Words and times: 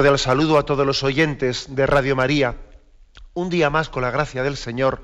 Cordial 0.00 0.18
saludo 0.18 0.56
a 0.56 0.64
todos 0.64 0.86
los 0.86 1.02
oyentes 1.02 1.76
de 1.76 1.84
Radio 1.84 2.16
María. 2.16 2.56
Un 3.34 3.50
día 3.50 3.68
más, 3.68 3.90
con 3.90 4.02
la 4.02 4.10
gracia 4.10 4.42
del 4.42 4.56
Señor, 4.56 5.02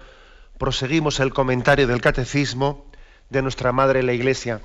proseguimos 0.56 1.20
el 1.20 1.34
comentario 1.34 1.86
del 1.86 2.00
Catecismo 2.00 2.86
de 3.28 3.42
nuestra 3.42 3.72
Madre 3.72 4.02
la 4.02 4.14
Iglesia. 4.14 4.62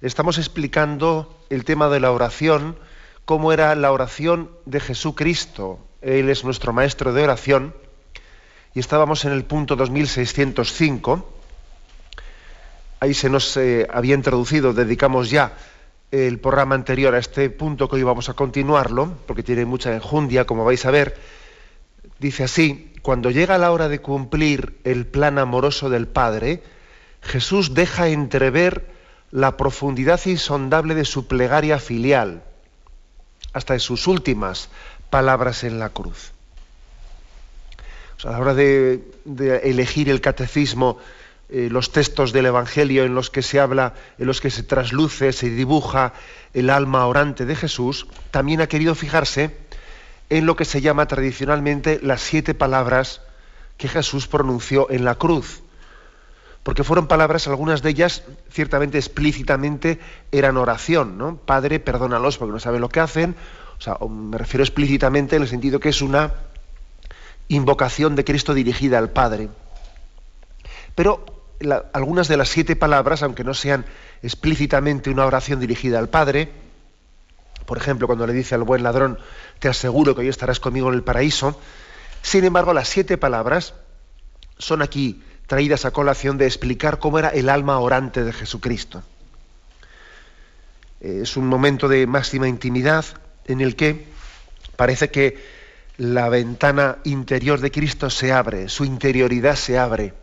Estamos 0.00 0.38
explicando 0.38 1.38
el 1.50 1.64
tema 1.64 1.88
de 1.88 2.00
la 2.00 2.10
oración, 2.10 2.80
cómo 3.24 3.52
era 3.52 3.72
la 3.76 3.92
oración 3.92 4.50
de 4.66 4.80
Jesucristo. 4.80 5.78
Él 6.02 6.30
es 6.30 6.42
nuestro 6.42 6.72
maestro 6.72 7.12
de 7.12 7.22
oración. 7.22 7.72
Y 8.74 8.80
estábamos 8.80 9.24
en 9.24 9.30
el 9.30 9.44
punto 9.44 9.76
2605. 9.76 11.32
Ahí 12.98 13.14
se 13.14 13.30
nos 13.30 13.56
eh, 13.56 13.86
había 13.88 14.16
introducido, 14.16 14.72
dedicamos 14.72 15.30
ya 15.30 15.52
el 16.10 16.40
programa 16.40 16.74
anterior 16.74 17.14
a 17.14 17.18
este 17.18 17.50
punto 17.50 17.88
que 17.88 17.96
hoy 17.96 18.02
vamos 18.02 18.28
a 18.28 18.34
continuarlo, 18.34 19.16
porque 19.26 19.42
tiene 19.42 19.64
mucha 19.64 19.94
enjundia, 19.94 20.44
como 20.44 20.64
vais 20.64 20.84
a 20.84 20.90
ver, 20.90 21.16
dice 22.18 22.44
así, 22.44 22.92
cuando 23.02 23.30
llega 23.30 23.58
la 23.58 23.70
hora 23.70 23.88
de 23.88 24.00
cumplir 24.00 24.78
el 24.84 25.06
plan 25.06 25.38
amoroso 25.38 25.88
del 25.88 26.08
Padre, 26.08 26.62
Jesús 27.22 27.74
deja 27.74 28.08
entrever 28.08 28.90
la 29.30 29.56
profundidad 29.56 30.20
insondable 30.26 30.94
de 30.94 31.04
su 31.04 31.26
plegaria 31.28 31.78
filial, 31.78 32.42
hasta 33.52 33.74
de 33.74 33.80
sus 33.80 34.06
últimas 34.06 34.68
palabras 35.10 35.64
en 35.64 35.78
la 35.78 35.90
cruz. 35.90 36.32
a 38.24 38.30
la 38.30 38.38
hora 38.38 38.54
de, 38.54 39.02
de 39.24 39.58
elegir 39.70 40.10
el 40.10 40.20
catecismo, 40.20 40.98
eh, 41.52 41.68
los 41.70 41.90
textos 41.90 42.32
del 42.32 42.46
Evangelio 42.46 43.04
en 43.04 43.14
los 43.14 43.28
que 43.28 43.42
se 43.42 43.58
habla, 43.58 43.94
en 44.18 44.26
los 44.26 44.40
que 44.40 44.50
se 44.50 44.62
trasluce, 44.62 45.32
se 45.32 45.50
dibuja 45.50 46.12
el 46.54 46.70
alma 46.70 47.06
orante 47.06 47.44
de 47.44 47.56
Jesús, 47.56 48.06
también 48.30 48.60
ha 48.60 48.68
querido 48.68 48.94
fijarse 48.94 49.56
en 50.28 50.46
lo 50.46 50.54
que 50.54 50.64
se 50.64 50.80
llama 50.80 51.06
tradicionalmente 51.06 51.98
las 52.02 52.20
siete 52.20 52.54
palabras 52.54 53.20
que 53.76 53.88
Jesús 53.88 54.28
pronunció 54.28 54.90
en 54.90 55.04
la 55.04 55.16
cruz. 55.16 55.62
Porque 56.62 56.84
fueron 56.84 57.08
palabras, 57.08 57.48
algunas 57.48 57.82
de 57.82 57.90
ellas 57.90 58.22
ciertamente 58.50 58.98
explícitamente 58.98 59.98
eran 60.30 60.56
oración, 60.56 61.18
¿no? 61.18 61.36
Padre, 61.36 61.80
perdónalos 61.80 62.38
porque 62.38 62.52
no 62.52 62.60
saben 62.60 62.82
lo 62.82 62.90
que 62.90 63.00
hacen. 63.00 63.34
O 63.78 63.80
sea, 63.80 63.96
me 64.08 64.38
refiero 64.38 64.62
explícitamente 64.62 65.36
en 65.36 65.42
el 65.42 65.48
sentido 65.48 65.80
que 65.80 65.88
es 65.88 66.02
una 66.02 66.34
invocación 67.48 68.14
de 68.14 68.24
Cristo 68.24 68.54
dirigida 68.54 68.98
al 68.98 69.10
Padre. 69.10 69.48
Pero 70.94 71.39
algunas 71.92 72.28
de 72.28 72.36
las 72.36 72.48
siete 72.48 72.76
palabras, 72.76 73.22
aunque 73.22 73.44
no 73.44 73.54
sean 73.54 73.84
explícitamente 74.22 75.10
una 75.10 75.26
oración 75.26 75.60
dirigida 75.60 75.98
al 75.98 76.08
Padre, 76.08 76.50
por 77.66 77.78
ejemplo, 77.78 78.06
cuando 78.06 78.26
le 78.26 78.32
dice 78.32 78.54
al 78.54 78.64
buen 78.64 78.82
ladrón, 78.82 79.18
te 79.58 79.68
aseguro 79.68 80.14
que 80.14 80.22
hoy 80.22 80.28
estarás 80.28 80.58
conmigo 80.58 80.88
en 80.88 80.94
el 80.94 81.02
paraíso, 81.02 81.58
sin 82.22 82.44
embargo, 82.44 82.72
las 82.72 82.88
siete 82.88 83.18
palabras 83.18 83.74
son 84.58 84.82
aquí 84.82 85.22
traídas 85.46 85.84
a 85.84 85.90
colación 85.90 86.38
de 86.38 86.46
explicar 86.46 86.98
cómo 86.98 87.18
era 87.18 87.28
el 87.28 87.48
alma 87.48 87.78
orante 87.78 88.24
de 88.24 88.32
Jesucristo. 88.32 89.02
Es 91.00 91.36
un 91.36 91.46
momento 91.46 91.88
de 91.88 92.06
máxima 92.06 92.46
intimidad 92.46 93.04
en 93.46 93.60
el 93.60 93.74
que 93.74 94.06
parece 94.76 95.10
que 95.10 95.42
la 95.96 96.28
ventana 96.28 96.98
interior 97.04 97.60
de 97.60 97.70
Cristo 97.70 98.10
se 98.10 98.32
abre, 98.32 98.68
su 98.68 98.84
interioridad 98.84 99.56
se 99.56 99.78
abre 99.78 100.14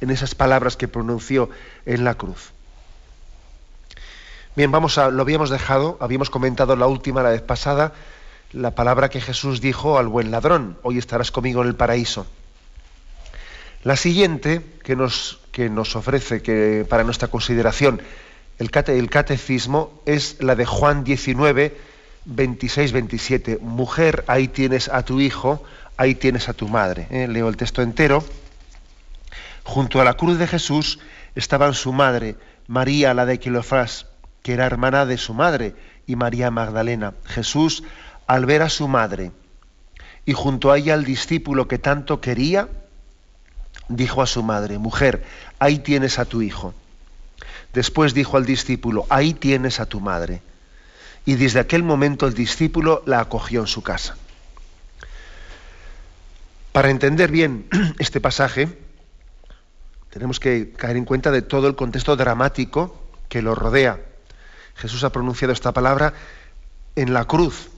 en 0.00 0.10
esas 0.10 0.34
palabras 0.34 0.76
que 0.76 0.88
pronunció 0.88 1.50
en 1.84 2.04
la 2.04 2.14
cruz. 2.14 2.52
Bien, 4.54 4.70
vamos 4.70 4.96
a, 4.98 5.10
lo 5.10 5.22
habíamos 5.22 5.50
dejado, 5.50 5.98
habíamos 6.00 6.30
comentado 6.30 6.76
la 6.76 6.86
última, 6.86 7.22
la 7.22 7.30
vez 7.30 7.42
pasada, 7.42 7.92
la 8.52 8.70
palabra 8.70 9.10
que 9.10 9.20
Jesús 9.20 9.60
dijo 9.60 9.98
al 9.98 10.08
buen 10.08 10.30
ladrón, 10.30 10.78
hoy 10.82 10.98
estarás 10.98 11.30
conmigo 11.30 11.62
en 11.62 11.68
el 11.68 11.74
paraíso. 11.74 12.26
La 13.84 13.96
siguiente 13.96 14.62
que 14.82 14.96
nos, 14.96 15.40
que 15.52 15.68
nos 15.68 15.94
ofrece 15.94 16.42
que, 16.42 16.86
para 16.88 17.04
nuestra 17.04 17.28
consideración 17.28 18.00
el, 18.58 18.70
el 18.88 19.10
catecismo 19.10 20.02
es 20.06 20.42
la 20.42 20.54
de 20.54 20.64
Juan 20.64 21.04
19, 21.04 21.76
26, 22.24 22.92
27. 22.92 23.58
Mujer, 23.60 24.24
ahí 24.26 24.48
tienes 24.48 24.88
a 24.88 25.04
tu 25.04 25.20
hijo, 25.20 25.62
ahí 25.96 26.14
tienes 26.14 26.48
a 26.48 26.54
tu 26.54 26.68
madre. 26.68 27.06
¿eh? 27.10 27.28
Leo 27.28 27.48
el 27.48 27.56
texto 27.56 27.82
entero. 27.82 28.24
Junto 29.66 30.00
a 30.00 30.04
la 30.04 30.14
cruz 30.14 30.38
de 30.38 30.46
Jesús 30.46 31.00
estaban 31.34 31.74
su 31.74 31.92
madre, 31.92 32.36
María 32.68 33.12
la 33.14 33.26
de 33.26 33.40
Quilofrás, 33.40 34.06
que 34.44 34.52
era 34.52 34.64
hermana 34.64 35.06
de 35.06 35.18
su 35.18 35.34
madre, 35.34 35.74
y 36.06 36.14
María 36.14 36.52
Magdalena. 36.52 37.14
Jesús, 37.24 37.82
al 38.28 38.46
ver 38.46 38.62
a 38.62 38.68
su 38.68 38.86
madre 38.86 39.32
y 40.24 40.34
junto 40.34 40.70
a 40.70 40.78
ella 40.78 40.94
al 40.94 41.04
discípulo 41.04 41.66
que 41.66 41.78
tanto 41.78 42.20
quería, 42.20 42.68
dijo 43.88 44.22
a 44.22 44.28
su 44.28 44.44
madre, 44.44 44.78
mujer, 44.78 45.24
ahí 45.58 45.80
tienes 45.80 46.20
a 46.20 46.26
tu 46.26 46.42
hijo. 46.42 46.72
Después 47.72 48.14
dijo 48.14 48.36
al 48.36 48.46
discípulo, 48.46 49.04
ahí 49.10 49.34
tienes 49.34 49.80
a 49.80 49.86
tu 49.86 50.00
madre. 50.00 50.42
Y 51.24 51.34
desde 51.34 51.58
aquel 51.58 51.82
momento 51.82 52.28
el 52.28 52.34
discípulo 52.34 53.02
la 53.04 53.18
acogió 53.18 53.62
en 53.62 53.66
su 53.66 53.82
casa. 53.82 54.16
Para 56.70 56.90
entender 56.90 57.32
bien 57.32 57.66
este 57.98 58.20
pasaje, 58.20 58.85
tenemos 60.16 60.40
que 60.40 60.72
caer 60.72 60.96
en 60.96 61.04
cuenta 61.04 61.30
de 61.30 61.42
todo 61.42 61.68
el 61.68 61.76
contexto 61.76 62.16
dramático 62.16 63.02
que 63.28 63.42
lo 63.42 63.54
rodea. 63.54 64.00
Jesús 64.74 65.04
ha 65.04 65.12
pronunciado 65.12 65.52
esta 65.52 65.72
palabra 65.72 66.14
en 66.94 67.12
la 67.12 67.26
cruz, 67.26 67.68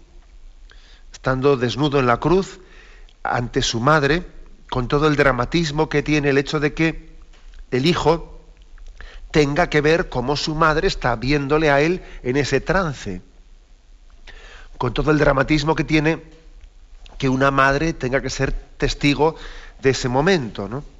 estando 1.12 1.56
desnudo 1.56 1.98
en 1.98 2.06
la 2.06 2.20
cruz 2.20 2.60
ante 3.24 3.60
su 3.60 3.80
madre, 3.80 4.24
con 4.70 4.86
todo 4.86 5.08
el 5.08 5.16
dramatismo 5.16 5.88
que 5.88 6.04
tiene 6.04 6.28
el 6.28 6.38
hecho 6.38 6.60
de 6.60 6.74
que 6.74 7.10
el 7.72 7.86
hijo 7.86 8.40
tenga 9.32 9.68
que 9.68 9.80
ver 9.80 10.08
cómo 10.08 10.36
su 10.36 10.54
madre 10.54 10.86
está 10.86 11.16
viéndole 11.16 11.72
a 11.72 11.80
él 11.80 12.04
en 12.22 12.36
ese 12.36 12.60
trance, 12.60 13.20
con 14.78 14.94
todo 14.94 15.10
el 15.10 15.18
dramatismo 15.18 15.74
que 15.74 15.82
tiene 15.82 16.22
que 17.18 17.28
una 17.28 17.50
madre 17.50 17.94
tenga 17.94 18.22
que 18.22 18.30
ser 18.30 18.52
testigo 18.52 19.34
de 19.82 19.90
ese 19.90 20.08
momento, 20.08 20.68
¿no? 20.68 20.97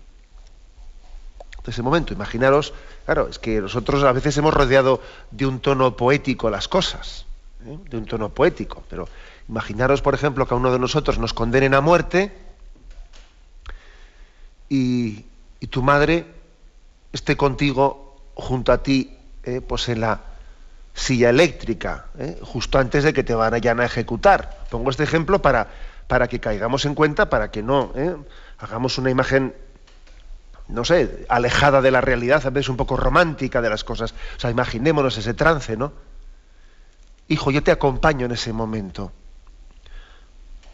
Ese 1.68 1.82
momento. 1.82 2.12
Imaginaros, 2.12 2.72
claro, 3.04 3.28
es 3.28 3.38
que 3.38 3.60
nosotros 3.60 4.02
a 4.04 4.12
veces 4.12 4.36
hemos 4.36 4.54
rodeado 4.54 5.00
de 5.30 5.46
un 5.46 5.60
tono 5.60 5.96
poético 5.96 6.50
las 6.50 6.68
cosas, 6.68 7.26
¿eh? 7.64 7.78
de 7.88 7.96
un 7.96 8.06
tono 8.06 8.30
poético, 8.30 8.82
pero 8.88 9.08
imaginaros, 9.48 10.02
por 10.02 10.14
ejemplo, 10.14 10.46
que 10.46 10.54
a 10.54 10.56
uno 10.56 10.72
de 10.72 10.78
nosotros 10.78 11.18
nos 11.18 11.34
condenen 11.34 11.74
a 11.74 11.80
muerte 11.80 12.32
y, 14.68 15.24
tu 15.70 15.82
madre 15.82 16.24
esté 17.12 17.36
contigo 17.36 18.16
junto 18.34 18.72
a 18.72 18.82
ti, 18.82 19.16
¿eh? 19.42 19.60
pues 19.60 19.88
en 19.88 20.00
la 20.00 20.20
silla 20.94 21.30
eléctrica, 21.30 22.06
¿eh? 22.18 22.38
justo 22.42 22.78
antes 22.78 23.04
de 23.04 23.12
que 23.12 23.24
te 23.24 23.34
vayan 23.34 23.80
a 23.80 23.84
ejecutar. 23.84 24.64
Pongo 24.70 24.90
este 24.90 25.02
ejemplo 25.02 25.42
para, 25.42 25.68
para 26.06 26.28
que 26.28 26.40
caigamos 26.40 26.84
en 26.86 26.94
cuenta, 26.94 27.28
para 27.28 27.50
que 27.50 27.62
no 27.62 27.92
hagamos 28.58 28.98
una 28.98 29.10
imagen 29.10 29.54
no 30.68 30.84
sé, 30.84 31.24
alejada 31.28 31.80
de 31.80 31.90
la 31.90 32.00
realidad, 32.00 32.46
a 32.46 32.50
veces 32.50 32.68
un 32.68 32.76
poco 32.76 32.96
romántica 32.96 33.62
de 33.62 33.70
las 33.70 33.84
cosas. 33.84 34.14
O 34.36 34.40
sea, 34.40 34.50
imaginémonos 34.50 35.16
ese 35.16 35.34
trance, 35.34 35.76
¿no? 35.76 35.92
Hijo, 37.28 37.50
yo 37.50 37.62
te 37.62 37.70
acompaño 37.70 38.26
en 38.26 38.32
ese 38.32 38.52
momento. 38.52 39.12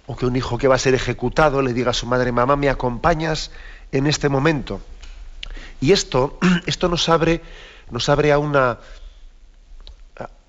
O 0.07 0.17
que 0.17 0.27
un 0.27 0.37
hijo 0.37 0.59
que 0.59 0.69
va 0.69 0.75
a 0.75 0.79
ser 0.79 0.95
ejecutado 0.95 1.63
le 1.63 1.73
diga 1.73 1.91
a 1.91 1.95
su 1.95 2.07
madre, 2.07 2.33
mamá, 2.33 2.57
¿me 2.57 2.69
acompañas 2.69 3.51
en 3.93 4.07
este 4.07 4.29
momento? 4.29 4.81
Y 5.81 5.93
esto, 5.93 6.39
esto 6.67 6.89
nos 6.89 7.09
abre, 7.09 7.41
nos 7.91 8.09
abre 8.09 8.33
a 8.33 8.39
una, 8.39 8.79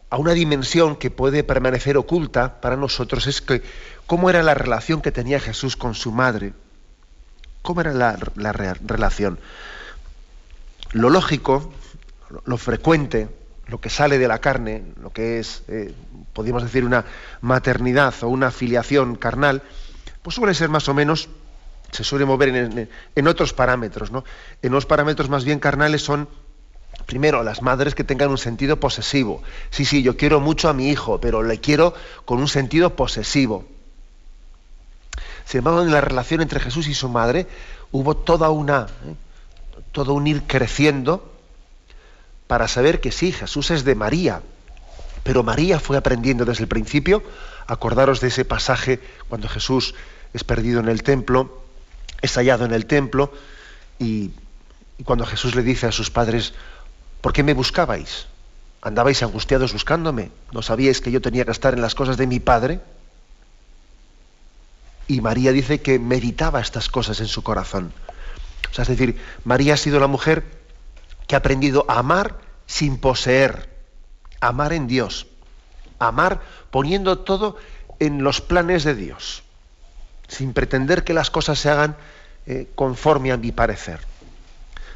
a 0.09 0.17
una 0.17 0.33
dimensión 0.33 0.95
que 0.95 1.11
puede 1.11 1.43
permanecer 1.43 1.97
oculta 1.97 2.61
para 2.61 2.77
nosotros, 2.77 3.27
es 3.27 3.41
que 3.41 3.61
cómo 4.07 4.29
era 4.29 4.41
la 4.41 4.55
relación 4.55 5.01
que 5.01 5.11
tenía 5.11 5.39
Jesús 5.39 5.75
con 5.77 5.93
su 5.93 6.11
madre. 6.11 6.53
¿Cómo 7.65 7.81
era 7.81 7.93
la, 7.93 8.15
relación? 8.53 9.39
Lo 10.91 11.09
lógico, 11.09 11.73
lo 12.45 12.57
frecuente, 12.57 13.27
lo 13.65 13.81
que 13.81 13.89
sale 13.89 14.19
de 14.19 14.27
la 14.27 14.37
carne, 14.37 14.83
lo 15.01 15.09
que 15.09 15.39
es, 15.39 15.63
eh, 15.67 15.91
podríamos 16.31 16.61
decir, 16.61 16.85
una 16.85 17.05
maternidad 17.41 18.13
o 18.21 18.27
una 18.27 18.51
filiación 18.51 19.15
carnal, 19.15 19.63
pues 20.21 20.35
suele 20.35 20.53
ser 20.53 20.69
más 20.69 20.87
o 20.89 20.93
menos, 20.93 21.27
se 21.89 22.03
suele 22.03 22.25
mover 22.25 22.49
en, 23.15 23.27
otros 23.27 23.53
parámetros, 23.53 24.11
¿no? 24.11 24.23
En 24.61 24.71
los 24.71 24.85
parámetros 24.85 25.27
más 25.29 25.43
bien 25.43 25.57
carnales 25.57 26.03
son, 26.03 26.29
primero, 27.07 27.41
las 27.41 27.63
madres 27.63 27.95
que 27.95 28.03
tengan 28.03 28.29
un 28.29 28.37
sentido 28.37 28.79
posesivo. 28.79 29.41
Sí, 29.71 29.85
sí, 29.85 30.03
yo 30.03 30.17
quiero 30.17 30.39
mucho 30.39 30.69
a 30.69 30.73
mi 30.73 30.89
hijo, 30.89 31.19
pero 31.19 31.41
le 31.41 31.59
quiero 31.59 31.95
con 32.25 32.39
un 32.39 32.47
sentido 32.47 32.95
posesivo. 32.95 33.65
Sin 35.45 35.59
embargo, 35.59 35.83
en 35.83 35.91
la 35.91 36.01
relación 36.01 36.41
entre 36.41 36.59
Jesús 36.59 36.87
y 36.87 36.93
su 36.93 37.09
madre 37.09 37.47
hubo 37.91 38.17
toda 38.17 38.49
una, 38.49 38.87
¿eh? 39.05 39.15
todo 39.91 40.13
un 40.13 40.27
ir 40.27 40.43
creciendo, 40.43 41.31
para 42.47 42.67
saber 42.67 42.99
que 42.99 43.11
sí, 43.11 43.31
Jesús 43.31 43.71
es 43.71 43.83
de 43.85 43.95
María. 43.95 44.41
Pero 45.23 45.43
María 45.43 45.79
fue 45.79 45.97
aprendiendo 45.97 46.45
desde 46.45 46.63
el 46.63 46.67
principio. 46.67 47.23
Acordaros 47.67 48.21
de 48.21 48.27
ese 48.27 48.45
pasaje 48.45 48.99
cuando 49.27 49.47
Jesús 49.47 49.95
es 50.33 50.43
perdido 50.43 50.79
en 50.79 50.89
el 50.89 51.01
templo, 51.01 51.63
es 52.21 52.35
hallado 52.35 52.65
en 52.65 52.73
el 52.73 52.85
templo, 52.85 53.31
y, 53.97 54.31
cuando 55.03 55.25
Jesús 55.25 55.55
le 55.55 55.63
dice 55.63 55.87
a 55.87 55.91
sus 55.91 56.11
padres, 56.11 56.53
¿por 57.21 57.33
qué 57.33 57.43
me 57.43 57.53
buscabais? 57.53 58.27
¿Andabais 58.81 59.23
angustiados 59.23 59.73
buscándome? 59.73 60.31
¿No 60.51 60.61
sabíais 60.61 61.01
que 61.01 61.11
yo 61.11 61.21
tenía 61.21 61.45
que 61.45 61.51
estar 61.51 61.73
en 61.73 61.81
las 61.81 61.95
cosas 61.95 62.17
de 62.17 62.27
mi 62.27 62.39
Padre? 62.39 62.81
Y 65.07 65.21
María 65.21 65.51
dice 65.51 65.81
que 65.81 65.99
meditaba 65.99 66.59
estas 66.59 66.89
cosas 66.89 67.19
en 67.19 67.27
su 67.27 67.43
corazón. 67.43 67.93
O 68.71 68.73
sea, 68.73 68.83
es 68.83 68.89
decir, 68.89 69.19
María 69.43 69.75
ha 69.75 69.77
sido 69.77 69.99
la 69.99 70.07
mujer 70.07 70.43
que 71.27 71.35
ha 71.35 71.39
aprendido 71.39 71.85
a 71.87 71.99
amar 71.99 72.39
sin 72.65 72.97
poseer, 72.97 73.69
amar 74.41 74.73
en 74.73 74.87
Dios, 74.87 75.27
amar 75.99 76.41
poniendo 76.71 77.19
todo 77.19 77.57
en 77.99 78.23
los 78.23 78.41
planes 78.41 78.83
de 78.83 78.95
Dios, 78.95 79.43
sin 80.27 80.53
pretender 80.53 81.03
que 81.03 81.13
las 81.13 81.29
cosas 81.29 81.59
se 81.59 81.69
hagan 81.69 81.95
eh, 82.47 82.67
conforme 82.75 83.31
a 83.31 83.37
mi 83.37 83.51
parecer. 83.51 83.99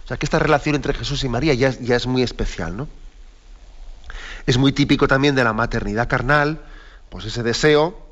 O 0.04 0.08
sea 0.08 0.18
que 0.18 0.26
esta 0.26 0.40
relación 0.40 0.76
entre 0.76 0.94
Jesús 0.94 1.24
y 1.24 1.30
María 1.30 1.54
ya, 1.54 1.70
ya 1.70 1.96
es 1.96 2.08
muy 2.08 2.24
especial, 2.24 2.76
¿no? 2.76 2.88
Es 4.48 4.58
muy 4.58 4.72
típico 4.72 5.08
también 5.08 5.36
de 5.36 5.44
la 5.44 5.54
maternidad 5.54 6.08
carnal, 6.08 6.62
pues 7.10 7.26
ese 7.26 7.44
deseo 7.44 8.09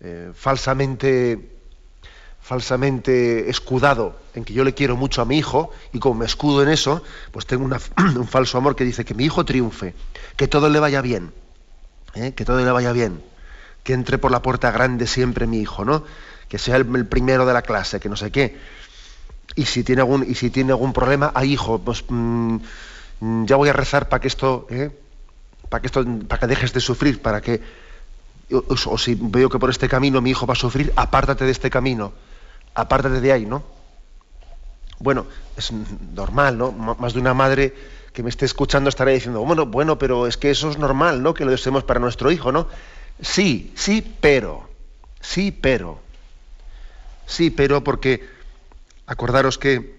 eh, 0.00 0.30
falsamente 0.34 1.56
falsamente 2.46 3.50
escudado 3.50 4.16
en 4.34 4.44
que 4.44 4.52
yo 4.52 4.62
le 4.62 4.72
quiero 4.72 4.96
mucho 4.96 5.20
a 5.20 5.24
mi 5.24 5.36
hijo 5.36 5.72
y 5.92 5.98
como 5.98 6.20
me 6.20 6.26
escudo 6.26 6.62
en 6.62 6.68
eso, 6.68 7.02
pues 7.32 7.44
tengo 7.44 7.64
un 7.96 8.28
falso 8.28 8.56
amor 8.56 8.76
que 8.76 8.84
dice 8.84 9.04
que 9.04 9.14
mi 9.14 9.24
hijo 9.24 9.44
triunfe, 9.44 9.94
que 10.36 10.46
todo 10.46 10.68
le 10.68 10.78
vaya 10.78 11.00
bien, 11.00 11.32
¿eh? 12.14 12.34
que 12.36 12.44
todo 12.44 12.64
le 12.64 12.70
vaya 12.70 12.92
bien, 12.92 13.20
que 13.82 13.94
entre 13.94 14.18
por 14.18 14.30
la 14.30 14.42
puerta 14.42 14.70
grande 14.70 15.08
siempre 15.08 15.48
mi 15.48 15.58
hijo, 15.58 15.84
¿no? 15.84 16.04
Que 16.48 16.58
sea 16.58 16.76
el, 16.76 17.06
primero 17.06 17.46
de 17.46 17.52
la 17.52 17.62
clase, 17.62 17.98
que 17.98 18.08
no 18.08 18.14
sé 18.14 18.30
qué. 18.30 18.56
Y 19.56 19.64
si 19.64 19.82
tiene 19.82 20.02
algún, 20.02 20.24
y 20.28 20.36
si 20.36 20.50
tiene 20.50 20.70
algún 20.70 20.92
problema, 20.92 21.32
ay 21.34 21.52
hijo, 21.52 21.80
pues 21.80 22.04
mm, 22.08 22.58
ya 23.46 23.56
voy 23.56 23.70
a 23.70 23.72
rezar 23.72 24.08
para 24.08 24.20
que 24.20 24.28
esto, 24.28 24.68
¿eh? 24.70 24.92
para 25.68 25.80
que 25.80 25.88
esto, 25.88 26.04
para 26.28 26.38
que 26.38 26.46
dejes 26.46 26.72
de 26.72 26.80
sufrir, 26.80 27.20
para 27.20 27.40
que 27.40 27.60
o 28.50 28.98
si 28.98 29.16
veo 29.20 29.48
que 29.48 29.58
por 29.58 29.70
este 29.70 29.88
camino 29.88 30.20
mi 30.20 30.30
hijo 30.30 30.46
va 30.46 30.52
a 30.52 30.56
sufrir, 30.56 30.92
apártate 30.96 31.44
de 31.44 31.50
este 31.50 31.70
camino 31.70 32.12
apártate 32.76 33.20
de 33.20 33.32
ahí, 33.32 33.46
¿no? 33.46 33.64
Bueno, 34.98 35.26
es 35.56 35.72
normal, 35.72 36.56
¿no? 36.56 36.72
más 36.72 37.14
de 37.14 37.20
una 37.20 37.34
madre 37.34 37.74
que 38.12 38.22
me 38.22 38.30
esté 38.30 38.44
escuchando 38.46 38.88
estará 38.88 39.10
diciendo, 39.10 39.44
bueno, 39.44 39.66
bueno, 39.66 39.98
pero 39.98 40.26
es 40.26 40.36
que 40.36 40.50
eso 40.50 40.70
es 40.70 40.78
normal, 40.78 41.22
¿no? 41.22 41.34
Que 41.34 41.44
lo 41.44 41.50
deseemos 41.50 41.84
para 41.84 42.00
nuestro 42.00 42.30
hijo, 42.30 42.52
¿no? 42.52 42.68
Sí, 43.20 43.72
sí, 43.74 44.16
pero, 44.20 44.68
sí, 45.20 45.50
pero, 45.52 46.00
sí, 47.26 47.50
pero 47.50 47.82
porque 47.82 48.26
acordaros 49.06 49.58
que, 49.58 49.98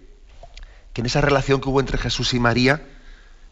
que 0.94 1.02
en 1.02 1.08
esa 1.08 1.22
relación 1.22 1.62
que 1.62 1.70
hubo 1.70 1.80
entre 1.80 1.98
Jesús 1.98 2.34
y 2.34 2.40
María, 2.40 2.82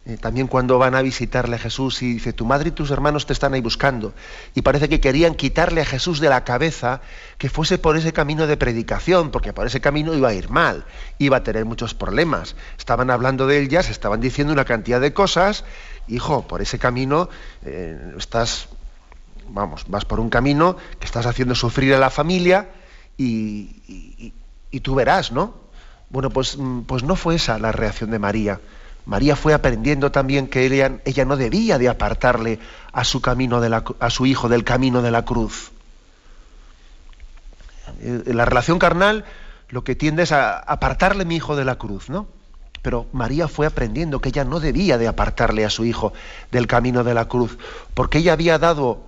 eh, 0.08 0.16
también 0.18 0.46
cuando 0.46 0.78
van 0.78 0.94
a 0.94 1.02
visitarle 1.02 1.56
a 1.56 1.58
Jesús 1.58 2.00
y 2.00 2.14
dice, 2.14 2.32
tu 2.32 2.44
madre 2.44 2.68
y 2.68 2.72
tus 2.72 2.92
hermanos 2.92 3.26
te 3.26 3.32
están 3.32 3.54
ahí 3.54 3.60
buscando. 3.60 4.14
Y 4.54 4.62
parece 4.62 4.88
que 4.88 5.00
querían 5.00 5.34
quitarle 5.34 5.80
a 5.80 5.84
Jesús 5.84 6.20
de 6.20 6.28
la 6.28 6.44
cabeza 6.44 7.00
que 7.38 7.50
fuese 7.50 7.76
por 7.76 7.96
ese 7.96 8.12
camino 8.12 8.46
de 8.46 8.56
predicación, 8.56 9.32
porque 9.32 9.52
por 9.52 9.66
ese 9.66 9.80
camino 9.80 10.14
iba 10.14 10.28
a 10.28 10.34
ir 10.34 10.48
mal, 10.48 10.84
iba 11.18 11.38
a 11.38 11.42
tener 11.42 11.64
muchos 11.64 11.94
problemas. 11.94 12.54
Estaban 12.78 13.10
hablando 13.10 13.48
de 13.48 13.58
él 13.58 13.68
se 13.68 13.90
estaban 13.90 14.20
diciendo 14.20 14.52
una 14.52 14.64
cantidad 14.64 15.00
de 15.00 15.12
cosas. 15.12 15.64
Hijo, 16.06 16.46
por 16.46 16.62
ese 16.62 16.78
camino 16.78 17.28
eh, 17.64 18.14
estás, 18.16 18.68
vamos, 19.48 19.86
vas 19.88 20.04
por 20.04 20.20
un 20.20 20.30
camino 20.30 20.76
que 21.00 21.06
estás 21.06 21.26
haciendo 21.26 21.56
sufrir 21.56 21.92
a 21.94 21.98
la 21.98 22.10
familia 22.10 22.68
y, 23.16 24.32
y 24.70 24.80
tú 24.80 24.94
verás, 24.94 25.32
¿no? 25.32 25.54
Bueno, 26.10 26.30
pues, 26.30 26.56
mm, 26.56 26.82
pues 26.82 27.02
no 27.02 27.16
fue 27.16 27.34
esa 27.34 27.58
la 27.58 27.72
reacción 27.72 28.12
de 28.12 28.20
María. 28.20 28.60
María 29.06 29.36
fue 29.36 29.54
aprendiendo 29.54 30.10
también 30.10 30.48
que 30.48 30.66
ella, 30.66 31.24
no 31.24 31.36
debía 31.36 31.78
de 31.78 31.88
apartarle 31.88 32.58
a 32.92 33.04
su, 33.04 33.22
camino 33.22 33.60
de 33.60 33.68
la, 33.68 33.84
a 34.00 34.10
su 34.10 34.26
hijo 34.26 34.48
del 34.48 34.64
camino 34.64 35.00
de 35.00 35.12
la 35.12 35.24
cruz. 35.24 35.70
En 38.02 38.24
eh, 38.26 38.34
la 38.34 38.44
relación 38.44 38.80
carnal 38.80 39.24
lo 39.68 39.84
que 39.84 39.94
tiende 39.94 40.24
es 40.24 40.32
a 40.32 40.58
apartarle 40.58 41.22
a 41.22 41.26
mi 41.26 41.36
hijo 41.36 41.54
de 41.54 41.64
la 41.64 41.76
cruz, 41.76 42.10
¿no? 42.10 42.26
Pero 42.82 43.06
María 43.12 43.46
fue 43.46 43.66
aprendiendo 43.66 44.20
que 44.20 44.30
ella 44.30 44.44
no 44.44 44.58
debía 44.58 44.98
de 44.98 45.08
apartarle 45.08 45.64
a 45.64 45.70
su 45.70 45.84
hijo 45.84 46.12
del 46.50 46.66
camino 46.66 47.04
de 47.04 47.14
la 47.14 47.26
cruz, 47.26 47.58
porque 47.94 48.18
ella 48.18 48.32
había 48.32 48.58
dado 48.58 49.04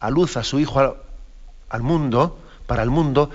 a 0.00 0.10
luz 0.10 0.38
a 0.38 0.44
su 0.44 0.60
hijo 0.60 0.80
al, 0.80 0.94
al 1.68 1.82
mundo, 1.82 2.38
para 2.66 2.82
el 2.82 2.90
mundo, 2.90 3.30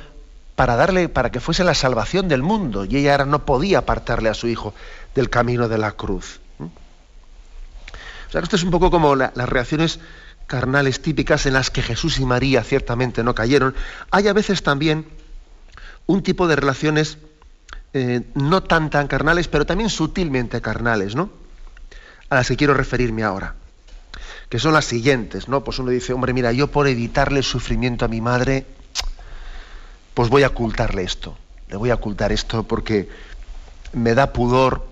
para 0.55 0.75
darle, 0.75 1.09
para 1.09 1.31
que 1.31 1.39
fuese 1.39 1.63
la 1.63 1.73
salvación 1.73 2.27
del 2.27 2.43
mundo, 2.43 2.85
y 2.85 2.97
ella 2.97 3.11
ahora 3.11 3.25
no 3.25 3.45
podía 3.45 3.79
apartarle 3.79 4.29
a 4.29 4.33
su 4.33 4.47
hijo 4.47 4.73
del 5.15 5.29
camino 5.29 5.67
de 5.67 5.77
la 5.77 5.91
cruz. 5.91 6.39
O 6.59 8.31
sea, 8.31 8.41
esto 8.41 8.55
es 8.55 8.63
un 8.63 8.69
poco 8.69 8.91
como 8.91 9.15
las 9.15 9.49
reacciones 9.49 9.99
carnales 10.45 11.01
típicas 11.01 11.45
en 11.45 11.53
las 11.53 11.71
que 11.71 11.81
Jesús 11.81 12.19
y 12.19 12.25
María 12.25 12.63
ciertamente 12.63 13.23
no 13.23 13.33
cayeron. 13.33 13.75
Hay 14.11 14.27
a 14.27 14.33
veces 14.33 14.61
también 14.61 15.07
un 16.05 16.21
tipo 16.21 16.47
de 16.47 16.55
relaciones 16.55 17.17
eh, 17.93 18.21
no 18.35 18.61
tan 18.61 18.89
tan 18.89 19.07
carnales, 19.07 19.47
pero 19.47 19.65
también 19.65 19.89
sutilmente 19.89 20.61
carnales, 20.61 21.15
¿no? 21.15 21.31
A 22.29 22.35
las 22.35 22.47
que 22.47 22.55
quiero 22.55 22.73
referirme 22.73 23.23
ahora. 23.23 23.55
Que 24.49 24.59
son 24.59 24.73
las 24.73 24.85
siguientes, 24.85 25.47
¿no? 25.47 25.63
Pues 25.63 25.79
uno 25.79 25.89
dice, 25.89 26.13
hombre, 26.13 26.33
mira, 26.33 26.51
yo 26.51 26.67
por 26.67 26.87
evitarle 26.87 27.41
sufrimiento 27.41 28.05
a 28.05 28.07
mi 28.07 28.21
madre, 28.21 28.65
pues 30.13 30.29
voy 30.29 30.43
a 30.43 30.47
ocultarle 30.47 31.03
esto. 31.03 31.37
Le 31.69 31.77
voy 31.77 31.91
a 31.91 31.95
ocultar 31.95 32.31
esto 32.31 32.63
porque 32.63 33.09
me 33.93 34.15
da 34.15 34.33
pudor 34.33 34.88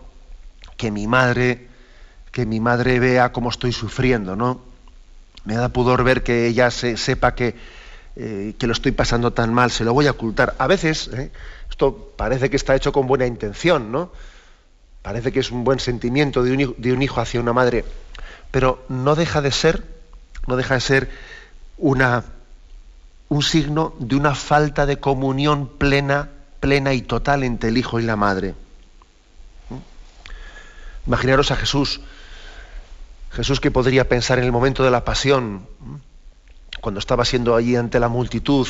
que 0.77 0.91
mi 0.91 1.07
madre, 1.07 1.67
que 2.31 2.46
mi 2.46 2.60
madre 2.60 3.00
vea 3.00 3.31
cómo 3.31 3.50
estoy 3.50 3.74
sufriendo, 3.74 4.36
¿no? 4.36 4.62
Me 5.43 5.55
da 5.55 5.69
pudor 5.69 6.03
ver 6.03 6.24
que 6.24 6.48
ella 6.48 6.72
se, 6.72 6.98
sepa 6.98 7.34
que, 7.34 7.55
eh, 8.15 8.53
que 8.57 8.67
lo 8.67 8.74
estoy 8.74 8.91
pasando 8.91 9.34
tan 9.34 9.53
mal, 9.53 9.72
se 9.72 9.84
lo 9.84 9.93
voy 9.93 10.07
a 10.07 10.12
ocultar. 10.12 10.55
A 10.60 10.67
veces, 10.67 11.10
¿eh? 11.13 11.31
esto 11.69 12.13
parece 12.15 12.50
que 12.50 12.55
está 12.55 12.75
hecho 12.75 12.91
con 12.91 13.07
buena 13.07 13.25
intención, 13.25 13.91
¿no? 13.91 14.12
Parece 15.01 15.31
que 15.31 15.39
es 15.39 15.51
un 15.51 15.63
buen 15.63 15.79
sentimiento 15.79 16.43
de 16.43 16.51
un, 16.51 16.75
de 16.77 16.93
un 16.93 17.01
hijo 17.01 17.22
hacia 17.22 17.39
una 17.39 17.53
madre, 17.53 17.86
pero 18.51 18.86
no 18.89 19.15
deja 19.15 19.41
de 19.41 19.51
ser, 19.51 19.84
no 20.48 20.57
deja 20.57 20.75
de 20.75 20.81
ser 20.81 21.10
una, 21.77 22.24
un 23.29 23.41
signo 23.41 23.93
de 24.00 24.15
una 24.15 24.36
falta 24.36 24.86
de 24.86 24.98
comunión 24.98 25.67
plena, 25.67 26.29
plena 26.60 26.93
y 26.93 27.01
total 27.01 27.43
entre 27.43 27.69
el 27.69 27.77
hijo 27.77 28.00
y 28.00 28.03
la 28.03 28.15
madre. 28.15 28.53
Imaginaros 31.08 31.52
a 31.52 31.56
Jesús, 31.56 32.02
Jesús 33.32 33.60
que 33.60 33.72
podría 33.72 34.10
pensar 34.10 34.40
en 34.40 34.46
el 34.46 34.52
momento 34.52 34.84
de 34.84 34.92
la 34.92 35.06
pasión, 35.06 35.66
cuando 36.82 37.00
estaba 37.00 37.26
siendo 37.26 37.56
allí 37.56 37.76
ante 37.76 38.00
la 38.00 38.10
multitud, 38.10 38.68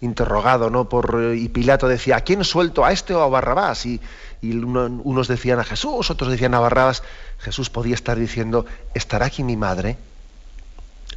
interrogado, 0.00 0.70
¿no? 0.70 0.88
Por, 0.88 1.34
y 1.34 1.48
Pilato 1.48 1.88
decía, 1.88 2.16
¿a 2.16 2.20
quién 2.20 2.44
suelto? 2.44 2.84
¿A 2.84 2.92
este 2.92 3.14
o 3.14 3.22
a 3.22 3.28
Barrabás? 3.28 3.86
Y, 3.86 4.00
unos 4.42 5.28
decían 5.28 5.58
a 5.58 5.64
Jesús, 5.64 6.10
otros 6.10 6.30
decían 6.30 6.54
a 6.54 6.60
Barrabás. 6.60 7.02
Jesús 7.38 7.68
podía 7.68 7.94
estar 7.94 8.18
diciendo, 8.18 8.66
¿estará 8.94 9.26
aquí 9.26 9.42
mi 9.42 9.56
madre? 9.56 9.98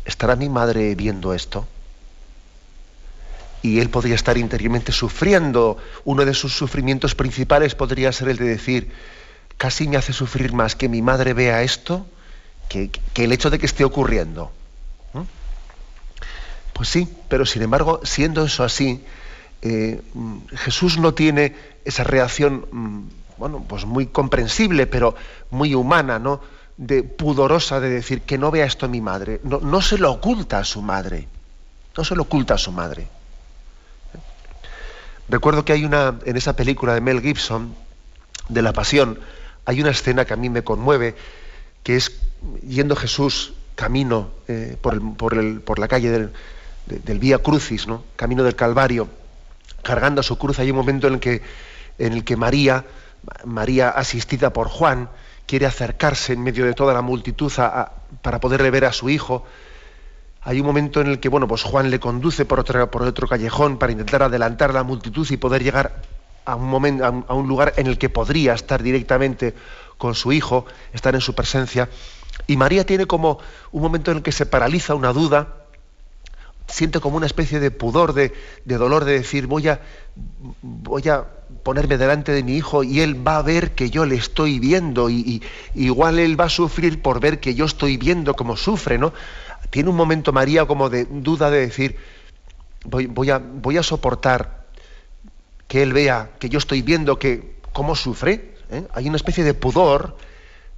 ¿Estará 0.05 0.35
mi 0.35 0.49
madre 0.49 0.95
viendo 0.95 1.33
esto? 1.33 1.65
Y 3.61 3.79
él 3.79 3.89
podría 3.89 4.15
estar 4.15 4.37
interiormente 4.37 4.91
sufriendo. 4.91 5.77
Uno 6.03 6.25
de 6.25 6.33
sus 6.33 6.53
sufrimientos 6.53 7.15
principales 7.15 7.75
podría 7.75 8.11
ser 8.11 8.27
el 8.27 8.37
de 8.37 8.45
decir, 8.45 8.91
casi 9.63 9.87
me 9.87 9.95
hace 9.95 10.11
sufrir 10.11 10.51
más 10.51 10.75
que 10.75 10.89
mi 10.89 11.01
madre 11.01 11.33
vea 11.33 11.63
esto 11.63 12.05
que, 12.67 12.91
el 13.15 13.31
hecho 13.31 13.49
de 13.49 13.59
que 13.59 13.65
esté 13.65 13.85
ocurriendo. 13.85 14.51
Pues 16.73 16.89
sí, 16.89 17.07
pero 17.29 17.45
sin 17.45 17.61
embargo, 17.61 18.01
siendo 18.03 18.43
eso 18.43 18.65
así, 18.65 19.05
eh, 19.61 20.01
Jesús 20.51 20.97
no 20.97 21.13
tiene 21.13 21.55
esa 21.85 22.03
reacción, 22.03 22.65
mm, 22.69 23.01
bueno, 23.37 23.63
pues 23.65 23.85
muy 23.85 24.07
comprensible, 24.07 24.85
pero 24.85 25.15
muy 25.49 25.75
humana, 25.75 26.19
¿no? 26.19 26.41
de 26.75 27.03
pudorosa 27.03 27.79
de 27.79 27.89
decir 27.89 28.23
que 28.23 28.37
no 28.37 28.51
vea 28.51 28.65
esto 28.65 28.89
mi 28.89 28.99
madre. 28.99 29.39
No 29.43 29.81
se 29.81 29.97
lo 29.97 30.11
oculta 30.11 30.57
a 30.59 30.65
su 30.65 30.81
madre. 30.81 31.29
No 31.95 32.03
se 32.03 32.15
lo 32.17 32.23
oculta 32.23 32.55
a 32.55 32.57
su 32.57 32.73
madre. 32.73 33.07
Recuerdo 35.29 35.63
que 35.63 35.71
hay 35.71 35.85
una, 35.85 36.19
en 36.25 36.35
esa 36.35 36.53
película 36.57 36.95
de 36.95 36.99
Mel 36.99 37.21
Gibson, 37.21 37.73
de 38.49 38.61
la 38.61 38.73
Pasión, 38.73 39.19
hay 39.65 39.81
una 39.81 39.91
escena 39.91 40.25
que 40.25 40.33
a 40.33 40.37
mí 40.37 40.49
me 40.49 40.63
conmueve, 40.63 41.15
que 41.83 41.95
es 41.95 42.11
yendo 42.67 42.95
Jesús 42.95 43.53
camino 43.75 44.31
eh, 44.47 44.77
por, 44.79 45.15
por, 45.15 45.79
la 45.79 45.87
calle 45.87 46.09
del, 46.85 47.19
Vía 47.19 47.39
Crucis, 47.39 47.87
¿no? 47.87 48.03
camino 48.15 48.43
del 48.43 48.55
Calvario, 48.55 49.07
cargando 49.81 50.21
su 50.23 50.37
cruz. 50.37 50.59
Hay 50.59 50.69
un 50.69 50.77
momento 50.77 51.07
en 51.07 51.15
el 51.15 51.19
que, 51.19 51.41
en 51.97 52.13
el 52.13 52.23
que 52.23 52.35
María, 52.35 52.85
María 53.45 53.89
asistida 53.89 54.51
por 54.51 54.67
Juan, 54.67 55.09
quiere 55.45 55.65
acercarse 55.65 56.33
en 56.33 56.43
medio 56.43 56.65
de 56.65 56.73
toda 56.73 56.93
la 56.93 57.01
multitud 57.01 57.51
para 58.21 58.39
poderle 58.39 58.69
ver 58.69 58.85
a 58.85 58.93
su 58.93 59.09
hijo. 59.09 59.45
Hay 60.41 60.59
un 60.59 60.65
momento 60.65 60.99
en 60.99 61.07
el 61.07 61.19
que 61.19 61.29
bueno, 61.29 61.47
pues 61.47 61.63
Juan 61.63 61.89
le 61.89 61.99
conduce 61.99 62.45
por 62.45 62.59
otro, 62.59 62.91
por 62.91 63.03
otro 63.03 63.27
callejón 63.27 63.77
para 63.77 63.93
intentar 63.93 64.23
adelantar 64.23 64.73
la 64.73 64.83
multitud 64.83 65.25
y 65.29 65.37
poder 65.37 65.63
llegar 65.63 66.01
a 66.45 66.55
un, 66.55 66.69
momento, 66.69 67.05
a 67.05 67.33
un 67.33 67.47
lugar 67.47 67.73
en 67.77 67.87
el 67.87 67.97
que 67.97 68.09
podría 68.09 68.53
estar 68.53 68.83
directamente 68.83 69.53
con 69.97 70.15
su 70.15 70.31
hijo, 70.31 70.65
estar 70.91 71.15
en 71.15 71.21
su 71.21 71.33
presencia. 71.33 71.89
Y 72.47 72.57
María 72.57 72.85
tiene 72.85 73.05
como 73.05 73.39
un 73.71 73.81
momento 73.81 74.11
en 74.11 74.17
el 74.17 74.23
que 74.23 74.31
se 74.31 74.45
paraliza 74.45 74.95
una 74.95 75.13
duda, 75.13 75.63
siente 76.67 76.99
como 76.99 77.17
una 77.17 77.25
especie 77.25 77.59
de 77.59 77.71
pudor, 77.71 78.13
de, 78.13 78.33
dolor, 78.65 79.05
de 79.05 79.13
decir, 79.13 79.47
voy 79.47 79.67
a, 79.67 79.81
voy 80.61 81.07
a 81.09 81.25
ponerme 81.63 81.97
delante 81.97 82.31
de 82.31 82.43
mi 82.43 82.55
hijo 82.57 82.83
y 82.83 83.01
él 83.01 83.25
va 83.25 83.37
a 83.37 83.41
ver 83.41 83.71
que 83.75 83.89
yo 83.89 84.05
le 84.05 84.15
estoy 84.15 84.59
viendo 84.59 85.09
y, 85.09 85.41
igual 85.75 86.19
él 86.19 86.39
va 86.39 86.45
a 86.45 86.49
sufrir 86.49 87.01
por 87.01 87.19
ver 87.19 87.39
que 87.39 87.55
yo 87.55 87.65
estoy 87.65 87.97
viendo 87.97 88.33
cómo 88.33 88.57
sufre, 88.57 88.97
¿no? 88.97 89.13
Tiene 89.69 89.89
un 89.89 89.95
momento 89.95 90.33
María 90.33 90.65
como 90.65 90.89
de 90.89 91.05
duda 91.05 91.49
de 91.49 91.59
decir, 91.59 91.95
voy, 92.85 93.05
voy, 93.05 93.29
a, 93.29 93.37
voy 93.37 93.77
a 93.77 93.83
soportar 93.83 94.62
que 95.67 95.81
él 95.81 95.93
vea 95.93 96.31
que 96.39 96.49
yo 96.49 96.57
estoy 96.59 96.81
viendo 96.81 97.17
que 97.19 97.55
cómo 97.71 97.95
sufre. 97.95 98.55
¿eh? 98.69 98.87
Hay 98.93 99.07
una 99.07 99.17
especie 99.17 99.43
de 99.43 99.53
pudor, 99.53 100.17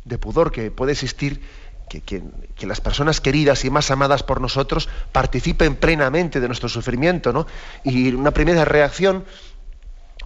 de 0.03 0.17
pudor 0.17 0.51
que 0.51 0.71
puede 0.71 0.93
existir 0.93 1.41
que, 1.87 2.23
las 2.65 2.81
personas 2.81 3.21
queridas 3.21 3.63
y 3.65 3.69
más 3.69 3.91
amadas 3.91 4.23
por 4.23 4.41
nosotros 4.41 4.89
participen 5.11 5.75
plenamente 5.75 6.39
de 6.39 6.47
nuestro 6.47 6.67
sufrimiento, 6.67 7.31
¿no? 7.31 7.45
Y 7.83 8.13
una 8.13 8.31
primera 8.31 8.65
reacción, 8.65 9.23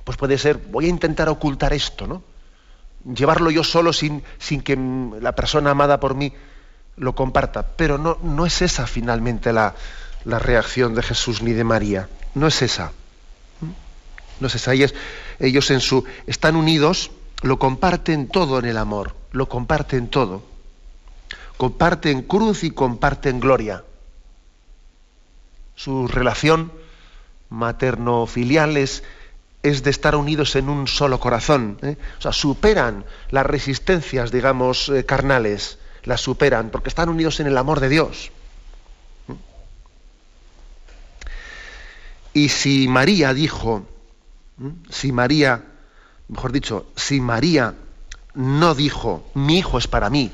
pues 0.03 0.17
puede 0.17 0.37
ser, 0.37 0.57
voy 0.57 0.85
a 0.85 0.89
intentar 0.89 1.29
ocultar 1.29 1.73
esto, 1.73 2.07
¿no? 2.07 2.23
Llevarlo 3.13 3.51
yo 3.51 3.63
solo 3.63 3.93
sin, 3.93 4.23
sin 4.37 4.61
que 4.61 4.77
la 5.21 5.33
persona 5.33 5.71
amada 5.71 5.99
por 5.99 6.15
mí 6.15 6.33
lo 6.95 7.13
comparta. 7.15 7.65
Pero 7.75 7.97
no, 7.97 8.17
no 8.23 8.45
es 8.45 8.61
esa 8.61 8.87
finalmente 8.87 9.53
la, 9.53 9.75
la 10.25 10.39
reacción 10.39 10.95
de 10.95 11.03
Jesús 11.03 11.41
ni 11.41 11.53
de 11.53 11.63
María. 11.63 12.09
No 12.35 12.47
es 12.47 12.61
esa. 12.61 12.91
No 14.39 14.47
es 14.47 14.55
esa. 14.55 14.73
Ellos, 14.73 15.71
en 15.71 15.79
su, 15.79 16.05
están 16.27 16.55
unidos, 16.55 17.11
lo 17.41 17.59
comparten 17.59 18.27
todo 18.27 18.59
en 18.59 18.65
el 18.65 18.77
amor, 18.77 19.15
lo 19.31 19.47
comparten 19.47 20.07
todo 20.07 20.43
comparten 21.59 22.21
cruz 22.21 22.63
y 22.63 22.71
comparten 22.71 23.41
gloria. 23.41 23.83
Su 25.75 26.07
relación 26.07 26.71
materno-filial 27.49 28.77
es, 28.77 29.03
de 29.61 29.89
estar 29.89 30.15
unidos 30.15 30.55
en 30.55 30.69
un 30.69 30.87
solo 30.87 31.19
corazón. 31.19 31.77
¿eh? 31.81 31.97
O 32.17 32.21
sea, 32.21 32.31
superan 32.31 33.03
las 33.29 33.45
resistencias, 33.45 34.31
digamos, 34.31 34.87
eh, 34.87 35.03
carnales, 35.05 35.79
las 36.05 36.21
superan, 36.21 36.69
porque 36.69 36.87
están 36.87 37.09
unidos 37.09 37.41
en 37.41 37.47
el 37.47 37.57
amor 37.57 37.81
de 37.81 37.89
Dios. 37.89 38.31
Y 42.31 42.47
si 42.47 42.87
María 42.87 43.33
dijo, 43.33 43.85
si 44.89 45.11
María, 45.11 45.63
mejor 46.27 46.51
dicho, 46.51 46.87
si 46.95 47.21
María 47.21 47.75
no 48.33 48.75
dijo, 48.75 49.29
mi 49.33 49.59
hijo 49.59 49.77
es 49.77 49.87
para 49.87 50.09
mí, 50.09 50.31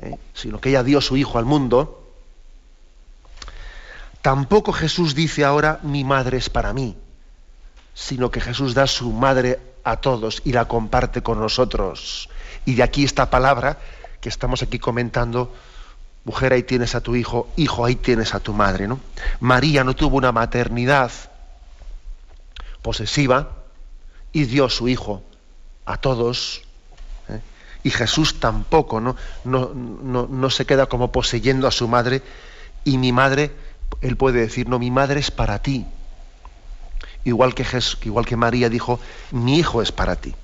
¿eh? 0.00 0.16
sino 0.34 0.60
que 0.60 0.70
ella 0.70 0.82
dio 0.82 1.00
su 1.00 1.16
Hijo 1.16 1.38
al 1.38 1.44
mundo, 1.44 2.12
tampoco 4.20 4.72
Jesús 4.72 5.14
dice 5.14 5.44
ahora 5.44 5.80
mi 5.82 6.04
madre 6.04 6.38
es 6.38 6.50
para 6.50 6.72
mí, 6.72 6.96
sino 7.94 8.30
que 8.30 8.40
Jesús 8.40 8.74
da 8.74 8.86
su 8.86 9.12
madre 9.12 9.60
a 9.84 9.96
todos 9.96 10.42
y 10.44 10.52
la 10.52 10.66
comparte 10.66 11.22
con 11.22 11.40
nosotros. 11.40 12.28
Y 12.64 12.74
de 12.74 12.82
aquí 12.82 13.04
esta 13.04 13.30
palabra 13.30 13.78
que 14.20 14.28
estamos 14.28 14.62
aquí 14.62 14.78
comentando, 14.78 15.52
mujer, 16.24 16.52
ahí 16.52 16.62
tienes 16.62 16.94
a 16.94 17.00
tu 17.00 17.16
hijo, 17.16 17.48
hijo, 17.56 17.84
ahí 17.84 17.96
tienes 17.96 18.34
a 18.34 18.40
tu 18.40 18.52
madre. 18.52 18.86
¿no? 18.86 19.00
María 19.40 19.82
no 19.82 19.94
tuvo 19.94 20.16
una 20.16 20.30
maternidad 20.30 21.10
posesiva 22.82 23.61
y 24.32 24.44
dio 24.44 24.68
su 24.68 24.88
hijo 24.88 25.22
a 25.84 25.96
todos 25.96 26.62
y 27.84 27.90
Jesús 27.90 28.38
tampoco 28.38 29.00
¿no? 29.00 29.16
No, 29.44 29.72
no, 29.74 30.50
se 30.50 30.66
queda 30.66 30.86
como 30.86 31.10
poseyendo 31.10 31.66
a 31.66 31.70
su 31.70 31.88
madre 31.88 32.22
y 32.84 32.98
mi 32.98 33.12
madre, 33.12 33.52
él 34.00 34.16
puede 34.16 34.40
decir, 34.40 34.68
no, 34.68 34.78
mi 34.78 34.90
madre 34.90 35.20
es 35.20 35.30
para 35.30 35.62
ti. 35.62 35.86
Igual 37.24 37.54
que, 37.54 37.64
igual 38.02 38.26
que 38.26 38.36
María 38.36 38.68
dijo, 38.68 38.98
mi 39.30 39.58
hijo 39.58 39.82
es 39.82 39.92
para 39.92 40.16
ti. 40.16 40.34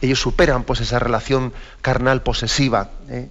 Ellos 0.00 0.20
superan 0.20 0.64
pues 0.64 0.80
esa 0.80 0.98
relación 0.98 1.52
carnal 1.80 2.22
posesiva. 2.22 2.90
¿eh? 3.08 3.28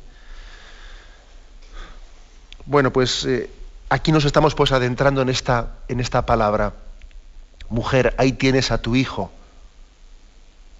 Bueno, 2.65 2.93
pues 2.93 3.25
eh, 3.25 3.49
aquí 3.89 4.13
nos 4.13 4.23
estamos 4.23 4.55
pues 4.55 4.71
adentrando 4.71 5.21
en 5.21 5.27
esta, 5.27 5.79
en 5.89 5.99
esta 5.99 6.25
palabra. 6.25 6.73
Mujer, 7.71 8.13
ahí 8.17 8.33
tienes 8.33 8.69
a 8.71 8.81
tu 8.81 8.95
hijo. 8.95 9.31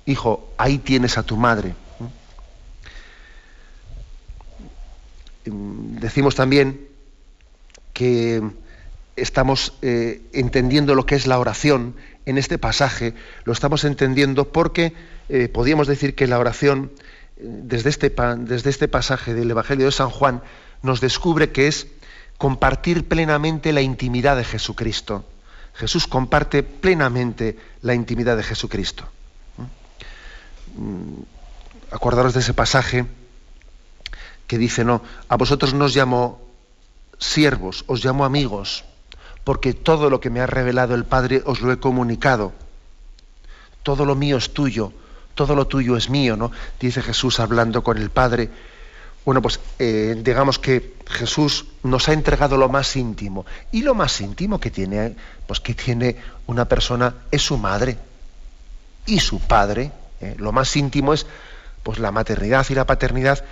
Hijo, 0.06 0.54
ahí 0.58 0.78
tienes 0.78 1.18
a 1.18 1.24
tu 1.24 1.38
madre. 1.38 1.74
decimos 5.44 6.36
también 6.36 6.88
que 7.94 8.44
estamos 9.16 9.74
eh, 9.82 10.22
entendiendo 10.34 10.94
lo 10.94 11.06
que 11.06 11.16
es 11.16 11.28
la 11.28 11.40
oración 11.40 11.96
en 12.26 12.38
este 12.38 12.58
pasaje, 12.58 13.14
lo 13.46 13.54
estamos 13.54 13.84
entendiendo 13.84 14.52
porque 14.52 14.94
eh, 15.30 15.48
podríamos 15.48 15.88
decir 15.88 16.14
que 16.14 16.28
la 16.28 16.40
oración, 16.40 16.92
eh, 17.38 17.42
desde, 17.44 17.90
este, 17.90 18.14
desde 18.40 18.70
este 18.70 18.88
pasaje 18.88 19.34
del 19.34 19.50
Evangelio 19.50 19.86
de 19.86 19.92
San 19.92 20.10
Juan, 20.10 20.42
nos 20.84 21.02
descubre 21.02 21.52
que 21.52 21.68
es 21.68 21.88
compartir 22.38 23.08
plenamente 23.08 23.72
la 23.72 23.82
intimidad 23.82 24.38
de 24.38 24.44
Jesucristo. 24.44 25.26
Jesús 25.76 26.08
comparte 26.08 26.64
plenamente 26.64 27.58
la 27.82 27.94
intimidad 27.94 28.38
de 28.38 28.44
Jesucristo. 28.44 29.06
¿Mm? 30.78 31.22
Acordaros 31.92 32.34
de 32.34 32.40
ese 32.40 32.54
pasaje 32.54 33.06
que 34.48 34.58
dice, 34.58 34.84
no, 34.84 35.02
a 35.30 35.38
vosotros 35.38 35.74
no 35.74 35.86
os 35.86 35.96
llamo 35.96 36.42
siervos, 37.18 37.86
os 37.88 38.04
llamo 38.04 38.26
amigos, 38.26 38.84
porque 39.44 39.74
todo 39.74 40.10
lo 40.10 40.20
que 40.20 40.30
me 40.30 40.42
ha 40.42 40.48
revelado 40.48 40.96
el 40.96 41.06
Padre 41.06 41.42
os 41.46 41.62
lo 41.62 41.72
he 41.72 41.80
comunicado. 41.80 42.54
Todo 43.84 44.06
lo 44.06 44.16
mío 44.16 44.38
es 44.38 44.54
tuyo, 44.54 44.92
todo 45.36 45.56
lo 45.56 45.68
tuyo 45.68 45.98
es 45.98 46.10
mío, 46.10 46.36
¿no? 46.36 46.52
Dice 46.80 47.02
Jesús 47.02 47.40
hablando 47.40 47.84
con 47.84 47.98
el 47.98 48.10
Padre. 48.10 48.50
Bueno, 49.24 49.42
pues 49.42 49.60
eh, 49.78 50.20
digamos 50.24 50.58
que 50.58 50.96
Jesús 51.08 51.66
nos 51.84 52.10
ha 52.10 52.14
entregado 52.14 52.58
lo 52.58 52.70
más 52.70 52.96
íntimo. 52.96 53.46
Y 53.72 53.82
lo 53.84 53.94
más 53.94 54.20
íntimo 54.22 54.60
que 54.60 54.72
tiene, 54.72 55.16
pues 55.46 55.60
que 55.60 55.76
tiene 55.76 56.18
una 56.48 56.66
persona 56.66 57.14
es 57.30 57.44
su 57.44 57.58
madre 57.58 57.98
y 59.06 59.20
su 59.20 59.40
padre. 59.40 59.92
¿eh? 60.22 60.36
Lo 60.40 60.52
más 60.52 60.76
íntimo 60.76 61.14
es 61.14 61.28
pues 61.84 62.00
la 62.00 62.12
maternidad 62.12 62.66
y 62.70 62.76
la 62.76 62.86
paternidad 62.86 63.44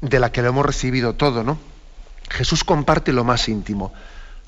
de 0.00 0.20
la 0.20 0.32
que 0.32 0.42
lo 0.42 0.48
hemos 0.48 0.66
recibido 0.66 1.14
todo, 1.14 1.42
¿no? 1.42 1.58
Jesús 2.30 2.64
comparte 2.64 3.12
lo 3.12 3.24
más 3.24 3.48
íntimo. 3.48 3.92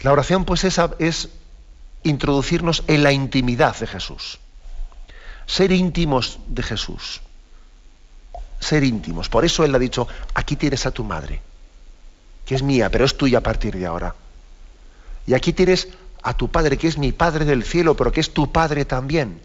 La 0.02 0.12
oración, 0.12 0.44
pues, 0.44 0.64
esa 0.64 0.90
es 0.98 1.30
introducirnos 2.02 2.84
en 2.86 3.02
la 3.02 3.12
intimidad 3.12 3.76
de 3.76 3.86
Jesús. 3.86 4.38
Ser 5.46 5.72
íntimos 5.72 6.38
de 6.48 6.62
Jesús. 6.62 7.20
Ser 8.60 8.84
íntimos. 8.84 9.28
Por 9.28 9.44
eso 9.44 9.64
Él 9.64 9.74
ha 9.74 9.78
dicho, 9.78 10.08
aquí 10.34 10.56
tienes 10.56 10.86
a 10.86 10.90
tu 10.90 11.04
madre, 11.04 11.40
que 12.44 12.54
es 12.54 12.62
mía, 12.62 12.90
pero 12.90 13.04
es 13.04 13.16
tuya 13.16 13.38
a 13.38 13.42
partir 13.42 13.76
de 13.76 13.86
ahora. 13.86 14.14
Y 15.26 15.34
aquí 15.34 15.52
tienes 15.52 15.88
a 16.22 16.34
tu 16.34 16.50
Padre, 16.50 16.76
que 16.76 16.88
es 16.88 16.98
mi 16.98 17.12
Padre 17.12 17.44
del 17.44 17.64
cielo, 17.64 17.96
pero 17.96 18.12
que 18.12 18.20
es 18.20 18.32
tu 18.32 18.50
Padre 18.52 18.84
también. 18.84 19.40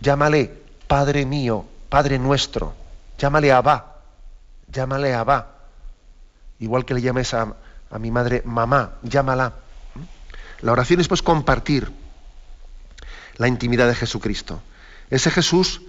Llámale 0.00 0.52
Padre 0.86 1.26
mío, 1.26 1.64
Padre 1.88 2.18
nuestro. 2.18 2.74
Llámale 3.18 3.52
Abba, 3.52 3.96
llámale 4.72 5.14
Abba. 5.14 5.54
Igual 6.60 6.84
que 6.84 6.94
le 6.94 7.00
llames 7.00 7.34
a, 7.34 7.54
a 7.90 7.98
mi 7.98 8.10
madre 8.10 8.42
mamá, 8.44 8.94
llámala. 9.02 9.54
La 10.60 10.72
oración 10.72 11.00
es 11.00 11.08
pues 11.08 11.22
compartir 11.22 11.90
la 13.36 13.48
intimidad 13.48 13.88
de 13.88 13.94
Jesucristo. 13.94 14.60
Ese 15.10 15.30
Jesús 15.30 15.82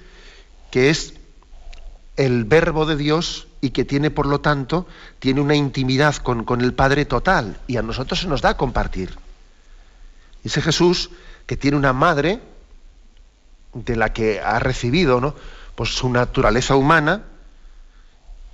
que 0.71 0.89
es 0.89 1.13
el 2.15 2.43
verbo 2.45 2.85
de 2.85 2.95
Dios 2.95 3.47
y 3.61 3.71
que 3.71 3.85
tiene, 3.85 4.11
por 4.11 4.25
lo 4.25 4.41
tanto, 4.41 4.87
tiene 5.19 5.41
una 5.41 5.55
intimidad 5.55 6.15
con, 6.17 6.43
con 6.43 6.61
el 6.61 6.73
Padre 6.73 7.05
total 7.05 7.59
y 7.67 7.77
a 7.77 7.81
nosotros 7.81 8.19
se 8.19 8.27
nos 8.27 8.41
da 8.41 8.49
a 8.49 8.57
compartir. 8.57 9.17
Ese 10.43 10.61
Jesús 10.61 11.09
que 11.45 11.57
tiene 11.57 11.77
una 11.77 11.93
madre 11.93 12.39
de 13.73 13.95
la 13.95 14.13
que 14.13 14.39
ha 14.39 14.59
recibido 14.59 15.21
¿no? 15.21 15.35
pues 15.75 15.89
su 15.89 16.09
naturaleza 16.09 16.75
humana 16.75 17.23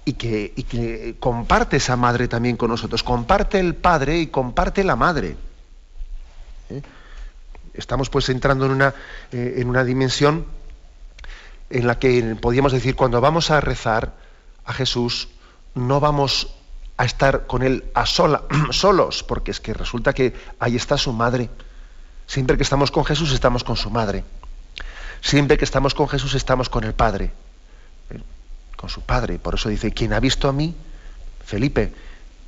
y 0.06 0.14
que, 0.14 0.54
y 0.56 0.64
que, 0.64 1.16
comparte 1.20 1.78
esa 1.78 1.96
madre 1.96 2.28
también 2.28 2.58
con 2.58 2.70
nosotros, 2.70 3.02
comparte 3.02 3.60
el 3.60 3.74
padre 3.76 4.20
y 4.20 4.28
comparte 4.28 4.84
la 4.84 4.96
madre. 4.96 5.36
¿Eh? 6.70 6.82
Estamos 7.74 8.10
pues 8.10 8.30
entrando 8.30 8.68
en 8.68 8.72
una, 8.72 8.94
eh, 9.32 9.56
en 9.58 9.68
una 9.68 9.84
dimensión 9.84 10.46
en 11.70 11.88
la 11.88 12.00
que 12.00 12.36
podríamos 12.40 12.72
decir, 12.72 12.96
cuando 12.96 13.22
vamos 13.22 13.52
a 13.52 13.62
rezar 13.62 14.14
a 14.66 14.74
Jesús, 14.74 15.30
no 15.74 16.00
vamos 16.00 16.56
a 16.98 17.06
estar 17.06 17.46
con 17.48 17.64
Él 17.64 17.86
a 17.94 18.06
sola, 18.06 18.44
solos, 18.72 19.24
porque 19.24 19.52
es 19.52 19.60
que 19.60 19.74
resulta 19.74 20.14
que 20.14 20.34
ahí 20.60 20.76
está 20.76 20.98
su 20.98 21.14
madre. 21.14 21.50
Siempre 22.28 22.58
que 22.58 22.64
estamos 22.64 22.92
con 22.92 23.06
Jesús 23.06 23.32
estamos 23.34 23.64
con 23.64 23.76
su 23.76 23.90
madre. 23.90 24.24
Siempre 25.22 25.58
que 25.58 25.66
estamos 25.66 25.94
con 25.94 26.08
Jesús 26.08 26.36
estamos 26.36 26.70
con 26.70 26.84
el 26.84 26.94
Padre, 26.94 27.32
¿eh? 28.12 28.22
con 28.76 28.90
su 28.90 29.02
Padre. 29.02 29.40
Por 29.40 29.56
eso 29.56 29.70
dice, 29.70 29.92
quien 29.92 30.14
ha 30.14 30.20
visto 30.20 30.48
a 30.48 30.54
mí, 30.54 30.76
Felipe, 31.44 31.94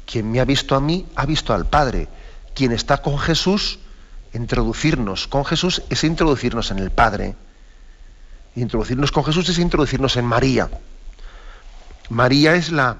quien 0.06 0.32
me 0.32 0.40
ha 0.40 0.46
visto 0.46 0.76
a 0.76 0.80
mí, 0.80 1.06
ha 1.16 1.26
visto 1.26 1.54
al 1.54 1.66
Padre. 1.66 2.08
Quien 2.54 2.72
está 2.72 3.02
con 3.02 3.18
Jesús, 3.18 3.80
introducirnos 4.34 5.28
con 5.28 5.46
Jesús 5.46 5.84
es 5.90 6.04
introducirnos 6.04 6.72
en 6.72 6.80
el 6.80 6.92
Padre. 6.92 7.36
Introducirnos 8.58 9.12
con 9.12 9.24
Jesús 9.24 9.48
es 9.50 9.60
introducirnos 9.60 10.18
en 10.18 10.26
María. 10.26 10.68
María 12.10 12.56
es 12.56 12.72
la 12.72 12.98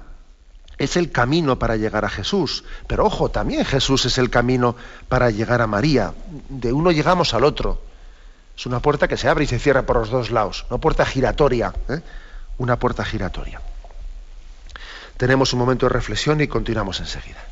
es 0.78 0.96
el 0.96 1.10
camino 1.10 1.58
para 1.58 1.74
llegar 1.74 2.04
a 2.04 2.08
Jesús. 2.08 2.62
Pero 2.86 3.04
ojo, 3.04 3.30
también 3.30 3.64
Jesús 3.64 4.06
es 4.06 4.18
el 4.18 4.30
camino 4.30 4.76
para 5.08 5.30
llegar 5.30 5.60
a 5.60 5.66
María. 5.66 6.14
De 6.48 6.72
uno 6.72 6.92
llegamos 6.92 7.34
al 7.34 7.42
otro. 7.42 7.82
Es 8.56 8.66
una 8.66 8.78
puerta 8.78 9.08
que 9.08 9.16
se 9.16 9.28
abre 9.28 9.44
y 9.44 9.46
se 9.48 9.58
cierra 9.58 9.82
por 9.82 9.96
los 9.96 10.10
dos 10.10 10.30
lados. 10.30 10.64
Una 10.70 10.78
puerta 10.78 11.04
giratoria. 11.04 11.74
¿eh? 11.88 12.02
Una 12.58 12.78
puerta 12.78 13.04
giratoria. 13.04 13.60
Tenemos 15.16 15.52
un 15.52 15.58
momento 15.58 15.86
de 15.86 15.90
reflexión 15.90 16.40
y 16.40 16.46
continuamos 16.46 17.00
enseguida. 17.00 17.44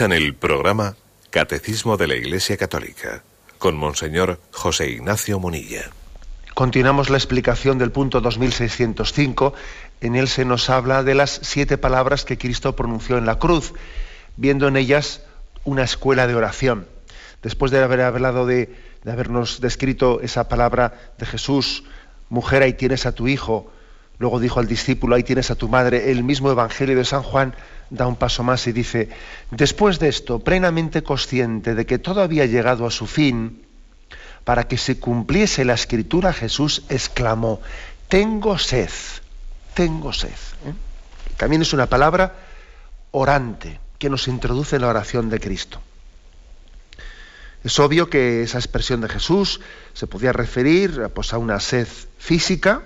Escuchan 0.00 0.16
el 0.16 0.34
programa 0.34 0.96
Catecismo 1.28 1.98
de 1.98 2.06
la 2.06 2.14
Iglesia 2.14 2.56
Católica 2.56 3.22
con 3.58 3.76
Monseñor 3.76 4.40
José 4.50 4.88
Ignacio 4.88 5.38
Munilla. 5.38 5.90
Continuamos 6.54 7.10
la 7.10 7.18
explicación 7.18 7.76
del 7.76 7.92
punto 7.92 8.22
2605. 8.22 9.52
En 10.00 10.16
él 10.16 10.26
se 10.28 10.46
nos 10.46 10.70
habla 10.70 11.02
de 11.02 11.14
las 11.14 11.40
siete 11.42 11.76
palabras 11.76 12.24
que 12.24 12.38
Cristo 12.38 12.74
pronunció 12.74 13.18
en 13.18 13.26
la 13.26 13.38
cruz, 13.38 13.74
viendo 14.38 14.68
en 14.68 14.78
ellas 14.78 15.20
una 15.64 15.82
escuela 15.82 16.26
de 16.26 16.34
oración. 16.34 16.86
Después 17.42 17.70
de 17.70 17.82
haber 17.82 18.00
hablado 18.00 18.46
de, 18.46 18.74
de 19.04 19.12
habernos 19.12 19.60
descrito 19.60 20.22
esa 20.22 20.48
palabra 20.48 21.12
de 21.18 21.26
Jesús, 21.26 21.84
mujer, 22.30 22.62
ahí 22.62 22.72
tienes 22.72 23.04
a 23.04 23.12
tu 23.12 23.28
hijo, 23.28 23.70
luego 24.18 24.40
dijo 24.40 24.60
al 24.60 24.66
discípulo, 24.66 25.14
ahí 25.14 25.24
tienes 25.24 25.50
a 25.50 25.56
tu 25.56 25.68
madre, 25.68 26.10
el 26.10 26.24
mismo 26.24 26.50
Evangelio 26.50 26.96
de 26.96 27.04
San 27.04 27.22
Juan 27.22 27.54
da 27.90 28.06
un 28.06 28.16
paso 28.16 28.42
más 28.42 28.66
y 28.66 28.72
dice, 28.72 29.08
después 29.50 29.98
de 29.98 30.08
esto, 30.08 30.38
plenamente 30.38 31.02
consciente 31.02 31.74
de 31.74 31.86
que 31.86 31.98
todo 31.98 32.22
había 32.22 32.46
llegado 32.46 32.86
a 32.86 32.90
su 32.90 33.06
fin, 33.06 33.66
para 34.44 34.66
que 34.66 34.78
se 34.78 34.98
cumpliese 34.98 35.64
la 35.64 35.74
escritura, 35.74 36.32
Jesús 36.32 36.84
exclamó, 36.88 37.60
tengo 38.08 38.58
sed, 38.58 38.90
tengo 39.74 40.12
sed. 40.12 40.30
¿eh? 40.30 40.72
También 41.36 41.62
es 41.62 41.72
una 41.72 41.86
palabra 41.86 42.34
orante 43.10 43.80
que 43.98 44.10
nos 44.10 44.28
introduce 44.28 44.76
en 44.76 44.82
la 44.82 44.88
oración 44.88 45.28
de 45.30 45.40
Cristo. 45.40 45.80
Es 47.62 47.78
obvio 47.78 48.08
que 48.08 48.42
esa 48.42 48.58
expresión 48.58 49.02
de 49.02 49.08
Jesús 49.08 49.60
se 49.92 50.06
podía 50.06 50.32
referir 50.32 51.10
pues, 51.14 51.34
a 51.34 51.38
una 51.38 51.60
sed 51.60 51.86
física 52.18 52.82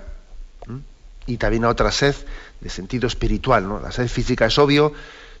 y 1.25 1.37
también 1.37 1.63
a 1.63 1.69
otra 1.69 1.91
sed 1.91 2.15
de 2.61 2.69
sentido 2.69 3.07
espiritual. 3.07 3.67
¿no? 3.67 3.79
La 3.79 3.91
sed 3.91 4.07
física 4.07 4.45
es 4.45 4.57
obvio, 4.57 4.93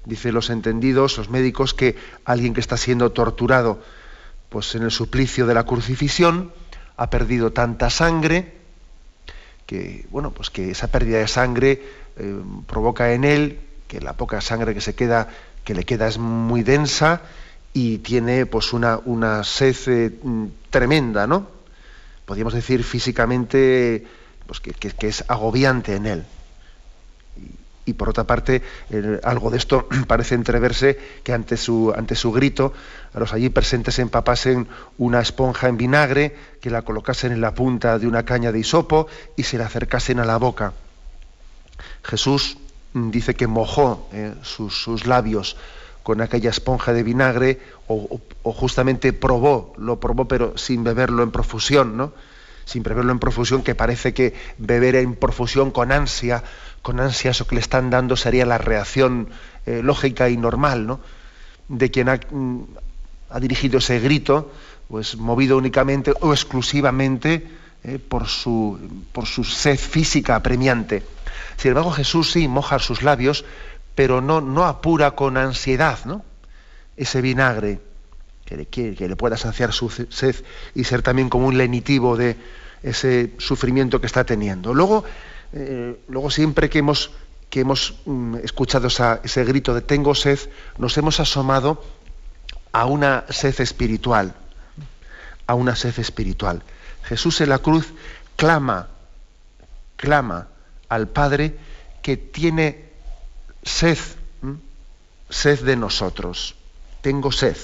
dicen 0.05 0.33
los 0.33 0.49
entendidos, 0.49 1.17
los 1.17 1.29
médicos, 1.29 1.73
que 1.73 1.95
alguien 2.25 2.53
que 2.53 2.61
está 2.61 2.77
siendo 2.77 3.11
torturado 3.11 3.79
pues 4.49 4.75
en 4.75 4.83
el 4.83 4.91
suplicio 4.91 5.47
de 5.47 5.53
la 5.53 5.65
crucifixión 5.65 6.51
ha 6.97 7.09
perdido 7.09 7.51
tanta 7.51 7.89
sangre 7.89 8.53
que 9.65 10.05
bueno 10.11 10.31
pues 10.31 10.49
que 10.49 10.71
esa 10.71 10.87
pérdida 10.87 11.17
de 11.17 11.27
sangre 11.27 11.81
eh, 12.17 12.35
provoca 12.67 13.11
en 13.13 13.23
él 13.23 13.59
que 13.87 13.99
la 13.99 14.13
poca 14.13 14.39
sangre 14.41 14.73
que 14.73 14.81
se 14.81 14.95
queda 14.95 15.27
que 15.63 15.73
le 15.73 15.83
queda 15.83 16.07
es 16.07 16.17
muy 16.17 16.63
densa 16.63 17.21
y 17.73 17.97
tiene 17.97 18.45
pues 18.45 18.71
una, 18.71 18.99
una 19.03 19.43
sed 19.43 19.75
eh, 19.87 20.11
tremenda 20.69 21.27
no 21.27 21.47
podríamos 22.25 22.53
decir 22.53 22.83
físicamente 22.83 24.05
pues 24.45 24.59
que, 24.59 24.71
que 24.71 25.07
es 25.07 25.25
agobiante 25.27 25.95
en 25.95 26.05
él 26.05 26.25
y 27.85 27.93
por 27.93 28.09
otra 28.09 28.25
parte, 28.25 28.63
algo 29.23 29.51
de 29.51 29.57
esto 29.57 29.87
parece 30.07 30.35
entreverse 30.35 30.97
que 31.23 31.33
ante 31.33 31.55
su, 31.55 31.93
ante 31.95 32.15
su 32.15 32.31
grito, 32.31 32.73
a 33.13 33.19
los 33.19 33.31
allí 33.33 33.49
presentes 33.49 33.99
empapasen 33.99 34.67
una 34.97 35.21
esponja 35.21 35.69
en 35.69 35.77
vinagre, 35.77 36.35
que 36.61 36.69
la 36.69 36.81
colocasen 36.81 37.31
en 37.31 37.41
la 37.41 37.53
punta 37.53 37.99
de 37.99 38.07
una 38.07 38.25
caña 38.25 38.51
de 38.51 38.59
hisopo 38.59 39.07
y 39.35 39.43
se 39.43 39.57
la 39.57 39.67
acercasen 39.67 40.19
a 40.19 40.25
la 40.25 40.37
boca. 40.37 40.73
Jesús 42.03 42.57
dice 42.93 43.35
que 43.35 43.47
mojó 43.47 44.09
eh, 44.13 44.33
sus, 44.41 45.05
labios 45.05 45.57
con 46.03 46.21
aquella 46.21 46.49
esponja 46.49 46.93
de 46.93 47.03
vinagre 47.03 47.59
o, 47.87 48.19
justamente 48.43 49.11
probó, 49.11 49.73
lo 49.77 49.99
probó 49.99 50.27
pero 50.27 50.57
sin 50.57 50.83
beberlo 50.83 51.23
en 51.23 51.31
profusión, 51.31 51.97
¿no? 51.97 52.13
Sin 52.65 52.83
beberlo 52.83 53.11
en 53.11 53.19
profusión, 53.19 53.63
que 53.63 53.75
parece 53.75 54.13
que 54.13 54.33
beber 54.57 54.95
en 54.95 55.15
profusión 55.15 55.71
con 55.71 55.91
ansia, 55.91 56.43
con 56.81 56.99
ansia 56.99 57.31
eso 57.31 57.47
que 57.47 57.55
le 57.55 57.61
están 57.61 57.89
dando 57.89 58.15
sería 58.15 58.45
la 58.45 58.57
reacción 58.57 59.29
eh, 59.65 59.81
lógica 59.83 60.29
y 60.29 60.37
normal, 60.37 60.87
¿no? 60.87 60.99
De 61.67 61.89
quien 61.91 62.09
ha, 62.09 62.19
mm, 62.29 62.61
ha, 63.29 63.39
dirigido 63.39 63.77
ese 63.77 63.99
grito, 63.99 64.51
pues 64.87 65.15
movido 65.15 65.57
únicamente 65.57 66.13
o 66.21 66.33
exclusivamente 66.33 67.47
eh, 67.83 67.99
por, 67.99 68.27
su, 68.27 68.79
por 69.11 69.27
su 69.27 69.43
sed 69.43 69.77
física 69.77 70.35
apremiante. 70.35 71.03
Sin 71.57 71.69
embargo, 71.69 71.91
Jesús 71.91 72.31
sí 72.31 72.47
moja 72.47 72.79
sus 72.79 73.03
labios, 73.03 73.45
pero 73.93 74.21
no, 74.21 74.41
no 74.41 74.65
apura 74.65 75.11
con 75.11 75.37
ansiedad 75.37 75.99
¿no? 76.05 76.23
ese 76.97 77.21
vinagre 77.21 77.79
que 78.45 78.57
le, 78.57 78.65
que 78.67 79.07
le 79.07 79.15
pueda 79.15 79.37
saciar 79.37 79.73
su 79.73 79.89
sed 79.89 80.35
y 80.75 80.83
ser 80.83 81.01
también 81.01 81.29
como 81.29 81.47
un 81.47 81.57
lenitivo 81.57 82.15
de 82.15 82.37
ese 82.83 83.33
sufrimiento 83.39 83.99
que 83.99 84.05
está 84.05 84.23
teniendo. 84.23 84.73
Luego, 84.73 85.03
eh, 85.53 85.99
luego 86.07 86.29
siempre 86.29 86.69
que 86.69 86.79
hemos, 86.79 87.11
que 87.49 87.61
hemos 87.61 87.95
mm, 88.05 88.35
escuchado 88.43 88.87
ese 88.87 89.43
grito 89.43 89.73
de 89.73 89.81
tengo 89.81 90.13
sed, 90.13 90.39
nos 90.77 90.97
hemos 90.97 91.19
asomado 91.19 91.83
a 92.71 92.85
una 92.85 93.25
sed 93.29 93.59
espiritual, 93.61 94.35
a 95.47 95.55
una 95.55 95.75
sed 95.75 95.97
espiritual. 95.97 96.61
Jesús 97.03 97.41
en 97.41 97.49
la 97.49 97.59
cruz 97.59 97.93
clama, 98.35 98.89
clama 99.95 100.49
al 100.89 101.07
Padre 101.07 101.57
que 102.01 102.17
tiene 102.17 102.89
sed, 103.63 103.97
sed 105.29 105.61
de 105.61 105.75
nosotros. 105.75 106.55
Tengo 107.01 107.31
sed. 107.31 107.57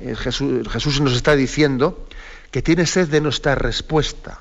Eh, 0.00 0.16
Jesús, 0.16 1.00
nos 1.00 1.14
está 1.14 1.36
diciendo 1.36 2.06
que 2.50 2.62
tiene 2.62 2.86
sed 2.86 3.08
de 3.08 3.20
nuestra 3.20 3.54
respuesta, 3.54 4.40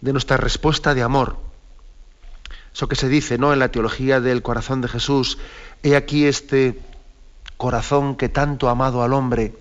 de 0.00 0.12
nuestra 0.12 0.36
respuesta 0.36 0.94
de 0.94 1.02
amor. 1.02 1.38
Eso 2.74 2.88
que 2.88 2.96
se 2.96 3.08
dice 3.08 3.38
¿no? 3.38 3.52
en 3.52 3.58
la 3.58 3.70
teología 3.70 4.20
del 4.20 4.42
corazón 4.42 4.80
de 4.80 4.88
Jesús, 4.88 5.38
he 5.82 5.96
aquí 5.96 6.26
este 6.26 6.80
corazón 7.56 8.16
que 8.16 8.28
tanto 8.28 8.68
ha 8.68 8.72
amado 8.72 9.02
al 9.02 9.12
hombre 9.12 9.54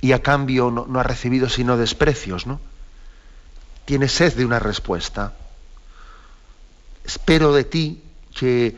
y 0.00 0.12
a 0.12 0.22
cambio 0.22 0.70
no, 0.70 0.86
no 0.86 1.00
ha 1.00 1.04
recibido 1.04 1.48
sino 1.48 1.76
desprecios, 1.76 2.46
¿no? 2.46 2.60
Tiene 3.84 4.08
sed 4.08 4.34
de 4.34 4.44
una 4.44 4.58
respuesta 4.58 5.34
espero 7.04 7.52
de 7.52 7.64
ti 7.64 8.02
que, 8.34 8.76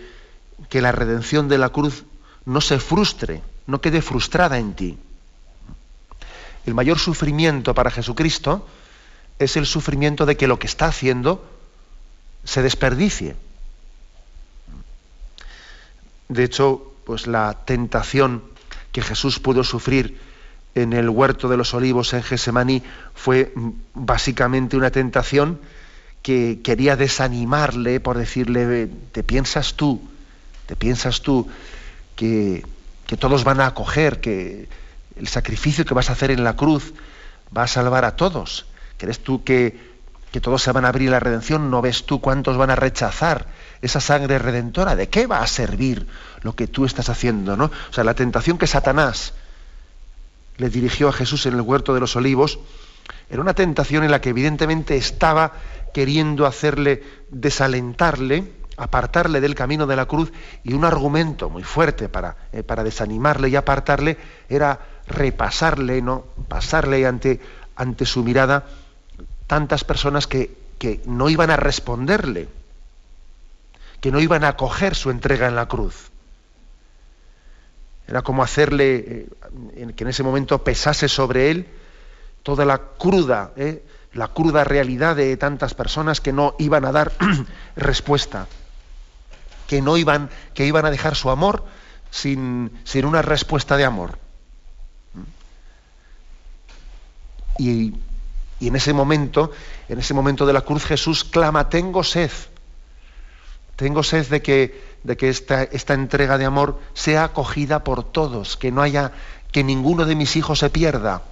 que 0.69 0.81
la 0.81 0.93
redención 0.93 1.49
de 1.49 1.59
la 1.59 1.69
cruz 1.69 2.05
no 2.45 2.61
se 2.61 2.79
frustre, 2.79 3.43
no 3.73 3.81
quede 3.81 4.03
frustrada 4.03 4.59
en 4.59 4.75
ti. 4.75 4.99
El 6.67 6.75
mayor 6.75 6.99
sufrimiento 6.99 7.75
para 7.75 7.91
Jesucristo 7.91 8.69
es 9.39 9.57
el 9.57 9.65
sufrimiento 9.65 10.27
de 10.27 10.37
que 10.37 10.47
lo 10.47 10.59
que 10.59 10.67
está 10.67 10.87
haciendo 10.87 11.43
se 12.45 12.61
desperdicie. 12.61 13.35
De 16.29 16.45
hecho, 16.45 16.93
pues 17.07 17.27
la 17.27 17.65
tentación 17.65 18.43
que 18.93 19.01
Jesús 19.01 19.41
pudo 19.41 19.65
sufrir 19.65 20.21
en 20.75 20.93
el 20.93 21.09
huerto 21.09 21.49
de 21.49 21.57
los 21.57 21.73
olivos 21.73 22.13
en 22.13 22.23
Gesemaní 22.23 22.83
fue 23.15 23.55
básicamente 23.95 24.77
una 24.77 24.91
tentación 24.91 25.59
que 26.21 26.61
quería 26.63 26.97
desanimarle 26.97 28.01
por 28.01 28.19
decirle, 28.19 28.91
¿te 29.13 29.23
piensas 29.23 29.75
tú? 29.77 30.03
¿Te 30.67 30.77
piensas 30.77 31.23
tú 31.23 31.49
que, 32.17 32.65
todos 33.17 33.45
van 33.45 33.61
a 33.61 33.67
acoger, 33.67 34.21
que 34.21 34.69
el 35.17 35.29
sacrificio 35.29 35.85
que 35.85 35.95
vas 35.95 36.11
a 36.11 36.15
hacer 36.15 36.31
en 36.31 36.45
la 36.45 36.57
cruz 36.57 36.95
va 37.57 37.65
a 37.65 37.69
salvar 37.69 38.05
a 38.05 38.17
todos? 38.17 38.67
¿Crees 38.97 39.21
tú 39.21 39.45
que, 39.45 39.79
que 40.31 40.41
todos 40.41 40.63
se 40.63 40.73
van 40.73 40.85
a 40.85 40.89
abrir 40.89 41.11
la 41.11 41.21
redención? 41.21 41.71
¿No 41.71 41.83
ves 41.83 42.05
tú 42.05 42.21
cuántos 42.21 42.57
van 42.57 42.71
a 42.71 42.77
rechazar 42.77 43.47
esa 43.81 44.01
sangre 44.01 44.39
redentora? 44.39 44.97
¿De 44.97 45.09
qué 45.09 45.27
va 45.27 45.41
a 45.41 45.47
servir 45.47 46.07
lo 46.43 46.55
que 46.55 46.67
tú 46.67 46.85
estás 46.85 47.09
haciendo? 47.09 47.57
¿no? 47.57 47.67
O 47.67 47.93
sea, 47.93 48.05
la 48.05 48.15
tentación 48.15 48.59
que 48.59 48.67
Satanás 48.67 49.35
le 50.57 50.71
dirigió 50.71 51.09
a 51.09 51.13
Jesús 51.13 51.47
en 51.47 51.55
el 51.55 51.61
huerto 51.61 51.95
de 51.95 52.01
los 52.01 52.15
olivos 52.17 52.59
era 53.31 53.41
una 53.41 53.55
tentación 53.55 54.05
en 54.05 54.11
la 54.11 54.21
que 54.21 54.31
evidentemente 54.31 54.97
estaba 54.97 55.53
queriendo 55.95 56.47
hacerle 56.47 57.03
desalentarle, 57.31 58.53
apartarle 58.85 59.41
del 59.41 59.55
camino 59.55 59.87
de 59.87 59.97
la 59.97 60.07
cruz, 60.07 60.33
y 60.65 60.73
un 60.75 60.85
argumento 60.85 61.49
muy 61.49 61.63
fuerte 61.63 62.09
para, 62.09 62.37
eh, 62.53 62.63
para 62.63 62.85
desanimarle 62.85 63.49
y 63.49 63.57
apartarle 63.57 64.17
era 64.49 64.79
repasarle, 65.07 66.03
¿no? 66.03 66.25
pasarle 66.49 67.07
ante, 67.07 67.41
ante 67.77 68.07
su 68.07 68.23
mirada 68.23 68.65
tantas 69.47 69.85
personas 69.85 70.27
que, 70.27 70.57
que 70.79 71.01
no 71.05 71.29
iban 71.29 71.51
a 71.51 71.57
responderle, 71.57 72.49
que 74.01 74.11
no 74.11 74.21
iban 74.21 74.45
a 74.45 74.49
acoger 74.49 74.95
su 74.95 75.11
entrega 75.11 75.49
en 75.49 75.55
la 75.55 75.67
cruz. 75.67 76.11
Era 78.09 78.23
como 78.23 78.43
hacerle 78.43 79.29
eh, 79.77 79.93
que 79.95 80.05
en 80.05 80.09
ese 80.09 80.23
momento 80.23 80.65
pesase 80.65 81.09
sobre 81.09 81.51
él 81.51 81.67
toda 82.43 82.65
la 82.65 82.79
cruda, 82.79 83.53
¿eh? 83.57 83.83
la 84.15 84.29
cruda 84.29 84.65
realidad 84.65 85.17
de 85.17 85.37
tantas 85.37 85.75
personas 85.75 86.21
que 86.21 86.33
no 86.33 86.55
iban 86.59 86.85
a 86.85 86.93
dar 86.93 87.13
respuesta, 87.77 88.49
que 89.73 89.81
no 89.81 89.97
iban, 89.97 90.29
que 90.53 90.67
iban 90.67 90.85
a 90.85 90.91
dejar 90.91 91.17
su 91.17 91.31
amor 91.31 91.65
sin, 92.11 92.71
sin 92.85 93.07
una 93.07 93.23
respuesta 93.23 93.79
de 93.79 93.87
amor. 93.87 94.19
Y, 97.57 97.95
y, 98.61 98.69
en 98.69 98.77
ese 98.77 98.93
momento, 98.93 99.51
en 99.89 99.99
ese 99.99 100.13
momento 100.13 100.45
de 100.45 100.53
la 100.53 100.61
cruz, 100.61 100.85
Jesús 100.85 101.25
clama, 101.25 101.71
tengo 101.71 102.05
sed. 102.05 102.31
Tengo 103.77 104.03
sed 104.03 104.27
de 104.27 104.43
que, 104.43 104.99
de 105.05 105.17
que 105.17 105.31
esta, 105.31 105.63
esta 105.63 105.95
entrega 105.95 106.37
de 106.37 106.45
amor 106.45 106.79
sea 106.93 107.25
acogida 107.25 107.83
por 107.83 108.05
todos, 108.05 108.59
que 108.59 108.71
no 108.71 108.83
haya, 108.83 109.13
que 109.53 109.65
ninguno 109.65 110.05
de 110.05 110.17
mis 110.17 110.37
hijos 110.37 110.59
se 110.59 110.69
pierda 110.69 111.23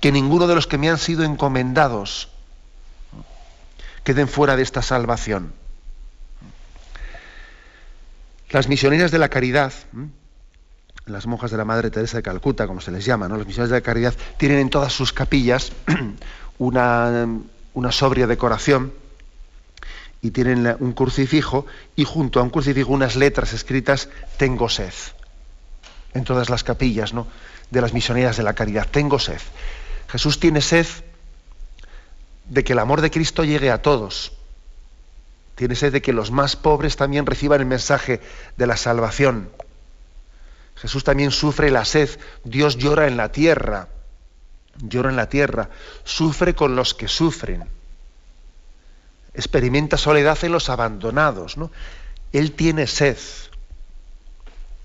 que 0.00 0.12
ninguno 0.12 0.46
de 0.46 0.54
los 0.54 0.66
que 0.66 0.76
me 0.76 0.90
han 0.90 0.98
sido 0.98 1.24
encomendados 1.24 2.28
queden 4.04 4.28
fuera 4.28 4.56
de 4.56 4.62
esta 4.62 4.82
salvación. 4.82 5.54
Las 8.50 8.68
misioneras 8.68 9.10
de 9.10 9.18
la 9.18 9.28
caridad, 9.28 9.72
las 11.06 11.26
monjas 11.26 11.50
de 11.50 11.56
la 11.56 11.64
Madre 11.64 11.90
Teresa 11.90 12.18
de 12.18 12.22
Calcuta, 12.22 12.66
como 12.66 12.80
se 12.80 12.90
les 12.90 13.04
llama, 13.04 13.28
¿no? 13.28 13.36
las 13.36 13.46
misioneras 13.46 13.70
de 13.70 13.76
la 13.76 13.82
caridad, 13.82 14.14
tienen 14.36 14.58
en 14.58 14.70
todas 14.70 14.92
sus 14.92 15.12
capillas 15.12 15.72
una, 16.58 17.28
una 17.74 17.92
sobria 17.92 18.26
decoración 18.26 18.92
y 20.22 20.32
tienen 20.32 20.76
un 20.80 20.92
crucifijo 20.92 21.66
y 21.96 22.04
junto 22.04 22.40
a 22.40 22.42
un 22.42 22.50
crucifijo 22.50 22.92
unas 22.92 23.16
letras 23.16 23.52
escritas 23.52 24.08
tengo 24.36 24.68
sed 24.68 24.92
en 26.12 26.24
todas 26.24 26.50
las 26.50 26.62
capillas 26.62 27.14
¿no? 27.14 27.26
de 27.70 27.80
las 27.80 27.94
misioneras 27.94 28.36
de 28.36 28.42
la 28.42 28.52
caridad 28.52 28.86
tengo 28.90 29.18
sed 29.18 29.40
Jesús 30.10 30.40
tiene 30.40 30.60
sed 30.60 30.86
de 32.46 32.64
que 32.64 32.72
el 32.72 32.80
amor 32.80 33.00
de 33.00 33.10
Cristo 33.10 33.44
llegue 33.44 33.70
a 33.70 33.80
todos. 33.80 34.32
Tiene 35.60 35.76
sed 35.76 35.92
de 35.92 36.00
que 36.00 36.14
los 36.14 36.30
más 36.30 36.56
pobres 36.56 36.96
también 36.96 37.26
reciban 37.26 37.60
el 37.60 37.66
mensaje 37.66 38.22
de 38.56 38.66
la 38.66 38.78
salvación. 38.78 39.50
Jesús 40.74 41.04
también 41.04 41.32
sufre 41.32 41.70
la 41.70 41.84
sed. 41.84 42.08
Dios 42.44 42.78
llora 42.78 43.06
en 43.06 43.18
la 43.18 43.30
tierra. 43.30 43.88
Llora 44.78 45.10
en 45.10 45.16
la 45.16 45.28
tierra. 45.28 45.68
Sufre 46.02 46.54
con 46.54 46.76
los 46.76 46.94
que 46.94 47.08
sufren. 47.08 47.66
Experimenta 49.34 49.98
soledad 49.98 50.38
en 50.44 50.52
los 50.52 50.70
abandonados. 50.70 51.58
¿no? 51.58 51.70
Él 52.32 52.52
tiene 52.52 52.86
sed. 52.86 53.18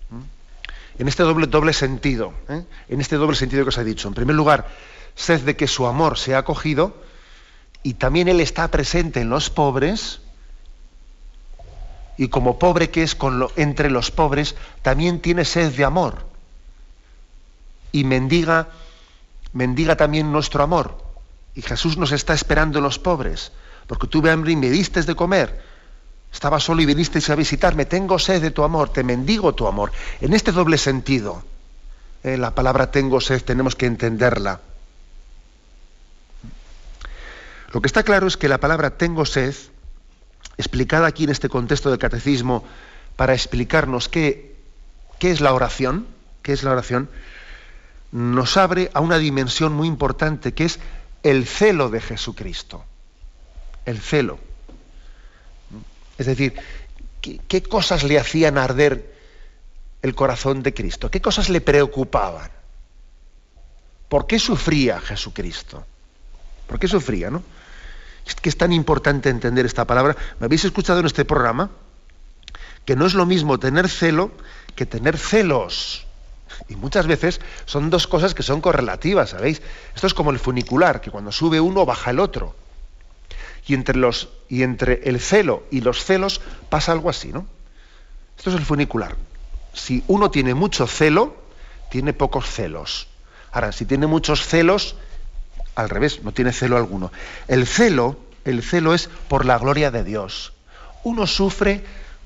¿Mm? 0.10 1.00
En 1.00 1.08
este 1.08 1.24
doble, 1.24 1.48
doble 1.48 1.72
sentido, 1.72 2.34
¿eh? 2.50 2.66
en 2.90 3.00
este 3.00 3.16
doble 3.16 3.38
sentido 3.38 3.64
que 3.64 3.70
os 3.70 3.78
he 3.78 3.86
dicho. 3.86 4.10
En 4.10 4.14
primer 4.14 4.36
lugar, 4.36 4.68
sed 5.16 5.40
de 5.40 5.56
que 5.56 5.70
su 5.70 5.88
amor 5.88 6.18
sea 6.18 6.40
acogido 6.40 7.02
y 7.82 7.94
también 7.94 8.28
Él 8.28 8.42
está 8.42 8.70
presente 8.72 9.22
en 9.22 9.30
los 9.30 9.50
pobres 9.50 10.20
y 12.18 12.30
como 12.30 12.60
pobre 12.60 12.90
que 12.90 13.04
es 13.04 13.16
con 13.16 13.40
lo, 13.40 13.52
entre 13.56 13.90
los 13.90 14.12
pobres, 14.12 14.56
también 14.82 15.20
tiene 15.20 15.46
sed 15.46 15.74
de 15.74 15.84
amor 15.84 16.26
y 17.92 18.04
mendiga, 18.04 18.68
mendiga 19.54 19.96
también 19.96 20.32
nuestro 20.32 20.64
amor. 20.64 20.98
Y 21.56 21.62
Jesús 21.62 21.98
nos 21.98 22.12
está 22.12 22.34
esperando 22.34 22.82
los 22.82 23.00
pobres, 23.00 23.54
porque 23.88 24.08
tuve 24.08 24.32
hambre 24.32 24.52
y 24.52 24.58
me 24.58 24.70
diste 24.70 25.02
de 25.02 25.16
comer. 25.16 25.64
Estaba 26.32 26.60
solo 26.60 26.82
y 26.82 26.86
vinisteis 26.86 27.30
a 27.30 27.36
visitarme. 27.36 27.86
Tengo 27.86 28.20
sed 28.20 28.42
de 28.42 28.52
tu 28.52 28.64
amor, 28.64 28.90
te 28.90 29.04
mendigo 29.04 29.56
tu 29.56 29.66
amor. 29.68 29.94
En 30.20 30.34
este 30.34 30.52
doble 30.52 30.78
sentido, 30.78 31.42
eh, 32.24 32.36
la 32.36 32.52
palabra 32.54 32.92
tengo 32.92 33.22
sed 33.22 33.42
tenemos 33.42 33.76
que 33.76 33.86
entenderla. 33.86 34.60
Lo 37.72 37.80
que 37.80 37.88
está 37.88 38.04
claro 38.04 38.28
es 38.28 38.36
que 38.36 38.50
la 38.50 38.58
palabra 38.58 38.98
tengo 38.98 39.26
sed, 39.26 39.56
explicada 40.58 41.08
aquí 41.08 41.26
en 41.26 41.30
este 41.30 41.50
contexto 41.50 41.90
del 41.90 42.00
catecismo, 42.00 42.64
para 43.16 43.34
explicarnos 43.34 44.10
que 44.10 44.56
¿Qué 45.20 45.32
es 45.32 45.42
la 45.42 45.54
oración? 45.54 46.08
¿Qué 46.42 46.54
es 46.54 46.64
la 46.64 46.72
oración? 46.72 47.10
Nos 48.12 48.58
abre 48.58 48.92
a 48.94 49.00
una 49.00 49.18
dimensión 49.18 49.74
muy 49.74 49.88
importante 49.88 50.54
que 50.54 50.66
es 50.66 50.80
el 51.24 51.46
celo 51.46 51.90
de 51.90 52.02
Jesucristo. 52.02 52.84
El 53.86 54.00
celo. 54.00 54.40
Es 56.18 56.26
decir, 56.28 56.54
¿qué, 57.22 57.64
cosas 57.64 58.04
le 58.04 58.20
hacían 58.20 58.58
arder 58.58 59.14
el 60.02 60.16
corazón 60.16 60.64
de 60.64 60.74
Cristo? 60.74 61.10
¿Qué 61.10 61.22
cosas 61.22 61.50
le 61.50 61.62
preocupaban? 61.62 62.52
¿Por 64.08 64.28
qué 64.28 64.40
sufría 64.40 65.00
Jesucristo? 65.02 65.86
¿Por 66.68 66.80
qué 66.80 66.88
sufría, 66.88 67.30
no? 67.30 67.44
Es 68.26 68.36
que 68.36 68.50
es 68.50 68.58
tan 68.58 68.74
importante 68.74 69.30
entender 69.30 69.66
esta 69.66 69.86
palabra. 69.86 70.16
¿Me 70.40 70.46
habéis 70.46 70.66
escuchado 70.66 71.00
en 71.00 71.06
este 71.06 71.26
programa? 71.26 71.70
Que 72.86 72.96
no 72.96 73.06
es 73.06 73.14
lo 73.14 73.26
mismo 73.26 73.60
tener 73.60 73.90
celo 73.90 74.32
que 74.76 74.86
tener 74.86 75.18
celos. 75.18 76.06
Y 76.70 76.76
muchas 76.76 77.08
veces 77.08 77.42
son 77.66 77.90
dos 77.90 78.08
cosas 78.08 78.34
que 78.34 78.44
son 78.44 78.62
correlativas, 78.62 79.32
¿sabéis? 79.32 79.62
Esto 79.96 80.08
es 80.08 80.14
como 80.14 80.32
el 80.32 80.40
funicular, 80.40 81.02
que 81.02 81.12
cuando 81.12 81.32
sube 81.32 81.60
uno 81.60 81.86
baja 81.86 82.12
el 82.12 82.20
otro. 82.20 82.56
Y 83.68 83.74
entre, 83.74 83.98
los, 83.98 84.30
y 84.48 84.64
entre 84.64 85.02
el 85.10 85.20
celo 85.20 85.64
y 85.72 85.82
los 85.82 86.04
celos 86.04 86.42
pasa 86.70 86.92
algo 86.92 87.10
así, 87.10 87.32
¿no? 87.32 87.48
Esto 88.38 88.52
es 88.52 88.56
el 88.58 88.66
funicular. 88.66 89.16
Si 89.74 90.04
uno 90.08 90.30
tiene 90.30 90.54
mucho 90.54 90.88
celo, 90.88 91.36
tiene 91.90 92.14
pocos 92.14 92.46
celos. 92.46 93.08
Ahora, 93.52 93.72
si 93.72 93.86
tiene 93.86 94.08
muchos 94.08 94.46
celos, 94.46 94.96
al 95.76 95.90
revés, 95.90 96.24
no 96.24 96.32
tiene 96.32 96.54
celo 96.54 96.78
alguno. 96.78 97.12
El 97.48 97.68
celo, 97.68 98.18
el 98.46 98.64
celo 98.64 98.94
es 98.94 99.10
por 99.28 99.46
la 99.46 99.58
gloria 99.58 99.92
de 99.92 100.04
Dios. 100.04 100.54
Uno 101.04 101.28
sufre 101.28 101.84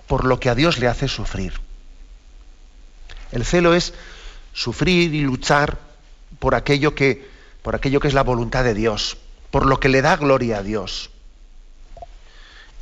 por 0.08 0.26
lo 0.26 0.40
que 0.40 0.50
a 0.50 0.56
Dios 0.56 0.80
le 0.80 0.88
hace 0.88 1.08
sufrir. 1.08 1.54
El 3.32 3.46
celo 3.46 3.74
es 3.74 3.94
sufrir 4.54 5.14
y 5.14 5.22
luchar 5.22 5.78
por 6.40 6.56
aquello 6.56 6.96
que, 6.96 7.28
por 7.62 7.76
aquello 7.76 8.00
que 8.00 8.08
es 8.08 8.14
la 8.14 8.24
voluntad 8.24 8.64
de 8.64 8.74
Dios, 8.74 9.18
por 9.52 9.66
lo 9.66 9.80
que 9.80 9.90
le 9.90 10.02
da 10.02 10.16
gloria 10.16 10.60
a 10.60 10.64
Dios. 10.64 11.12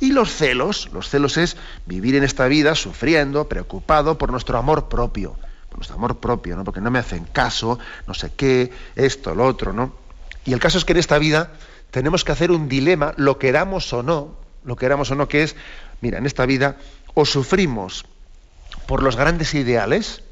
Y 0.00 0.12
los 0.12 0.30
celos, 0.30 0.90
los 0.92 1.08
celos 1.08 1.36
es 1.38 1.56
vivir 1.86 2.14
en 2.14 2.22
esta 2.22 2.46
vida 2.46 2.74
sufriendo, 2.74 3.48
preocupado 3.48 4.16
por 4.16 4.30
nuestro 4.30 4.56
amor 4.56 4.88
propio, 4.88 5.36
por 5.68 5.78
nuestro 5.78 5.96
amor 5.96 6.18
propio, 6.18 6.56
¿no? 6.56 6.64
Porque 6.64 6.80
no 6.80 6.90
me 6.90 7.00
hacen 7.00 7.24
caso, 7.24 7.78
no 8.06 8.14
sé 8.14 8.32
qué, 8.36 8.70
esto, 8.94 9.34
lo 9.34 9.44
otro, 9.44 9.72
¿no? 9.72 10.07
Y 10.48 10.54
el 10.54 10.60
caso 10.60 10.78
es 10.78 10.86
que 10.86 10.92
en 10.92 10.98
esta 10.98 11.18
vida 11.18 11.50
tenemos 11.90 12.24
que 12.24 12.32
hacer 12.32 12.50
un 12.50 12.70
dilema, 12.70 13.12
lo 13.18 13.38
queramos 13.38 13.92
o 13.92 14.02
no, 14.02 14.34
lo 14.64 14.76
queramos 14.76 15.10
o 15.10 15.14
no, 15.14 15.28
que 15.28 15.42
es, 15.42 15.56
mira, 16.00 16.16
en 16.16 16.24
esta 16.24 16.46
vida 16.46 16.76
o 17.12 17.26
sufrimos 17.26 18.06
por 18.86 19.02
los 19.02 19.14
grandes 19.14 19.52
ideales, 19.52 20.22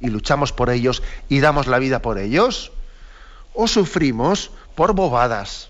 y 0.00 0.06
luchamos 0.08 0.54
por 0.54 0.70
ellos 0.70 1.02
y 1.28 1.40
damos 1.40 1.66
la 1.66 1.78
vida 1.78 2.00
por 2.00 2.18
ellos, 2.18 2.72
o 3.52 3.68
sufrimos 3.68 4.50
por 4.74 4.94
bobadas, 4.94 5.68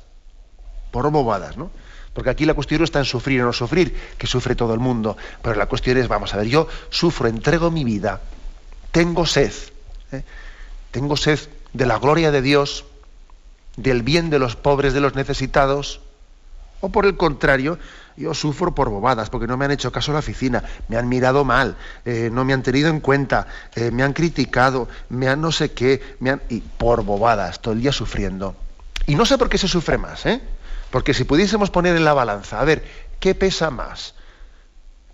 por 0.93 1.11
bobadas, 1.11 1.57
¿no? 1.57 1.73
Porque 2.13 2.31
aquí 2.31 2.45
la 2.45 2.55
cuestión 2.55 2.79
no 2.79 2.85
está 2.85 3.01
en 3.01 3.07
sufrir 3.07 3.43
o 3.43 3.47
no 3.47 3.53
sufrir, 3.53 3.93
que 4.19 4.29
sufre 4.29 4.55
todo 4.55 4.73
el 4.73 4.79
mundo, 4.79 5.17
pero 5.43 5.57
la 5.57 5.67
cuestión 5.67 5.99
es, 5.99 6.07
vamos 6.07 6.33
a 6.33 6.37
ver, 6.37 6.47
yo 6.47 6.69
sufro, 6.91 7.27
entrego 7.27 7.73
mi 7.73 7.83
vida, 7.83 8.21
tengo 8.93 9.27
sed, 9.27 9.53
¿eh? 10.13 10.23
tengo 10.93 11.17
sed 11.17 11.41
de 11.73 11.87
la 11.87 11.99
gloria 11.99 12.31
de 12.31 12.41
Dios, 12.41 12.85
del 13.79 14.03
bien 14.03 14.29
de 14.29 14.39
los 14.39 14.57
pobres, 14.57 14.93
de 14.93 15.01
los 15.01 15.15
necesitados, 15.15 16.01
o 16.81 16.91
por 16.91 17.07
el 17.07 17.17
contrario, 17.17 17.79
yo 18.17 18.35
sufro 18.35 18.75
por 18.75 18.89
bobadas, 18.89 19.31
porque 19.31 19.47
no 19.47 19.57
me 19.57 19.65
han 19.65 19.71
hecho 19.71 19.93
caso 19.93 20.13
la 20.13 20.19
oficina, 20.19 20.63
me 20.89 20.97
han 20.97 21.09
mirado 21.09 21.45
mal, 21.45 21.77
eh, 22.05 22.31
no 22.33 22.45
me 22.45 22.53
han 22.53 22.63
tenido 22.63 22.89
en 22.91 23.01
cuenta, 23.01 23.47
eh, 23.75 23.91
me 23.91 24.03
han 24.03 24.13
criticado, 24.13 24.89
me 25.09 25.29
han 25.29 25.41
no 25.41 25.53
sé 25.53 25.73
qué, 25.73 26.17
me 26.21 26.31
han... 26.31 26.43
y 26.49 26.61
por 26.61 27.05
bobadas, 27.05 27.61
todo 27.61 27.75
el 27.75 27.81
día 27.81 27.93
sufriendo. 27.93 28.57
Y 29.07 29.15
no 29.15 29.25
sé 29.25 29.39
por 29.39 29.49
qué 29.49 29.59
se 29.59 29.69
sufre 29.69 29.97
más, 29.97 30.27
¿eh? 30.27 30.41
Porque 30.91 31.15
si 31.15 31.25
pudiésemos 31.25 31.71
poner 31.71 31.97
en 31.97 32.05
la 32.05 32.15
balanza, 32.15 32.61
a 32.61 32.65
ver, 32.65 32.85
¿qué 33.21 33.35
pesa 33.35 33.71
más? 33.71 34.15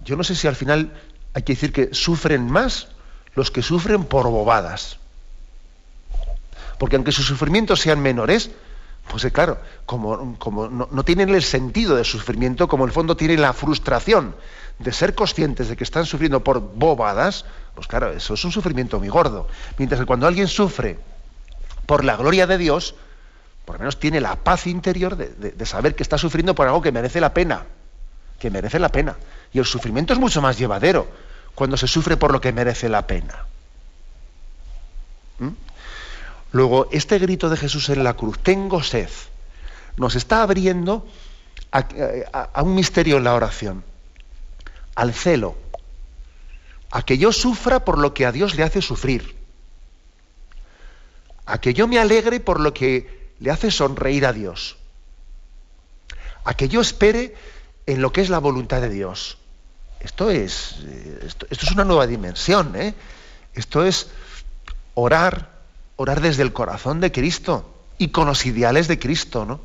Yo 0.00 0.16
no 0.16 0.24
sé 0.24 0.34
si 0.34 0.48
al 0.48 0.56
final 0.56 0.92
hay 1.34 1.42
que 1.42 1.54
decir 1.54 1.72
que 1.72 1.90
sufren 1.92 2.50
más 2.50 2.88
los 3.34 3.50
que 3.50 3.62
sufren 3.62 4.04
por 4.04 4.28
bobadas. 4.28 4.98
Porque 6.78 6.96
aunque 6.96 7.12
sus 7.12 7.26
sufrimientos 7.26 7.80
sean 7.80 8.00
menores, 8.00 8.50
pues 9.10 9.30
claro, 9.32 9.58
como, 9.86 10.16
no, 10.90 11.04
tienen 11.04 11.28
el 11.30 11.42
sentido 11.42 11.96
de 11.96 12.04
sufrimiento, 12.04 12.68
como 12.68 12.84
en 12.84 12.88
el 12.88 12.94
fondo 12.94 13.16
tienen 13.16 13.42
la 13.42 13.52
frustración 13.52 14.34
de 14.78 14.92
ser 14.92 15.14
conscientes 15.14 15.68
de 15.68 15.76
que 15.76 15.84
están 15.84 16.06
sufriendo 16.06 16.42
por 16.42 16.60
bobadas, 16.60 17.44
pues 17.74 17.86
claro, 17.86 18.10
eso 18.10 18.34
es 18.34 18.44
un 18.44 18.50
sufrimiento 18.50 18.98
muy 18.98 19.08
gordo. 19.08 19.46
Mientras 19.78 20.00
que 20.00 20.06
cuando 20.06 20.26
alguien 20.26 20.48
sufre 20.48 20.98
por 21.86 22.04
la 22.04 22.16
gloria 22.16 22.46
de 22.46 22.58
Dios, 22.58 22.94
por 23.64 23.76
lo 23.76 23.80
menos 23.80 24.00
tiene 24.00 24.20
la 24.20 24.36
paz 24.36 24.66
interior 24.66 25.16
de, 25.16 25.28
de 25.28 25.66
saber 25.66 25.94
que 25.94 26.02
está 26.02 26.18
sufriendo 26.18 26.54
por 26.54 26.66
algo 26.66 26.82
que 26.82 26.90
merece 26.90 27.20
la 27.20 27.32
pena, 27.34 27.66
que 28.38 28.50
merece 28.50 28.78
la 28.78 28.88
pena. 28.88 29.16
Y 29.52 29.58
el 29.58 29.64
sufrimiento 29.64 30.12
es 30.12 30.18
mucho 30.18 30.42
más 30.42 30.58
llevadero 30.58 31.06
cuando 31.54 31.76
se 31.76 31.86
sufre 31.86 32.16
por 32.16 32.32
lo 32.32 32.40
que 32.40 32.52
merece 32.52 32.88
la 32.88 33.06
pena. 33.06 33.46
¿Mm? 35.38 35.48
Luego, 36.54 36.86
este 36.92 37.18
grito 37.18 37.50
de 37.50 37.56
Jesús 37.56 37.88
en 37.88 38.04
la 38.04 38.14
cruz, 38.14 38.38
tengo 38.38 38.80
sed, 38.80 39.08
nos 39.96 40.14
está 40.14 40.40
abriendo 40.40 41.04
a, 41.72 42.62
un 42.62 42.76
misterio 42.76 43.16
en 43.16 43.24
la 43.24 43.34
oración, 43.34 43.82
al 44.94 45.12
celo, 45.12 45.56
a 46.92 47.02
que 47.02 47.18
yo 47.18 47.32
sufra 47.32 47.84
por 47.84 47.98
lo 47.98 48.14
que 48.14 48.24
a 48.24 48.30
Dios 48.30 48.54
le 48.54 48.62
hace 48.62 48.82
sufrir, 48.82 49.34
a 51.44 51.60
que 51.60 51.74
yo 51.74 51.88
me 51.88 51.98
alegre 51.98 52.38
por 52.38 52.60
lo 52.60 52.72
que 52.72 53.32
le 53.40 53.50
hace 53.50 53.72
sonreír 53.72 54.24
a 54.24 54.32
Dios, 54.32 54.76
a 56.44 56.54
que 56.54 56.68
yo 56.68 56.82
espere 56.82 57.34
en 57.84 58.00
lo 58.00 58.12
que 58.12 58.20
es 58.20 58.30
la 58.30 58.38
voluntad 58.38 58.80
de 58.80 58.90
Dios. 58.90 59.38
Esto 59.98 60.30
es, 60.30 60.76
eh, 60.84 61.18
esto, 61.26 61.48
esto 61.50 61.66
es 61.66 61.72
una 61.72 61.82
nueva 61.82 62.06
dimensión, 62.06 62.76
¿eh? 62.76 62.94
Esto 63.54 63.84
es 63.84 64.06
orar 64.94 65.53
orar 65.96 66.20
desde 66.20 66.42
el 66.42 66.52
corazón 66.52 67.00
de 67.00 67.12
Cristo 67.12 67.70
y 67.98 68.08
con 68.08 68.26
los 68.26 68.46
ideales 68.46 68.88
de 68.88 68.98
Cristo, 68.98 69.44
¿no? 69.44 69.60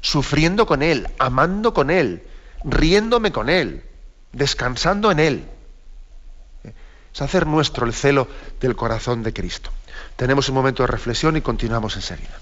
Sufriendo 0.00 0.66
con 0.66 0.82
Él, 0.82 1.08
amando 1.18 1.72
con 1.72 1.90
Él, 1.90 2.22
riéndome 2.64 3.32
con 3.32 3.48
Él, 3.48 3.84
descansando 4.32 5.10
en 5.10 5.18
Él. 5.18 5.44
Es 7.12 7.22
hacer 7.22 7.46
nuestro 7.46 7.86
el 7.86 7.92
celo 7.92 8.28
del 8.60 8.76
corazón 8.76 9.22
de 9.22 9.32
Cristo. 9.32 9.70
Tenemos 10.16 10.48
un 10.48 10.56
momento 10.56 10.82
de 10.82 10.88
reflexión 10.88 11.36
y 11.36 11.40
continuamos 11.40 11.96
enseguida. 11.96 12.38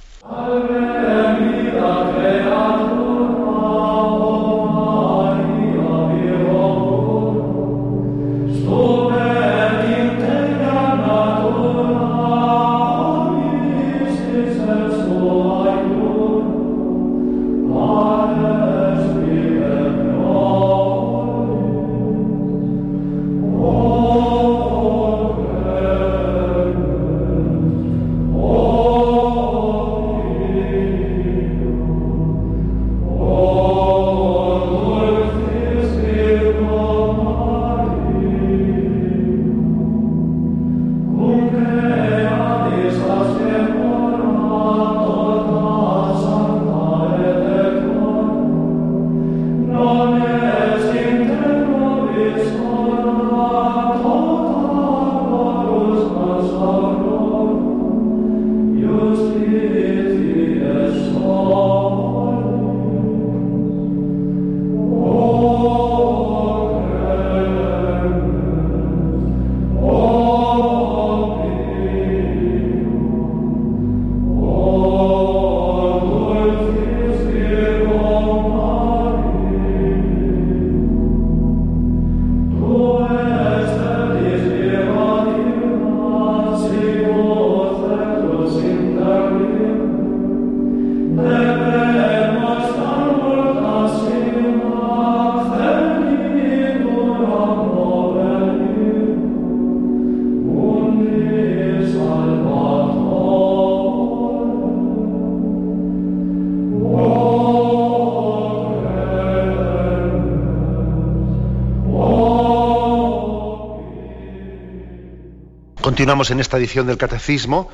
Continuamos 116.12 116.30
en 116.30 116.40
esta 116.40 116.58
edición 116.58 116.86
del 116.86 116.98
Catecismo 116.98 117.70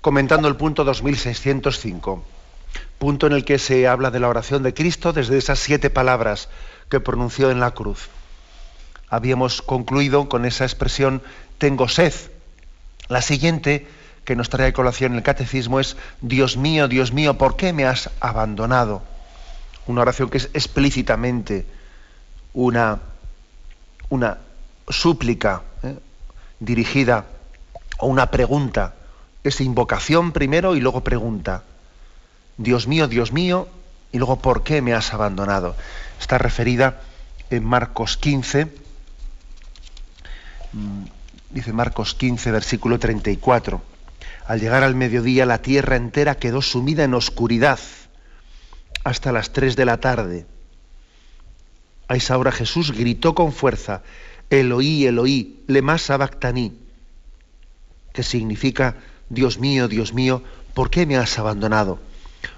comentando 0.00 0.48
el 0.48 0.56
punto 0.56 0.82
2605, 0.82 2.24
punto 2.98 3.26
en 3.26 3.34
el 3.34 3.44
que 3.44 3.58
se 3.58 3.86
habla 3.86 4.10
de 4.10 4.18
la 4.18 4.30
oración 4.30 4.62
de 4.62 4.72
Cristo 4.72 5.12
desde 5.12 5.36
esas 5.36 5.58
siete 5.58 5.90
palabras 5.90 6.48
que 6.88 7.00
pronunció 7.00 7.50
en 7.50 7.60
la 7.60 7.72
cruz. 7.72 8.08
Habíamos 9.10 9.60
concluido 9.60 10.26
con 10.30 10.46
esa 10.46 10.64
expresión 10.64 11.20
tengo 11.58 11.86
sed. 11.86 12.14
La 13.08 13.20
siguiente 13.20 13.86
que 14.24 14.36
nos 14.36 14.48
trae 14.48 14.68
a 14.68 14.72
colación 14.72 15.14
el 15.14 15.22
catecismo 15.22 15.78
es 15.78 15.98
Dios 16.22 16.56
mío, 16.56 16.88
Dios 16.88 17.12
mío, 17.12 17.36
¿por 17.36 17.56
qué 17.56 17.74
me 17.74 17.84
has 17.84 18.08
abandonado? 18.20 19.02
Una 19.86 20.00
oración 20.00 20.30
que 20.30 20.38
es 20.38 20.48
explícitamente 20.54 21.66
una, 22.54 23.00
una 24.08 24.38
súplica 24.88 25.60
¿eh? 25.82 25.98
dirigida 26.58 27.26
o 27.98 28.06
una 28.06 28.30
pregunta. 28.30 28.94
Es 29.44 29.60
invocación 29.60 30.32
primero 30.32 30.76
y 30.76 30.80
luego 30.80 31.02
pregunta. 31.02 31.62
Dios 32.56 32.86
mío, 32.86 33.08
Dios 33.08 33.32
mío, 33.32 33.68
y 34.12 34.18
luego 34.18 34.40
¿por 34.40 34.62
qué 34.62 34.82
me 34.82 34.94
has 34.94 35.12
abandonado? 35.12 35.76
Está 36.20 36.38
referida 36.38 37.00
en 37.50 37.64
Marcos 37.64 38.16
15, 38.16 38.66
mm, 40.72 41.04
dice 41.50 41.72
Marcos 41.72 42.14
15, 42.14 42.50
versículo 42.50 42.98
34. 42.98 43.82
Al 44.46 44.60
llegar 44.60 44.82
al 44.82 44.94
mediodía 44.94 45.44
la 45.46 45.58
tierra 45.58 45.96
entera 45.96 46.36
quedó 46.36 46.62
sumida 46.62 47.04
en 47.04 47.14
oscuridad 47.14 47.78
hasta 49.04 49.32
las 49.32 49.52
3 49.52 49.76
de 49.76 49.84
la 49.84 49.98
tarde. 49.98 50.46
A 52.08 52.16
esa 52.16 52.38
hora 52.38 52.52
Jesús 52.52 52.92
gritó 52.92 53.34
con 53.34 53.52
fuerza, 53.52 54.02
Eloí, 54.50 55.06
Eloí, 55.06 55.64
lema 55.66 55.98
sabactaní, 55.98 56.78
que 58.16 58.22
significa, 58.22 58.94
Dios 59.28 59.58
mío, 59.58 59.88
Dios 59.88 60.14
mío, 60.14 60.42
¿por 60.72 60.88
qué 60.88 61.04
me 61.04 61.18
has 61.18 61.38
abandonado? 61.38 61.98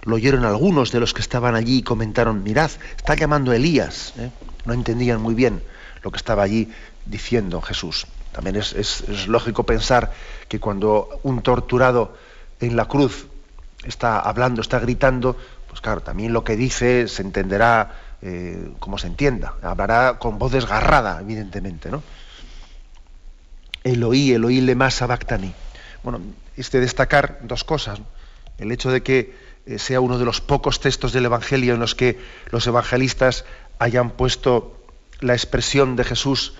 Lo 0.05 0.14
oyeron 0.14 0.44
algunos 0.44 0.92
de 0.92 1.01
los 1.01 1.12
que 1.12 1.21
estaban 1.21 1.57
allí 1.57 1.79
y 1.79 1.83
comentaron, 1.83 2.44
mirad, 2.44 2.71
está 2.97 3.16
llamando 3.16 3.53
Elías. 3.53 4.14
¿eh? 4.18 4.31
No 4.66 4.73
entendían 4.73 5.21
muy 5.21 5.35
bien 5.35 5.61
lo 6.05 6.12
que 6.12 6.16
estaba 6.16 6.44
allí 6.44 6.71
diciendo 7.07 7.61
Jesús. 7.61 8.07
También 8.31 8.55
es, 8.55 9.27
lógico 9.27 9.64
pensar 9.64 10.12
que 10.47 10.61
cuando 10.61 11.18
un 11.25 11.42
torturado 11.42 12.16
en 12.61 12.77
la 12.77 12.85
cruz 12.85 13.27
está 13.83 14.21
hablando, 14.21 14.61
está 14.61 14.79
gritando, 14.79 15.37
pues 15.66 15.81
claro, 15.81 16.03
también 16.03 16.33
lo 16.33 16.44
que 16.44 16.57
dice 16.57 17.09
se 17.09 17.23
entenderá 17.23 17.99
eh, 18.23 18.71
como 18.79 18.97
se 18.97 19.09
entienda. 19.09 19.55
Hablará 19.61 20.21
con 20.21 20.38
voz 20.38 20.53
desgarrada, 20.53 21.21
evidentemente, 21.21 21.90
¿no? 21.90 22.05
Eloí, 23.84 24.32
Eloí 24.32 24.60
lema 24.60 24.90
sabactani. 24.90 25.52
Bueno, 26.02 26.20
es 26.56 26.70
de 26.70 26.80
destacar 26.80 27.40
dos 27.42 27.64
cosas. 27.64 28.00
El 28.58 28.72
hecho 28.72 28.90
de 28.90 29.02
que 29.02 29.34
eh, 29.66 29.78
sea 29.78 30.00
uno 30.00 30.18
de 30.18 30.24
los 30.24 30.40
pocos 30.40 30.80
textos 30.80 31.12
del 31.12 31.26
Evangelio 31.26 31.74
en 31.74 31.80
los 31.80 31.94
que 31.94 32.18
los 32.50 32.66
evangelistas 32.66 33.44
hayan 33.78 34.10
puesto 34.10 34.82
la 35.20 35.34
expresión 35.34 35.96
de 35.96 36.04
Jesús 36.04 36.54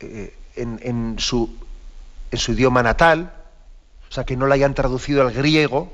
eh, 0.00 0.34
en, 0.54 1.18
su, 1.18 1.56
en 2.30 2.38
su 2.38 2.52
idioma 2.52 2.82
natal, 2.82 3.32
o 4.08 4.12
sea, 4.12 4.24
que 4.24 4.36
no 4.36 4.46
la 4.46 4.54
hayan 4.54 4.74
traducido 4.74 5.22
al 5.22 5.32
griego, 5.32 5.92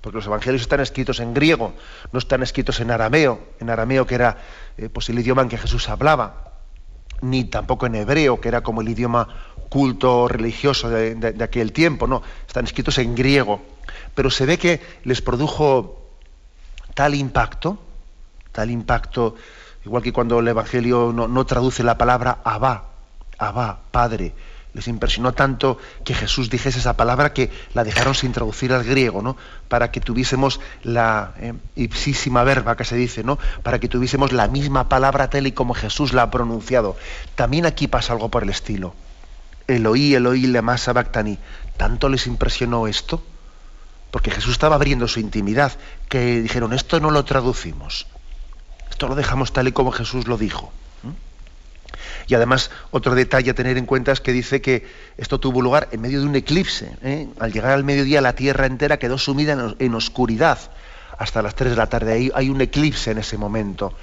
porque 0.00 0.16
los 0.16 0.26
evangelios 0.26 0.62
están 0.62 0.80
escritos 0.80 1.20
en 1.20 1.32
griego, 1.32 1.74
no 2.12 2.18
están 2.18 2.42
escritos 2.42 2.80
en 2.80 2.90
arameo, 2.90 3.40
en 3.60 3.70
arameo 3.70 4.06
que 4.06 4.14
era 4.14 4.38
eh, 4.76 4.88
pues 4.88 5.08
el 5.08 5.18
idioma 5.18 5.42
en 5.42 5.48
que 5.48 5.58
Jesús 5.58 5.88
hablaba, 5.88 6.53
ni 7.20 7.44
tampoco 7.44 7.86
en 7.86 7.94
hebreo, 7.96 8.40
que 8.40 8.48
era 8.48 8.62
como 8.62 8.80
el 8.80 8.88
idioma 8.88 9.28
culto 9.68 10.28
religioso 10.28 10.88
de, 10.88 11.34
aquel 11.42 11.72
tiempo, 11.72 12.06
no, 12.06 12.22
están 12.46 12.64
escritos 12.64 12.98
en 12.98 13.14
griego. 13.14 13.60
Pero 14.14 14.30
se 14.30 14.46
ve 14.46 14.58
que 14.58 14.80
les 15.04 15.20
produjo 15.20 16.00
tal 16.94 17.14
impacto, 17.14 17.78
tal 18.52 18.70
impacto, 18.70 19.34
igual 19.84 20.02
que 20.02 20.12
cuando 20.12 20.38
el 20.38 20.48
Evangelio 20.48 21.12
no, 21.12 21.26
no 21.26 21.44
traduce 21.44 21.82
la 21.82 21.98
palabra 21.98 22.38
Abba, 22.44 22.90
Abba, 23.38 23.80
Padre. 23.90 24.32
Les 24.74 24.88
impresionó 24.88 25.32
tanto 25.32 25.78
que 26.04 26.14
Jesús 26.14 26.50
dijese 26.50 26.80
esa 26.80 26.96
palabra 26.96 27.32
que 27.32 27.50
la 27.74 27.84
dejaron 27.84 28.14
sin 28.16 28.32
traducir 28.32 28.72
al 28.72 28.82
griego, 28.82 29.22
¿no? 29.22 29.36
Para 29.68 29.92
que 29.92 30.00
tuviésemos 30.00 30.60
la 30.82 31.32
eh, 31.38 31.54
ipsísima 31.76 32.42
verba 32.42 32.76
que 32.76 32.84
se 32.84 32.96
dice, 32.96 33.22
¿no? 33.22 33.38
Para 33.62 33.78
que 33.78 33.88
tuviésemos 33.88 34.32
la 34.32 34.48
misma 34.48 34.88
palabra 34.88 35.30
tal 35.30 35.46
y 35.46 35.52
como 35.52 35.74
Jesús 35.74 36.12
la 36.12 36.22
ha 36.22 36.30
pronunciado. 36.32 36.96
También 37.36 37.66
aquí 37.66 37.86
pasa 37.86 38.12
algo 38.12 38.30
por 38.30 38.42
el 38.42 38.50
estilo. 38.50 38.94
Eloí, 39.68 40.16
Eloí, 40.16 40.48
lema 40.48 40.76
sabactani. 40.76 41.38
¿Tanto 41.76 42.08
les 42.08 42.26
impresionó 42.26 42.88
esto? 42.88 43.22
Porque 44.10 44.32
Jesús 44.32 44.52
estaba 44.52 44.74
abriendo 44.74 45.06
su 45.06 45.20
intimidad, 45.20 45.72
que 46.08 46.40
dijeron, 46.40 46.72
esto 46.72 46.98
no 46.98 47.12
lo 47.12 47.24
traducimos. 47.24 48.08
Esto 48.90 49.06
lo 49.06 49.14
dejamos 49.14 49.52
tal 49.52 49.68
y 49.68 49.72
como 49.72 49.92
Jesús 49.92 50.26
lo 50.26 50.36
dijo. 50.36 50.72
Y 52.26 52.34
además, 52.34 52.70
otro 52.90 53.14
detalle 53.14 53.50
a 53.50 53.54
tener 53.54 53.76
en 53.76 53.86
cuenta 53.86 54.12
es 54.12 54.20
que 54.20 54.32
dice 54.32 54.60
que 54.60 54.86
esto 55.16 55.38
tuvo 55.38 55.60
lugar 55.60 55.88
en 55.92 56.00
medio 56.00 56.20
de 56.20 56.26
un 56.26 56.36
eclipse. 56.36 56.96
¿eh? 57.02 57.28
Al 57.38 57.52
llegar 57.52 57.72
al 57.72 57.84
mediodía, 57.84 58.20
la 58.20 58.34
tierra 58.34 58.66
entera 58.66 58.98
quedó 58.98 59.18
sumida 59.18 59.74
en, 59.78 59.94
oscuridad 59.94 60.58
hasta 61.18 61.42
las 61.42 61.54
3 61.54 61.70
de 61.70 61.76
la 61.76 61.86
tarde. 61.86 62.32
Hay 62.34 62.48
un 62.48 62.60
eclipse 62.60 63.10
en 63.10 63.18
ese 63.18 63.36
momento, 63.36 63.94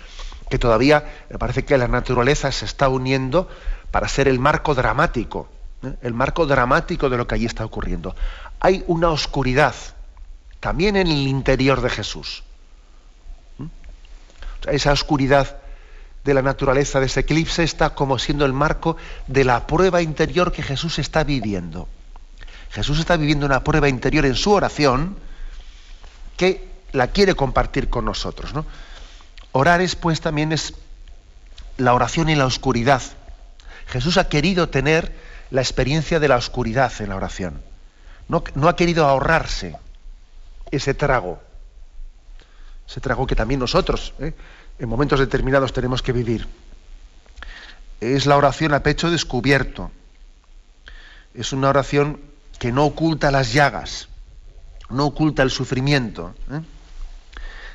que 0.50 0.60
todavía 0.60 1.26
me 1.30 1.38
parece 1.38 1.66
que 1.66 1.78
la 1.78 1.88
naturaleza 1.88 2.52
se 2.52 2.66
está 2.66 2.90
uniendo 2.90 3.50
para 3.90 4.08
ser 4.08 4.28
el 4.28 4.40
marco 4.40 4.76
dramático, 4.76 5.50
¿eh? 5.84 5.94
el 6.02 6.14
marco 6.14 6.46
dramático 6.46 7.10
de 7.10 7.18
lo 7.18 7.28
que 7.28 7.36
allí 7.36 7.46
está 7.46 7.66
ocurriendo. 7.66 8.16
Hay 8.60 8.84
una 8.88 9.10
oscuridad 9.10 9.74
también 10.60 10.96
en 10.96 11.08
el 11.08 11.28
interior 11.28 11.82
de 11.82 11.90
Jesús. 11.90 12.44
¿eh? 13.60 13.68
esa 14.68 14.92
oscuridad 14.92 15.61
de 16.24 16.34
la 16.34 16.42
naturaleza 16.42 17.00
de 17.00 17.08
ese 17.08 17.22
eclipse 17.22 17.64
está 17.64 17.92
como 17.92 18.20
siendo 18.20 18.46
el 18.46 18.54
marco 18.54 18.98
de 19.28 19.44
la 19.44 19.66
prueba 19.66 20.02
interior 20.02 20.52
que 20.52 20.64
Jesús 20.64 21.00
está 21.00 21.24
viviendo. 21.24 21.88
Jesús 22.70 23.00
está 23.00 23.18
viviendo 23.18 23.46
una 23.46 23.64
prueba 23.64 23.90
interior 23.90 24.26
en 24.26 24.36
su 24.36 24.52
oración 24.52 25.18
que 26.38 26.70
la 26.91 27.08
quiere 27.08 27.36
compartir 27.36 27.89
con 27.89 28.06
nosotros. 28.06 28.54
¿no? 28.54 28.66
Orar 29.52 29.82
es 29.82 29.95
pues 29.95 30.22
también 30.22 30.52
es 30.52 30.76
la 31.78 31.93
oración 31.93 32.30
en 32.30 32.38
la 32.38 32.45
oscuridad. 32.45 33.02
Jesús 33.88 34.18
ha 34.18 34.30
querido 34.30 34.70
tener 34.70 35.14
la 35.50 35.62
experiencia 35.62 36.20
de 36.20 36.28
la 36.28 36.38
oscuridad 36.38 36.93
en 37.00 37.10
la 37.10 37.16
oración. 37.16 37.62
No, 38.30 38.43
no 38.56 38.70
ha 38.70 38.76
querido 38.76 39.06
ahorrarse 39.06 39.76
ese 40.70 40.93
trago. 40.93 41.41
Ese 42.88 43.02
trago 43.02 43.28
que 43.28 43.36
también 43.36 43.60
nosotros, 43.60 44.14
¿eh? 44.20 44.34
En 44.82 44.90
momentos 44.90 45.20
determinados 45.20 45.74
tenemos 45.74 46.02
que 46.02 46.12
vivir. 46.12 46.48
Es 48.02 48.26
la 48.26 48.36
oración 48.36 48.74
a 48.74 48.82
pecho 48.82 49.12
descubierto. 49.12 49.92
Es 51.36 51.54
una 51.54 51.70
oración 51.70 52.20
que 52.58 52.72
no 52.72 52.86
oculta 52.86 53.30
las 53.30 53.54
llagas, 53.54 54.10
no 54.90 55.06
oculta 55.06 55.44
el 55.44 55.52
sufrimiento. 55.52 56.34
¿eh? 56.50 56.62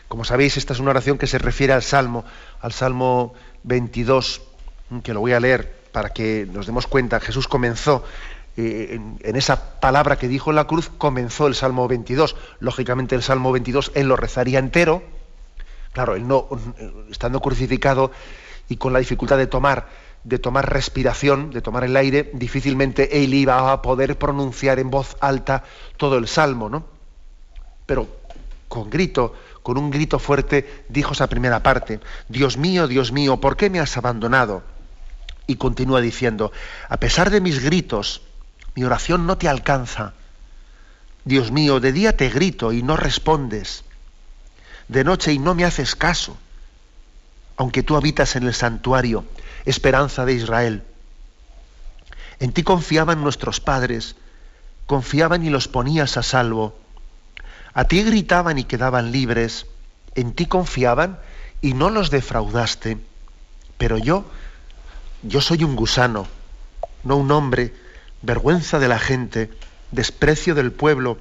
Como 0.08 0.24
sabéis, 0.24 0.56
esta 0.56 0.72
es 0.72 0.80
una 0.80 0.90
oración 0.90 1.16
que 1.16 1.28
se 1.28 1.38
refiere 1.38 1.72
al 1.72 1.84
Salmo, 1.84 2.24
al 2.60 2.72
Salmo 2.72 3.34
22, 3.62 4.42
que 5.04 5.14
lo 5.14 5.20
voy 5.20 5.32
a 5.32 5.38
leer 5.38 5.76
para 5.92 6.08
que 6.08 6.48
nos 6.52 6.66
demos 6.66 6.88
cuenta. 6.88 7.20
Jesús 7.20 7.46
comenzó 7.46 8.02
eh, 8.56 8.88
en, 8.94 9.20
en, 9.22 9.36
esa 9.36 9.78
palabra 9.78 10.18
que 10.18 10.26
dijo 10.26 10.50
en 10.50 10.56
la 10.56 10.66
cruz, 10.66 10.90
comenzó 10.98 11.46
el 11.46 11.54
Salmo 11.54 11.86
22. 11.86 12.34
Lógicamente 12.58 13.14
el 13.14 13.22
Salmo 13.22 13.52
22 13.52 13.92
él 13.94 14.08
lo 14.08 14.16
rezaría 14.16 14.58
entero, 14.58 15.04
Claro, 15.96 16.14
él 16.14 16.28
no, 16.28 16.46
estando 17.10 17.40
crucificado 17.40 18.12
y 18.68 18.76
con 18.76 18.92
la 18.92 18.98
dificultad 18.98 19.38
de 19.38 19.46
tomar, 19.46 19.88
de 20.24 20.38
tomar 20.38 20.70
respiración, 20.70 21.48
de 21.52 21.62
tomar 21.62 21.84
el 21.84 21.96
aire, 21.96 22.30
difícilmente 22.34 23.24
él 23.24 23.32
iba 23.32 23.72
a 23.72 23.80
poder 23.80 24.18
pronunciar 24.18 24.78
en 24.78 24.90
voz 24.90 25.16
alta 25.20 25.64
todo 25.96 26.18
el 26.18 26.28
salmo, 26.28 26.68
¿no? 26.68 26.84
Pero 27.86 28.08
con 28.68 28.90
grito, 28.90 29.36
con 29.62 29.78
un 29.78 29.90
grito 29.90 30.18
fuerte, 30.18 30.84
dijo 30.90 31.14
esa 31.14 31.28
primera 31.28 31.62
parte, 31.62 32.00
Dios 32.28 32.58
mío, 32.58 32.88
Dios 32.88 33.10
mío, 33.10 33.38
¿por 33.38 33.56
qué 33.56 33.70
me 33.70 33.80
has 33.80 33.96
abandonado? 33.96 34.64
Y 35.46 35.56
continúa 35.56 36.02
diciendo, 36.02 36.52
a 36.90 36.98
pesar 36.98 37.30
de 37.30 37.40
mis 37.40 37.64
gritos, 37.64 38.20
mi 38.74 38.84
oración 38.84 39.26
no 39.26 39.38
te 39.38 39.48
alcanza. 39.48 40.12
Dios 41.24 41.52
mío, 41.52 41.80
de 41.80 41.92
día 41.92 42.14
te 42.18 42.28
grito 42.28 42.74
y 42.74 42.82
no 42.82 42.98
respondes 42.98 43.85
de 44.88 45.04
noche 45.04 45.32
y 45.32 45.38
no 45.38 45.54
me 45.54 45.64
haces 45.64 45.94
caso, 45.94 46.36
aunque 47.56 47.82
tú 47.82 47.96
habitas 47.96 48.36
en 48.36 48.44
el 48.44 48.54
santuario, 48.54 49.24
esperanza 49.64 50.24
de 50.24 50.34
Israel. 50.34 50.82
En 52.38 52.52
ti 52.52 52.62
confiaban 52.62 53.22
nuestros 53.22 53.60
padres, 53.60 54.16
confiaban 54.86 55.44
y 55.44 55.50
los 55.50 55.68
ponías 55.68 56.16
a 56.16 56.22
salvo. 56.22 56.78
A 57.74 57.84
ti 57.84 58.02
gritaban 58.02 58.58
y 58.58 58.64
quedaban 58.64 59.10
libres, 59.10 59.66
en 60.14 60.32
ti 60.32 60.46
confiaban 60.46 61.18
y 61.60 61.74
no 61.74 61.90
los 61.90 62.10
defraudaste. 62.10 62.98
Pero 63.78 63.98
yo, 63.98 64.24
yo 65.22 65.40
soy 65.40 65.64
un 65.64 65.76
gusano, 65.76 66.26
no 67.04 67.16
un 67.16 67.30
hombre, 67.30 67.74
vergüenza 68.22 68.78
de 68.78 68.88
la 68.88 68.98
gente, 68.98 69.50
desprecio 69.90 70.54
del 70.54 70.72
pueblo. 70.72 71.18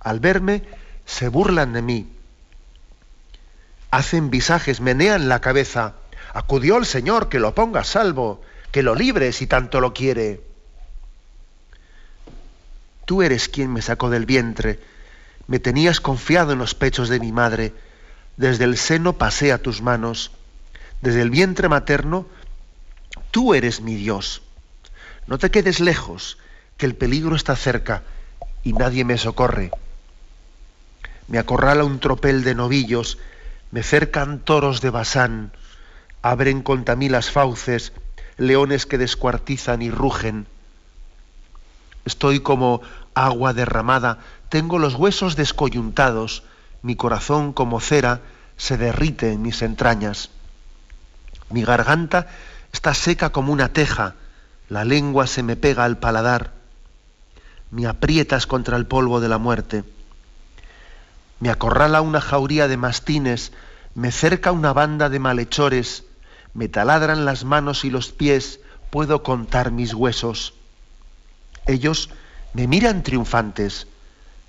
Al 0.00 0.20
verme, 0.20 0.62
se 1.04 1.28
burlan 1.28 1.72
de 1.72 1.82
mí. 1.82 2.08
Hacen 3.92 4.30
visajes, 4.30 4.80
menean 4.80 5.28
la 5.28 5.42
cabeza. 5.42 5.92
Acudió 6.32 6.78
el 6.78 6.86
Señor, 6.86 7.28
que 7.28 7.38
lo 7.38 7.54
ponga 7.54 7.82
a 7.82 7.84
salvo, 7.84 8.40
que 8.70 8.82
lo 8.82 8.94
libre 8.94 9.32
si 9.32 9.46
tanto 9.46 9.82
lo 9.82 9.92
quiere. 9.92 10.40
Tú 13.04 13.20
eres 13.20 13.50
quien 13.50 13.70
me 13.70 13.82
sacó 13.82 14.08
del 14.08 14.24
vientre, 14.24 14.80
me 15.46 15.58
tenías 15.58 16.00
confiado 16.00 16.52
en 16.52 16.58
los 16.58 16.74
pechos 16.74 17.10
de 17.10 17.20
mi 17.20 17.32
madre, 17.32 17.74
desde 18.38 18.64
el 18.64 18.78
seno 18.78 19.18
pasé 19.18 19.52
a 19.52 19.60
tus 19.60 19.82
manos, 19.82 20.30
desde 21.02 21.20
el 21.20 21.28
vientre 21.28 21.68
materno, 21.68 22.26
tú 23.30 23.52
eres 23.52 23.82
mi 23.82 23.94
Dios. 23.94 24.40
No 25.26 25.36
te 25.36 25.50
quedes 25.50 25.80
lejos, 25.80 26.38
que 26.78 26.86
el 26.86 26.94
peligro 26.94 27.36
está 27.36 27.56
cerca 27.56 28.04
y 28.62 28.72
nadie 28.72 29.04
me 29.04 29.18
socorre. 29.18 29.70
Me 31.28 31.38
acorrala 31.38 31.84
un 31.84 32.00
tropel 32.00 32.42
de 32.42 32.54
novillos, 32.54 33.18
me 33.72 33.82
cercan 33.82 34.38
toros 34.38 34.82
de 34.82 34.90
Basán, 34.90 35.50
abren 36.20 36.62
contra 36.62 36.94
mí 36.94 37.08
las 37.08 37.30
fauces, 37.30 37.94
leones 38.36 38.84
que 38.84 38.98
descuartizan 38.98 39.80
y 39.80 39.90
rugen. 39.90 40.46
Estoy 42.04 42.40
como 42.40 42.82
agua 43.14 43.54
derramada, 43.54 44.18
tengo 44.50 44.78
los 44.78 44.94
huesos 44.94 45.36
descoyuntados, 45.36 46.42
mi 46.82 46.96
corazón 46.96 47.54
como 47.54 47.80
cera 47.80 48.20
se 48.58 48.76
derrite 48.76 49.32
en 49.32 49.40
mis 49.40 49.62
entrañas. 49.62 50.28
Mi 51.48 51.64
garganta 51.64 52.28
está 52.72 52.92
seca 52.92 53.30
como 53.30 53.54
una 53.54 53.72
teja, 53.72 54.16
la 54.68 54.84
lengua 54.84 55.26
se 55.26 55.42
me 55.42 55.56
pega 55.56 55.84
al 55.84 55.96
paladar. 55.96 56.52
Me 57.70 57.86
aprietas 57.86 58.46
contra 58.46 58.76
el 58.76 58.84
polvo 58.84 59.20
de 59.20 59.30
la 59.30 59.38
muerte. 59.38 59.82
Me 61.42 61.50
acorrala 61.50 62.02
una 62.02 62.20
jauría 62.20 62.68
de 62.68 62.76
mastines, 62.76 63.50
me 63.96 64.12
cerca 64.12 64.52
una 64.52 64.72
banda 64.72 65.08
de 65.08 65.18
malhechores, 65.18 66.04
me 66.54 66.68
taladran 66.68 67.24
las 67.24 67.42
manos 67.42 67.84
y 67.84 67.90
los 67.90 68.12
pies, 68.12 68.60
puedo 68.90 69.24
contar 69.24 69.72
mis 69.72 69.92
huesos. 69.92 70.54
Ellos 71.66 72.10
me 72.54 72.68
miran 72.68 73.02
triunfantes, 73.02 73.88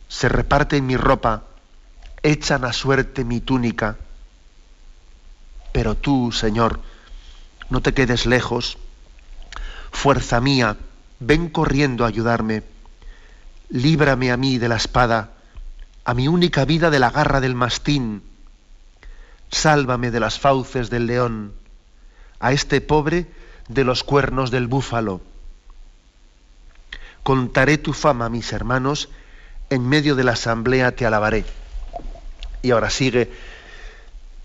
se 0.07 0.29
reparten 0.29 0.85
mi 0.85 0.95
ropa, 0.95 1.45
echan 2.21 2.63
a 2.63 2.71
suerte 2.71 3.25
mi 3.25 3.41
túnica. 3.41 3.97
Pero 5.71 5.95
tú, 5.95 6.31
Señor, 6.31 6.79
no 7.71 7.81
te 7.81 7.95
quedes 7.95 8.27
lejos. 8.27 8.77
Fuerza 9.91 10.39
mía, 10.39 10.77
ven 11.19 11.49
corriendo 11.49 12.05
a 12.05 12.09
ayudarme. 12.09 12.61
Líbrame 13.69 14.31
a 14.31 14.37
mí 14.37 14.59
de 14.59 14.69
la 14.69 14.75
espada, 14.75 15.31
a 16.05 16.13
mi 16.13 16.27
única 16.27 16.65
vida 16.65 16.89
de 16.89 16.99
la 16.99 17.11
garra 17.11 17.39
del 17.41 17.55
mastín. 17.55 18.23
Sálvame 19.51 20.11
de 20.11 20.19
las 20.19 20.39
fauces 20.39 20.89
del 20.89 21.07
león, 21.07 21.53
a 22.39 22.51
este 22.51 22.81
pobre 22.81 23.27
de 23.67 23.83
los 23.83 24.03
cuernos 24.03 24.51
del 24.51 24.67
búfalo 24.67 25.21
Contaré 27.23 27.77
tu 27.77 27.93
fama, 27.93 28.27
mis 28.27 28.51
hermanos, 28.51 29.09
en 29.69 29.87
medio 29.87 30.15
de 30.15 30.25
la 30.25 30.33
asamblea 30.33 30.93
te 30.93 31.05
alabaré. 31.05 31.45
Y 32.61 32.71
ahora 32.71 32.89
sigue, 32.89 33.31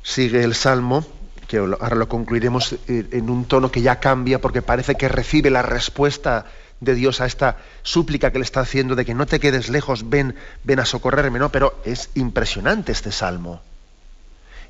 sigue 0.05 0.45
el 0.45 0.55
salmo, 0.55 1.05
que 1.49 1.59
ahora 1.59 1.97
lo 1.97 2.09
concluiremos 2.09 2.75
eh, 2.87 3.09
en 3.11 3.31
un 3.31 3.47
tono 3.47 3.73
que 3.73 3.83
ya 3.83 3.99
cambia 3.99 4.41
porque 4.41 4.63
parece 4.63 4.95
que 4.95 5.09
recibe 5.09 5.51
la 5.51 5.63
respuesta 5.63 6.47
de 6.81 6.95
Dios 6.95 7.21
a 7.21 7.27
esta 7.27 7.57
súplica 7.83 8.31
que 8.31 8.39
le 8.39 8.45
está 8.45 8.61
haciendo 8.61 8.95
de 8.95 9.05
que 9.05 9.15
no 9.15 9.27
te 9.27 9.41
quedes 9.41 9.69
lejos, 9.69 10.09
ven, 10.09 10.37
ven 10.65 10.81
a 10.81 10.85
socorrerme, 10.85 11.39
¿no? 11.39 11.51
Pero 11.51 11.81
es 11.85 12.11
impresionante 12.15 12.93
este 12.93 13.13
salmo. 13.13 13.61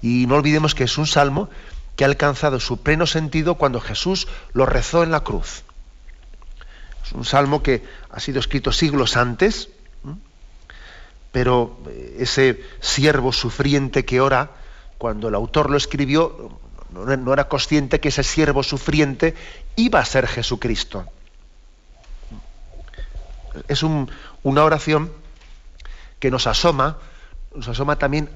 Y 0.01 0.27
no 0.27 0.37
olvidemos 0.37 0.75
que 0.75 0.85
es 0.85 0.97
un 0.99 1.07
salmo 1.07 1.51
que 1.97 2.05
ha 2.05 2.07
alcanzado 2.07 2.61
su 2.61 2.83
pleno 2.83 3.07
sentido 3.07 3.57
cuando 3.57 3.81
Jesús 3.81 4.29
lo 4.53 4.67
rezó 4.67 5.03
en 5.03 5.11
la 5.11 5.21
cruz. 5.21 5.65
Es 7.05 7.13
un 7.13 7.25
salmo 7.25 7.63
que 7.63 7.85
ha 8.11 8.21
sido 8.21 8.39
escrito 8.39 8.71
siglos 8.71 9.17
antes, 9.17 9.69
pero 11.33 11.79
eh, 11.89 12.19
ese 12.21 12.63
siervo 12.81 13.33
sufriente 13.33 14.05
que 14.05 14.21
ora, 14.21 14.51
cuando 14.97 15.29
el 15.29 15.35
autor 15.35 15.71
lo 15.71 15.77
escribió, 15.77 16.59
no, 16.91 17.33
era 17.33 17.49
consciente 17.49 18.01
que 18.01 18.09
ese 18.09 18.23
siervo 18.23 18.63
sufriente 18.63 19.35
iba 19.77 20.01
a 20.01 20.05
ser 20.05 20.27
Jesucristo. 20.27 21.07
Es 23.67 23.83
una 23.83 24.65
oración 24.65 25.11
que 26.21 26.31
nos 26.31 26.47
asoma, 26.47 26.99
nos 27.55 27.69
asoma 27.69 27.97
también 27.97 28.29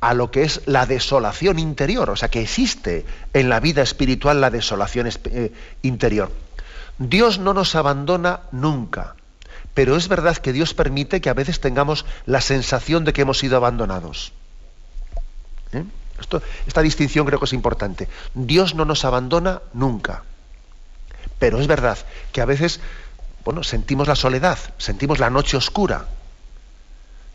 a 0.00 0.14
lo 0.14 0.30
que 0.30 0.42
es 0.42 0.62
la 0.66 0.86
desolación 0.86 1.58
interior, 1.58 2.10
o 2.10 2.16
sea, 2.16 2.28
que 2.28 2.42
existe 2.42 3.04
en 3.32 3.48
la 3.48 3.60
vida 3.60 3.82
espiritual 3.82 4.40
la 4.40 4.50
desolación 4.50 5.08
eh, 5.24 5.52
interior. 5.82 6.30
Dios 6.98 7.38
no 7.38 7.54
nos 7.54 7.74
abandona 7.74 8.40
nunca, 8.52 9.16
pero 9.74 9.96
es 9.96 10.08
verdad 10.08 10.36
que 10.36 10.52
Dios 10.52 10.74
permite 10.74 11.20
que 11.20 11.30
a 11.30 11.34
veces 11.34 11.60
tengamos 11.60 12.04
la 12.24 12.40
sensación 12.40 13.04
de 13.04 13.12
que 13.12 13.22
hemos 13.22 13.38
sido 13.38 13.56
abandonados. 13.56 14.32
¿Eh? 15.72 15.84
esta 16.66 16.80
distinción 16.80 17.26
creo 17.26 17.38
que 17.38 17.44
es 17.44 17.52
importante. 17.52 18.08
Dios 18.34 18.74
no 18.74 18.84
nos 18.84 19.04
abandona 19.04 19.60
nunca, 19.74 20.22
pero 21.38 21.60
es 21.60 21.66
verdad 21.66 21.98
que 22.32 22.40
a 22.40 22.46
veces 22.46 22.80
bueno, 23.46 23.62
sentimos 23.62 24.08
la 24.08 24.16
soledad, 24.16 24.58
sentimos 24.76 25.20
la 25.20 25.30
noche 25.30 25.56
oscura. 25.56 26.06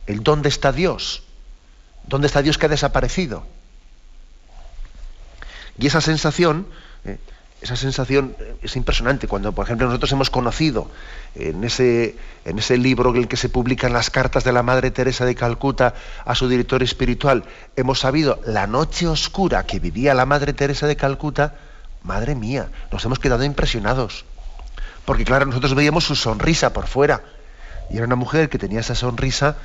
El 0.05 0.23
dónde 0.23 0.49
está 0.49 0.73
Dios, 0.73 1.23
dónde 2.05 2.27
está 2.27 2.41
Dios 2.41 2.57
que 2.57 2.65
ha 2.65 2.69
desaparecido. 2.69 3.47
Y 5.79 5.87
esa 5.87 6.01
sensación 6.01 6.67
eh, 7.05 7.17
esa 7.61 7.77
sensación 7.77 8.35
es 8.61 8.75
impresionante. 8.75 9.27
Cuando, 9.27 9.53
por 9.53 9.65
ejemplo, 9.65 9.87
nosotros 9.87 10.11
hemos 10.11 10.29
conocido 10.29 10.89
en 11.35 11.63
ese, 11.63 12.17
en 12.43 12.59
ese 12.59 12.77
libro 12.77 13.11
en 13.11 13.17
el 13.17 13.27
que 13.27 13.37
se 13.37 13.49
publican 13.49 13.93
las 13.93 14.09
cartas 14.09 14.43
de 14.43 14.51
la 14.51 14.63
Madre 14.63 14.91
Teresa 14.91 15.25
de 15.25 15.35
Calcuta 15.35 15.93
a 16.25 16.35
su 16.35 16.49
director 16.49 16.83
espiritual, 16.83 17.45
hemos 17.75 17.99
sabido 17.99 18.41
la 18.45 18.67
noche 18.67 19.07
oscura 19.07 19.65
que 19.65 19.79
vivía 19.79 20.13
la 20.13 20.25
Madre 20.25 20.53
Teresa 20.53 20.87
de 20.87 20.95
Calcuta, 20.95 21.55
madre 22.03 22.33
mía, 22.33 22.69
nos 22.91 23.05
hemos 23.05 23.19
quedado 23.19 23.43
impresionados. 23.43 24.25
Porque 25.05 25.25
claro, 25.25 25.45
nosotros 25.45 25.73
veíamos 25.75 26.03
su 26.03 26.15
sonrisa 26.15 26.73
por 26.73 26.87
fuera. 26.87 27.23
Y 27.89 27.97
era 27.97 28.05
una 28.05 28.15
mujer 28.15 28.49
que 28.49 28.57
tenía 28.57 28.79
esa 28.79 28.95
sonrisa, 28.95 29.57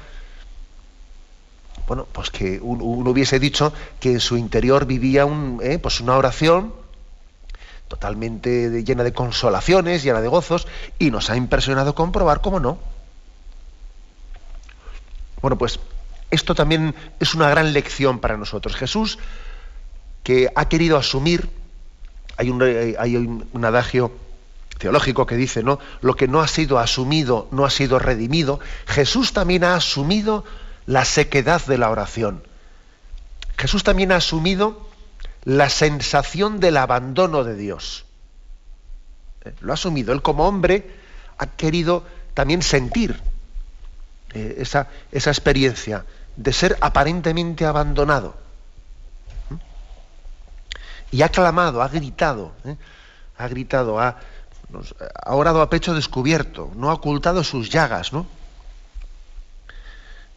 bueno, 1.87 2.07
pues 2.11 2.31
que 2.31 2.59
uno 2.61 3.11
hubiese 3.11 3.39
dicho 3.39 3.73
que 4.01 4.13
en 4.13 4.21
su 4.21 4.37
interior 4.37 4.87
vivía 4.87 5.25
un, 5.25 5.61
eh, 5.63 5.79
pues 5.79 6.01
una 6.01 6.17
oración 6.17 6.75
totalmente 7.87 8.83
llena 8.83 9.05
de 9.05 9.13
consolaciones, 9.13 10.03
llena 10.03 10.21
de 10.21 10.27
gozos, 10.27 10.67
y 10.99 11.13
nos 11.13 11.31
ha 11.31 11.37
impresionado 11.37 11.95
comprobar 11.95 12.41
cómo 12.41 12.59
no. 12.59 12.79
Bueno, 15.41 15.57
pues 15.57 15.79
esto 16.33 16.57
también 16.57 16.95
es 17.21 17.35
una 17.35 17.49
gran 17.49 17.73
lección 17.73 18.19
para 18.19 18.37
nosotros. 18.37 18.75
Jesús, 18.75 19.21
que 20.25 20.51
ha 20.57 20.69
querido 20.69 20.97
asumir, 20.97 21.49
hay 22.37 22.51
un, 22.51 22.61
hay 22.99 23.17
un 23.17 23.65
adagio 23.65 24.11
teológico 24.79 25.27
que 25.27 25.37
dice, 25.37 25.63
¿no? 25.63 25.79
Lo 26.01 26.15
que 26.15 26.29
no 26.29 26.41
ha 26.41 26.49
sido 26.49 26.79
asumido 26.79 27.49
no 27.51 27.65
ha 27.65 27.71
sido 27.71 27.99
redimido. 27.99 28.61
Jesús 28.87 29.33
también 29.33 29.65
ha 29.65 29.75
asumido 29.75 30.45
la 30.87 31.05
sequedad 31.05 31.65
de 31.67 31.79
la 31.79 31.91
oración. 31.91 32.43
Jesús 33.57 33.85
también 33.85 34.13
ha 34.13 34.17
asumido 34.17 34.87
la 35.45 35.71
sensación 35.71 36.61
del 36.61 36.77
abandono 36.77 37.45
de 37.45 37.57
Dios. 37.57 38.05
Eh, 39.45 39.55
lo 39.61 39.73
ha 39.73 39.75
asumido. 39.75 40.13
Él 40.13 40.23
como 40.23 40.47
hombre 40.47 40.91
ha 41.39 41.47
querido 41.47 42.05
también 42.35 42.63
sentir 42.63 43.21
eh, 44.35 44.57
esa, 44.59 44.89
esa, 45.13 45.31
experiencia 45.31 46.05
de 46.37 46.53
ser 46.53 46.77
aparentemente 46.81 47.65
abandonado. 47.65 48.37
¿Mm? 49.49 49.55
Y 51.13 51.23
ha 51.23 51.31
clamado, 51.31 51.81
ha 51.81 51.89
gritado, 51.89 52.53
¿eh? 52.65 52.77
ha 53.39 53.49
gritado, 53.49 54.01
ha, 54.01 54.19
ha, 55.25 55.35
orado 55.35 55.63
a 55.63 55.71
pecho 55.71 55.95
descubierto, 55.95 56.71
no 56.77 56.91
ha 56.91 56.95
ocultado 56.95 57.45
sus 57.45 57.71
llagas, 57.71 58.13
¿no? 58.13 58.27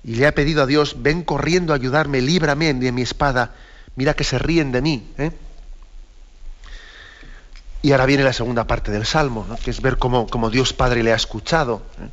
Y 0.03 0.15
le 0.15 0.27
ha 0.27 0.33
pedido 0.33 0.63
a 0.63 0.65
Dios, 0.65 0.95
ven 0.99 1.23
corriendo 1.23 1.73
a 1.73 1.75
ayudarme, 1.75 2.21
líbrame 2.21 2.73
de 2.73 2.91
mi 2.91 3.01
espada 3.01 3.53
mira 3.99 4.13
que 4.13 4.23
se 4.23 4.39
ríen 4.39 4.71
de 4.71 4.81
mí. 4.81 5.13
¿eh? 5.17 5.31
Y 7.81 7.91
ahora 7.91 8.05
viene 8.05 8.23
la 8.23 8.31
segunda 8.31 8.65
parte 8.65 8.91
del 8.91 9.05
Salmo, 9.05 9.45
que 9.61 9.71
es 9.71 9.81
ver 9.81 9.97
cómo, 9.97 10.49
Dios 10.49 10.71
Padre 10.71 11.03
le 11.03 11.11
ha 11.11 11.17
escuchado, 11.17 11.83
¿eh? 11.99 12.09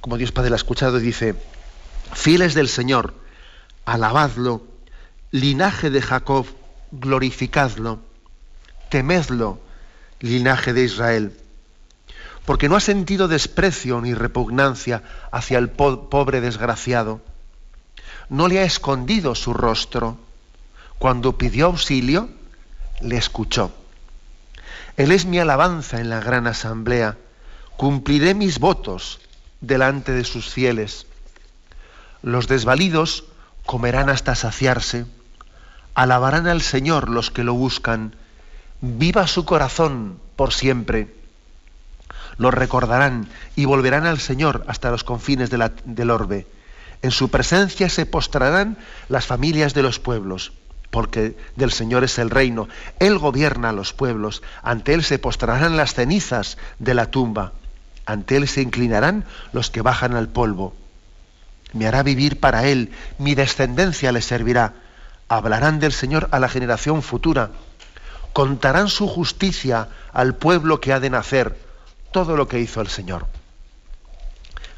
como 0.00 0.16
Dios 0.16 0.30
Padre 0.30 0.50
le 0.50 0.54
ha 0.54 0.62
escuchado 0.62 1.00
y 1.00 1.02
dice, 1.02 1.34
fieles 2.12 2.54
del 2.54 2.68
Señor, 2.68 3.14
alabadlo, 3.84 4.62
linaje 5.32 5.90
de 5.90 6.02
Jacob, 6.02 6.46
glorificadlo, 6.92 7.98
temedlo, 8.88 9.58
linaje 10.20 10.72
de 10.72 10.84
Israel. 10.84 11.36
Porque 12.44 12.68
no 12.68 12.76
ha 12.76 12.80
sentido 12.80 13.28
desprecio 13.28 14.00
ni 14.00 14.14
repugnancia 14.14 15.02
hacia 15.30 15.58
el 15.58 15.70
pobre 15.70 16.40
desgraciado. 16.40 17.20
No 18.28 18.48
le 18.48 18.58
ha 18.60 18.64
escondido 18.64 19.34
su 19.34 19.54
rostro. 19.54 20.18
Cuando 20.98 21.38
pidió 21.38 21.66
auxilio, 21.66 22.28
le 23.00 23.16
escuchó. 23.16 23.72
Él 24.96 25.10
es 25.10 25.24
mi 25.24 25.38
alabanza 25.38 26.00
en 26.00 26.10
la 26.10 26.20
gran 26.20 26.46
asamblea. 26.46 27.16
Cumpliré 27.76 28.34
mis 28.34 28.58
votos 28.58 29.20
delante 29.60 30.12
de 30.12 30.24
sus 30.24 30.48
fieles. 30.48 31.06
Los 32.22 32.46
desvalidos 32.46 33.24
comerán 33.66 34.08
hasta 34.08 34.34
saciarse. 34.34 35.06
Alabarán 35.94 36.46
al 36.46 36.62
Señor 36.62 37.08
los 37.08 37.30
que 37.30 37.44
lo 37.44 37.54
buscan. 37.54 38.14
Viva 38.80 39.26
su 39.26 39.44
corazón 39.44 40.20
por 40.36 40.52
siempre. 40.52 41.23
Los 42.36 42.54
recordarán 42.54 43.28
y 43.56 43.64
volverán 43.64 44.06
al 44.06 44.18
Señor 44.18 44.64
hasta 44.66 44.90
los 44.90 45.04
confines 45.04 45.50
del 45.50 46.10
orbe. 46.10 46.46
En 47.02 47.10
su 47.10 47.28
presencia 47.28 47.88
se 47.88 48.06
postrarán 48.06 48.78
las 49.08 49.26
familias 49.26 49.74
de 49.74 49.82
los 49.82 49.98
pueblos 49.98 50.52
porque 50.94 51.36
del 51.56 51.72
Señor 51.72 52.04
es 52.04 52.20
el 52.20 52.30
reino. 52.30 52.68
Él 53.00 53.18
gobierna 53.18 53.70
a 53.70 53.72
los 53.72 53.92
pueblos, 53.92 54.44
ante 54.62 54.94
Él 54.94 55.02
se 55.02 55.18
postrarán 55.18 55.76
las 55.76 55.92
cenizas 55.92 56.56
de 56.78 56.94
la 56.94 57.10
tumba, 57.10 57.52
ante 58.06 58.36
Él 58.36 58.46
se 58.46 58.62
inclinarán 58.62 59.24
los 59.52 59.70
que 59.72 59.82
bajan 59.82 60.14
al 60.14 60.28
polvo. 60.28 60.72
Me 61.72 61.88
hará 61.88 62.04
vivir 62.04 62.38
para 62.38 62.68
Él, 62.68 62.92
mi 63.18 63.34
descendencia 63.34 64.12
le 64.12 64.22
servirá. 64.22 64.74
Hablarán 65.28 65.80
del 65.80 65.92
Señor 65.92 66.28
a 66.30 66.38
la 66.38 66.48
generación 66.48 67.02
futura, 67.02 67.50
contarán 68.32 68.86
su 68.86 69.08
justicia 69.08 69.88
al 70.12 70.36
pueblo 70.36 70.80
que 70.80 70.92
ha 70.92 71.00
de 71.00 71.10
nacer, 71.10 71.58
todo 72.14 72.36
lo 72.36 72.46
que 72.46 72.60
hizo 72.60 72.80
el 72.80 72.86
Señor. 72.86 73.26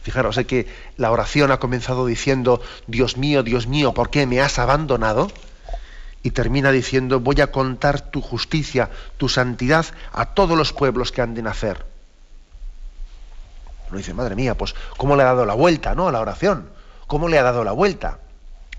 Fijaros, 0.00 0.36
sé 0.36 0.46
que 0.46 0.66
la 0.96 1.10
oración 1.10 1.52
ha 1.52 1.58
comenzado 1.58 2.06
diciendo, 2.06 2.62
Dios 2.86 3.18
mío, 3.18 3.42
Dios 3.42 3.66
mío, 3.66 3.92
¿por 3.92 4.08
qué 4.08 4.26
me 4.26 4.40
has 4.40 4.58
abandonado? 4.58 5.28
y 6.22 6.32
termina 6.32 6.72
diciendo, 6.72 7.20
voy 7.20 7.40
a 7.40 7.52
contar 7.52 8.00
tu 8.00 8.20
justicia, 8.20 8.90
tu 9.16 9.28
santidad 9.28 9.86
a 10.12 10.34
todos 10.34 10.58
los 10.58 10.72
pueblos 10.72 11.12
que 11.12 11.22
han 11.22 11.34
de 11.34 11.42
nacer. 11.42 11.86
Uno 13.88 13.98
dice, 13.98 14.12
madre 14.12 14.34
mía, 14.34 14.56
pues 14.56 14.74
¿cómo 14.96 15.14
le 15.14 15.22
ha 15.22 15.26
dado 15.26 15.46
la 15.46 15.54
vuelta 15.54 15.94
¿no? 15.94 16.08
a 16.08 16.12
la 16.12 16.20
oración? 16.20 16.68
¿Cómo 17.06 17.28
le 17.28 17.38
ha 17.38 17.44
dado 17.44 17.62
la 17.62 17.70
vuelta? 17.70 18.18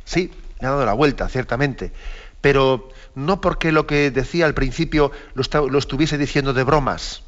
Sí, 0.04 0.30
le 0.60 0.68
ha 0.68 0.72
dado 0.72 0.86
la 0.86 0.92
vuelta, 0.92 1.30
ciertamente, 1.30 1.94
pero 2.42 2.90
no 3.16 3.40
porque 3.40 3.72
lo 3.72 3.88
que 3.88 4.12
decía 4.12 4.46
al 4.46 4.54
principio 4.54 5.14
lo, 5.34 5.70
lo 5.70 5.80
estuviese 5.80 6.18
diciendo 6.18 6.52
de 6.52 6.66
bromas, 6.66 7.24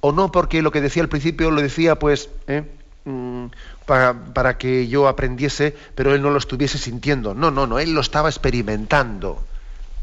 o 0.00 0.12
no 0.12 0.30
porque 0.30 0.62
lo 0.62 0.70
que 0.70 0.80
decía 0.80 1.02
al 1.02 1.08
principio 1.08 1.50
lo 1.50 1.60
decía 1.60 1.98
pues 1.98 2.28
¿eh? 2.46 2.64
Mm, 3.08 3.46
para, 3.86 4.58
que 4.58 4.86
yo 4.86 5.08
aprendiese, 5.08 5.74
pero 5.94 6.14
él 6.14 6.20
no 6.20 6.28
lo 6.28 6.36
estuviese 6.36 6.76
sintiendo. 6.76 7.32
No, 7.32 7.50
no, 7.50 7.66
no, 7.66 7.78
él 7.78 7.94
lo 7.94 8.02
estaba 8.02 8.28
experimentando. 8.28 9.42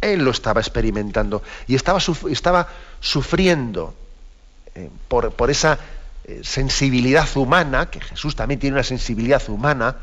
Él 0.01 0.25
lo 0.25 0.31
estaba 0.31 0.59
experimentando 0.59 1.43
y 1.67 1.75
estaba, 1.75 1.99
estaba 2.29 2.67
sufriendo 2.99 3.93
eh, 4.73 4.89
por, 5.07 5.49
esa 5.51 5.77
eh, 6.23 6.41
sensibilidad 6.43 7.27
humana, 7.37 7.91
que 7.91 8.01
Jesús 8.01 8.35
también 8.35 8.59
tiene 8.59 8.75
una 8.75 8.83
sensibilidad 8.83 9.47
humana, 9.49 9.97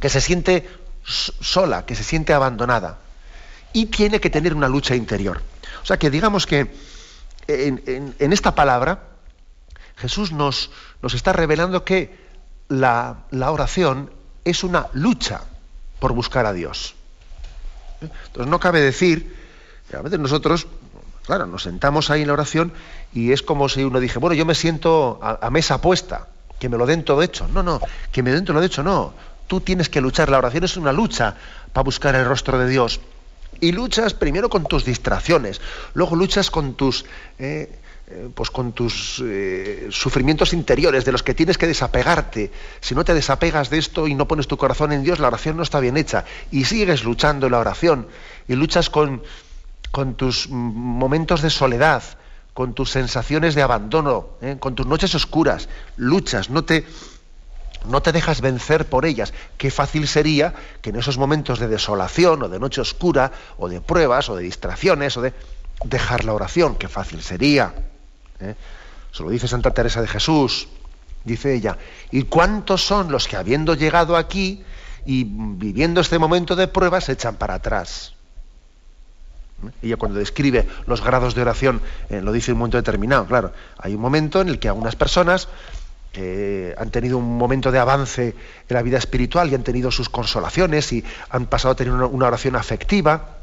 que 0.00 0.08
se 0.08 0.20
siente 0.20 0.68
sola, 1.04 1.86
que 1.86 1.94
se 1.94 2.02
siente 2.02 2.32
abandonada 2.32 2.98
y 3.72 3.86
tiene 3.86 4.20
que 4.20 4.30
tener 4.30 4.52
una 4.52 4.68
lucha 4.68 4.96
interior. 4.96 5.40
O 5.82 5.86
sea 5.86 5.96
que 5.96 6.10
digamos 6.10 6.44
que 6.44 6.70
en 7.48 8.32
esta 8.32 8.54
palabra, 8.54 9.00
Jesús 9.96 10.32
nos, 10.32 10.70
nos 11.02 11.14
está 11.14 11.32
revelando 11.32 11.84
que 11.84 12.26
la, 12.68 13.16
oración 13.32 14.10
es 14.44 14.64
una 14.64 14.88
lucha 14.92 15.42
por 15.98 16.12
buscar 16.12 16.46
a 16.46 16.52
Dios. 16.52 16.94
Entonces 18.00 18.50
no 18.50 18.60
cabe 18.60 18.80
decir, 18.80 19.34
a 19.96 20.02
veces 20.02 20.18
nosotros, 20.18 20.66
claro, 21.24 21.46
nos 21.46 21.62
sentamos 21.62 22.10
ahí 22.10 22.22
en 22.22 22.28
la 22.28 22.34
oración 22.34 22.72
y 23.12 23.32
es 23.32 23.42
como 23.42 23.68
si 23.68 23.84
uno 23.84 24.00
dije, 24.00 24.18
bueno, 24.18 24.34
yo 24.34 24.44
me 24.44 24.54
siento 24.54 25.18
a, 25.22 25.50
mesa 25.50 25.80
puesta, 25.80 26.28
que 26.58 26.68
me 26.68 26.76
lo 26.76 26.86
den 26.86 27.04
todo 27.04 27.22
hecho. 27.22 27.48
No, 27.48 27.62
no, 27.62 27.80
que 28.12 28.22
me 28.22 28.32
den 28.32 28.44
todo 28.44 28.62
hecho, 28.62 28.82
no. 28.82 29.14
Tú 29.46 29.60
tienes 29.60 29.88
que 29.88 30.00
luchar, 30.00 30.28
la 30.28 30.38
oración 30.38 30.64
es 30.64 30.76
una 30.76 30.92
lucha 30.92 31.36
para 31.72 31.84
buscar 31.84 32.14
el 32.14 32.26
rostro 32.26 32.58
de 32.58 32.68
Dios. 32.68 33.00
Y 33.60 33.72
luchas 33.72 34.14
primero 34.14 34.48
con 34.48 34.64
tus 34.64 34.84
distracciones, 34.84 35.60
luego 35.94 36.16
luchas 36.16 36.50
con 36.50 36.74
tus... 36.74 37.04
Eh, 37.38 37.70
eh, 38.08 38.28
pues 38.32 38.50
con 38.50 38.70
tus 38.70 39.20
eh, 39.24 39.88
sufrimientos 39.90 40.52
interiores 40.52 41.04
de 41.04 41.10
los 41.10 41.24
que 41.24 41.34
tienes 41.34 41.58
que 41.58 41.66
desapegarte. 41.66 42.52
Si 42.80 42.94
no 42.94 43.04
te 43.04 43.14
desapegas 43.14 43.68
de 43.68 43.78
esto 43.78 44.06
y 44.06 44.14
no 44.14 44.28
pones 44.28 44.46
tu 44.46 44.56
corazón 44.56 44.92
en 44.92 45.02
Dios, 45.02 45.18
la 45.18 45.26
oración 45.26 45.56
no 45.56 45.64
está 45.64 45.80
bien 45.80 45.96
hecha. 45.96 46.24
Y 46.52 46.66
sigues 46.66 47.02
luchando 47.02 47.46
en 47.46 47.52
la 47.52 47.58
oración 47.58 48.06
y 48.46 48.54
luchas 48.54 48.90
con, 48.90 49.24
con 49.90 50.14
tus 50.14 50.48
momentos 50.48 51.42
de 51.42 51.50
soledad, 51.50 52.04
con 52.54 52.74
tus 52.74 52.92
sensaciones 52.92 53.56
de 53.56 53.62
abandono, 53.62 54.28
con 54.60 54.76
tus 54.76 54.86
noches 54.86 55.12
oscuras. 55.16 55.68
Luchas, 55.96 56.48
no 56.48 56.62
te, 56.62 56.86
no 57.88 58.02
te 58.02 58.12
dejas 58.12 58.40
vencer 58.40 58.86
por 58.86 59.06
ellas. 59.06 59.32
Qué 59.58 59.70
fácil 59.70 60.08
sería 60.08 60.54
que 60.82 60.90
en 60.90 60.96
esos 60.96 61.18
momentos 61.18 61.58
de 61.58 61.68
desolación 61.68 62.42
o 62.42 62.48
de 62.48 62.58
noche 62.58 62.80
oscura 62.80 63.32
o 63.58 63.68
de 63.68 63.80
pruebas 63.80 64.28
o 64.28 64.36
de 64.36 64.42
distracciones 64.42 65.16
o 65.16 65.22
de 65.22 65.32
dejar 65.84 66.24
la 66.24 66.32
oración, 66.32 66.76
qué 66.76 66.88
fácil 66.88 67.22
sería. 67.22 67.74
¿eh? 68.40 68.54
Se 69.12 69.22
lo 69.22 69.30
dice 69.30 69.48
Santa 69.48 69.72
Teresa 69.72 70.00
de 70.00 70.08
Jesús, 70.08 70.68
dice 71.24 71.54
ella. 71.54 71.78
¿Y 72.10 72.24
cuántos 72.24 72.84
son 72.84 73.10
los 73.10 73.28
que 73.28 73.36
habiendo 73.36 73.74
llegado 73.74 74.16
aquí 74.16 74.62
y 75.04 75.24
viviendo 75.24 76.00
este 76.00 76.18
momento 76.18 76.56
de 76.56 76.68
prueba 76.68 77.00
se 77.00 77.12
echan 77.12 77.36
para 77.36 77.54
atrás? 77.54 78.14
Ella 79.82 79.96
cuando 79.96 80.18
describe 80.18 80.68
los 80.86 81.02
grados 81.02 81.34
de 81.34 81.42
oración 81.42 81.80
eh, 82.10 82.20
lo 82.20 82.32
dice 82.32 82.50
en 82.50 82.56
un 82.56 82.60
momento 82.60 82.76
determinado. 82.76 83.26
Claro, 83.26 83.52
hay 83.78 83.94
un 83.94 84.00
momento 84.00 84.40
en 84.40 84.48
el 84.48 84.58
que 84.58 84.68
algunas 84.68 84.96
personas 84.96 85.48
han 86.76 86.90
tenido 86.90 87.18
un 87.18 87.36
momento 87.36 87.70
de 87.70 87.78
avance 87.78 88.34
en 88.68 88.74
la 88.74 88.82
vida 88.82 88.98
espiritual 88.98 89.50
y 89.50 89.54
han 89.54 89.62
tenido 89.62 89.90
sus 89.90 90.08
consolaciones 90.08 90.92
y 90.92 91.04
han 91.30 91.46
pasado 91.46 91.72
a 91.72 91.76
tener 91.76 91.92
una 91.92 92.26
oración 92.26 92.56
afectiva. 92.56 93.36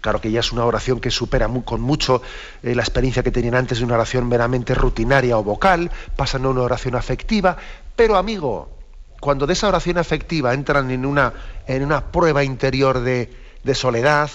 Claro 0.00 0.20
que 0.20 0.32
ya 0.32 0.40
es 0.40 0.50
una 0.52 0.64
oración 0.64 1.00
que 1.00 1.12
supera 1.12 1.48
con 1.64 1.80
mucho 1.80 2.22
eh, 2.62 2.74
la 2.74 2.82
experiencia 2.82 3.22
que 3.22 3.30
tenían 3.30 3.54
antes 3.54 3.78
de 3.78 3.84
una 3.84 3.94
oración 3.94 4.28
meramente 4.28 4.74
rutinaria 4.74 5.38
o 5.38 5.44
vocal, 5.44 5.90
pasan 6.16 6.44
a 6.44 6.48
una 6.48 6.62
oración 6.62 6.96
afectiva, 6.96 7.56
pero 7.94 8.16
amigo, 8.16 8.68
cuando 9.20 9.46
de 9.46 9.52
esa 9.52 9.68
oración 9.68 9.98
afectiva 9.98 10.52
entran 10.52 10.90
en 10.90 11.06
una, 11.06 11.32
en 11.68 11.84
una 11.84 12.10
prueba 12.10 12.42
interior 12.42 12.98
de, 12.98 13.30
soledad, 13.74 14.28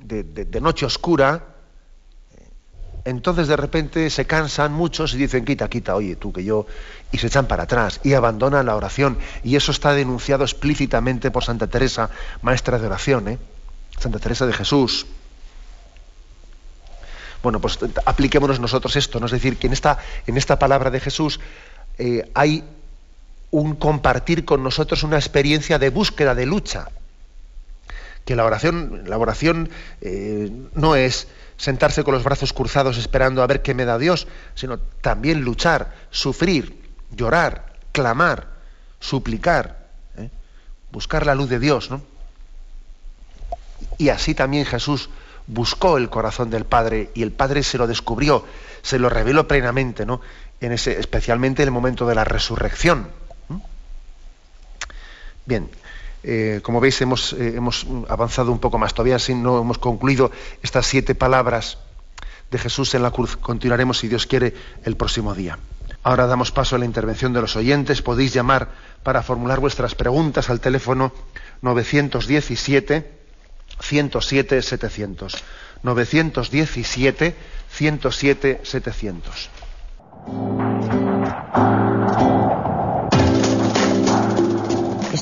de, 0.00 0.60
noche 0.60 0.86
oscura, 0.86 1.55
entonces 3.06 3.46
de 3.46 3.56
repente 3.56 4.10
se 4.10 4.26
cansan 4.26 4.72
muchos 4.72 5.14
y 5.14 5.16
dicen, 5.16 5.44
quita, 5.44 5.68
quita, 5.68 5.94
oye, 5.94 6.16
tú 6.16 6.32
que 6.32 6.42
yo, 6.42 6.66
y 7.12 7.18
se 7.18 7.28
echan 7.28 7.46
para 7.46 7.62
atrás 7.62 8.00
y 8.02 8.14
abandonan 8.14 8.66
la 8.66 8.74
oración. 8.74 9.16
Y 9.44 9.54
eso 9.54 9.70
está 9.70 9.92
denunciado 9.92 10.42
explícitamente 10.42 11.30
por 11.30 11.44
Santa 11.44 11.68
Teresa, 11.68 12.10
maestra 12.42 12.80
de 12.80 12.86
oración. 12.86 13.28
¿eh? 13.28 13.38
Santa 13.96 14.18
Teresa 14.18 14.44
de 14.44 14.52
Jesús. 14.52 15.06
Bueno, 17.44 17.60
pues 17.60 17.78
apliquémonos 18.04 18.58
nosotros 18.58 18.96
esto, 18.96 19.20
¿no? 19.20 19.26
es 19.26 19.32
decir, 19.32 19.56
que 19.56 19.68
en 19.68 19.72
esta, 19.72 19.98
en 20.26 20.36
esta 20.36 20.58
palabra 20.58 20.90
de 20.90 20.98
Jesús 20.98 21.38
eh, 21.98 22.28
hay 22.34 22.64
un 23.52 23.76
compartir 23.76 24.44
con 24.44 24.64
nosotros 24.64 25.04
una 25.04 25.16
experiencia 25.16 25.78
de 25.78 25.90
búsqueda, 25.90 26.34
de 26.34 26.44
lucha. 26.44 26.88
Que 28.24 28.34
la 28.34 28.44
oración, 28.44 29.04
la 29.06 29.16
oración 29.16 29.70
eh, 30.00 30.50
no 30.74 30.96
es 30.96 31.28
sentarse 31.56 32.04
con 32.04 32.14
los 32.14 32.24
brazos 32.24 32.52
cruzados 32.52 32.98
esperando 32.98 33.42
a 33.42 33.46
ver 33.46 33.62
qué 33.62 33.74
me 33.74 33.84
da 33.84 33.98
Dios, 33.98 34.26
sino 34.54 34.78
también 34.78 35.40
luchar, 35.40 35.94
sufrir, 36.10 36.82
llorar, 37.10 37.74
clamar, 37.92 38.48
suplicar, 39.00 39.88
¿eh? 40.16 40.30
buscar 40.92 41.26
la 41.26 41.34
luz 41.34 41.48
de 41.48 41.58
Dios, 41.58 41.90
¿no? 41.90 42.02
Y 43.98 44.08
así 44.08 44.34
también 44.34 44.64
Jesús 44.64 45.08
buscó 45.46 45.96
el 45.96 46.10
corazón 46.10 46.50
del 46.50 46.64
Padre 46.64 47.10
y 47.14 47.22
el 47.22 47.32
Padre 47.32 47.62
se 47.62 47.78
lo 47.78 47.86
descubrió, 47.86 48.44
se 48.82 48.98
lo 48.98 49.08
reveló 49.08 49.46
plenamente, 49.46 50.04
¿no? 50.04 50.20
En 50.60 50.72
ese, 50.72 50.98
especialmente 50.98 51.62
en 51.62 51.68
el 51.68 51.72
momento 51.72 52.06
de 52.06 52.14
la 52.14 52.24
resurrección. 52.24 53.08
Bien, 55.44 55.70
eh, 56.28 56.60
como 56.60 56.80
veis 56.80 57.00
hemos, 57.00 57.32
eh, 57.34 57.54
hemos, 57.56 57.86
avanzado 58.08 58.50
un 58.50 58.58
poco 58.58 58.78
más, 58.78 58.92
todavía 58.92 59.16
no 59.36 59.60
hemos 59.60 59.78
concluido 59.78 60.32
estas 60.60 60.84
siete 60.84 61.14
palabras 61.14 61.78
de 62.50 62.58
Jesús 62.58 62.94
en 62.96 63.02
la 63.02 63.12
cruz. 63.12 63.36
Continuaremos, 63.36 63.98
si 63.98 64.08
Dios 64.08 64.26
quiere, 64.26 64.52
el 64.84 64.96
próximo 64.96 65.34
día. 65.34 65.56
Ahora 66.02 66.26
damos 66.26 66.50
paso 66.50 66.74
a 66.74 66.80
la 66.80 66.84
intervención 66.84 67.32
de 67.32 67.40
los 67.40 67.54
oyentes. 67.54 68.02
Podéis 68.02 68.34
llamar 68.34 68.70
para 69.04 69.22
formular 69.22 69.60
vuestras 69.60 69.94
preguntas 69.94 70.50
al 70.50 70.58
teléfono 70.58 71.12
917 71.62 73.12
107 73.80 74.62
700. 74.62 75.44
917 75.84 77.36
107 77.70 78.60
700. 78.64 79.50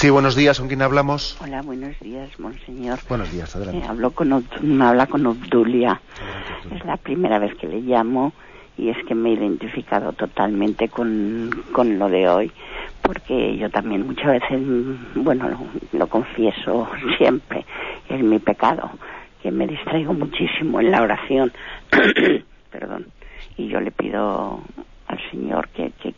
Sí, 0.00 0.10
buenos 0.10 0.36
días, 0.36 0.60
¿con 0.60 0.68
quién 0.68 0.80
hablamos? 0.82 1.36
Hola, 1.42 1.60
buenos 1.62 1.98
días, 1.98 2.30
monseñor. 2.38 3.00
Buenos 3.08 3.32
días, 3.32 3.52
Eh, 3.56 3.58
adelante. 3.58 3.84
hablo 3.84 4.12
con 4.12 4.46
me 4.60 4.84
habla 4.84 5.08
con 5.08 5.26
Obdulia. 5.26 6.00
Es 6.70 6.84
la 6.84 6.98
primera 6.98 7.40
vez 7.40 7.52
que 7.56 7.66
le 7.66 7.80
llamo 7.80 8.32
y 8.76 8.90
es 8.90 8.96
que 9.08 9.16
me 9.16 9.30
he 9.30 9.32
identificado 9.32 10.12
totalmente 10.12 10.88
con, 10.88 11.64
con 11.72 11.98
lo 11.98 12.08
de 12.08 12.28
hoy, 12.28 12.52
porque 13.02 13.56
yo 13.56 13.70
también 13.70 14.06
muchas 14.06 14.26
veces, 14.40 14.60
bueno, 15.16 15.48
lo, 15.48 15.58
lo 15.98 16.06
confieso 16.06 16.88
siempre, 17.18 17.66
es 18.08 18.22
mi 18.22 18.38
pecado, 18.38 18.92
que 19.42 19.50
me 19.50 19.66
distraigo 19.66 20.14
muchísimo 20.14 20.78
en 20.78 20.92
la 20.92 21.02
oración. 21.02 21.52
Perdón. 22.70 23.08
Y 23.56 23.66
yo 23.66 23.80
le 23.80 23.90
pido 23.90 24.60
al 25.08 25.18
Señor 25.30 25.68
que, 25.68 25.92
que, 26.00 26.12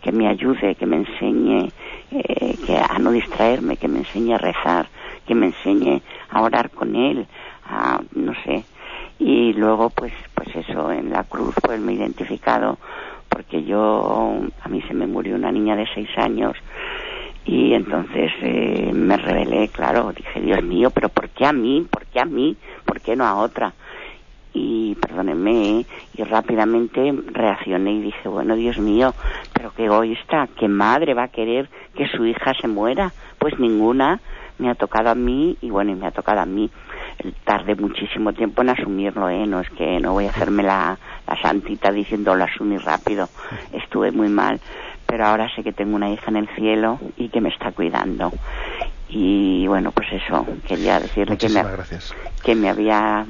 que, 0.00 0.12
me 0.12 0.26
ayude, 0.26 0.74
que 0.74 0.86
me 0.86 0.96
enseñe 0.96 1.72
eh, 2.10 2.56
que 2.66 2.76
a 2.76 2.98
no 2.98 3.12
distraerme, 3.12 3.76
que 3.76 3.88
me 3.88 3.98
enseñe 3.98 4.34
a 4.34 4.38
rezar, 4.38 4.88
que 5.26 5.34
me 5.34 5.46
enseñe 5.46 6.02
a 6.30 6.42
orar 6.42 6.70
con 6.70 6.96
Él, 6.96 7.26
a, 7.66 8.00
no 8.14 8.32
sé. 8.44 8.64
Y 9.18 9.52
luego, 9.52 9.90
pues, 9.90 10.12
pues 10.34 10.48
eso, 10.56 10.90
en 10.90 11.10
la 11.10 11.24
cruz, 11.24 11.54
pues 11.62 11.78
me 11.80 11.92
he 11.92 11.96
identificado, 11.96 12.78
porque 13.28 13.62
yo, 13.64 14.40
a 14.60 14.68
mí 14.68 14.82
se 14.82 14.94
me 14.94 15.06
murió 15.06 15.36
una 15.36 15.52
niña 15.52 15.76
de 15.76 15.86
seis 15.94 16.08
años, 16.16 16.56
y 17.44 17.74
entonces 17.74 18.32
eh, 18.40 18.90
me 18.94 19.18
rebelé, 19.18 19.68
claro, 19.68 20.12
dije, 20.12 20.40
Dios 20.40 20.62
mío, 20.62 20.90
pero 20.90 21.10
¿por 21.10 21.28
qué 21.28 21.44
a 21.44 21.52
mí? 21.52 21.86
¿Por 21.90 22.06
qué 22.06 22.20
a 22.20 22.24
mí? 22.24 22.56
¿Por 22.86 23.02
qué 23.02 23.16
no 23.16 23.24
a 23.24 23.34
otra? 23.34 23.74
Y 24.54 24.94
perdónenme, 24.94 25.84
y 26.14 26.22
rápidamente 26.22 27.12
reaccioné 27.32 27.92
y 27.94 28.02
dije, 28.02 28.28
bueno, 28.28 28.54
Dios 28.54 28.78
mío, 28.78 29.14
pero 29.52 29.72
qué 29.74 29.86
egoísta, 29.86 30.48
qué 30.56 30.68
madre 30.68 31.12
va 31.12 31.24
a 31.24 31.28
querer 31.28 31.68
que 31.94 32.06
su 32.06 32.24
hija 32.24 32.52
se 32.60 32.68
muera, 32.68 33.12
pues 33.38 33.58
ninguna, 33.58 34.20
me 34.58 34.70
ha 34.70 34.76
tocado 34.76 35.10
a 35.10 35.14
mí 35.16 35.58
y 35.60 35.70
bueno, 35.70 35.90
y 35.90 35.96
me 35.96 36.06
ha 36.06 36.12
tocado 36.12 36.40
a 36.40 36.46
mí. 36.46 36.70
Tardé 37.44 37.74
muchísimo 37.74 38.32
tiempo 38.32 38.62
en 38.62 38.70
asumirlo, 38.70 39.28
¿eh? 39.28 39.46
no 39.46 39.60
es 39.60 39.68
que 39.70 39.98
no 39.98 40.12
voy 40.12 40.26
a 40.26 40.30
hacerme 40.30 40.62
la, 40.62 40.96
la 41.26 41.42
santita 41.42 41.90
diciendo 41.90 42.34
lo 42.36 42.44
asumí 42.44 42.78
rápido, 42.78 43.28
estuve 43.72 44.12
muy 44.12 44.28
mal, 44.28 44.60
pero 45.06 45.26
ahora 45.26 45.48
sé 45.54 45.64
que 45.64 45.72
tengo 45.72 45.96
una 45.96 46.10
hija 46.10 46.30
en 46.30 46.36
el 46.36 46.48
cielo 46.54 47.00
y 47.16 47.28
que 47.28 47.40
me 47.40 47.48
está 47.48 47.72
cuidando. 47.72 48.32
Y 49.08 49.66
bueno, 49.66 49.92
pues 49.92 50.08
eso, 50.12 50.46
quería 50.66 50.98
decirle 50.98 51.36
que 51.36 51.48
me, 51.48 51.62
gracias. 51.62 52.14
que 52.42 52.54
me 52.54 52.68
había 52.68 53.26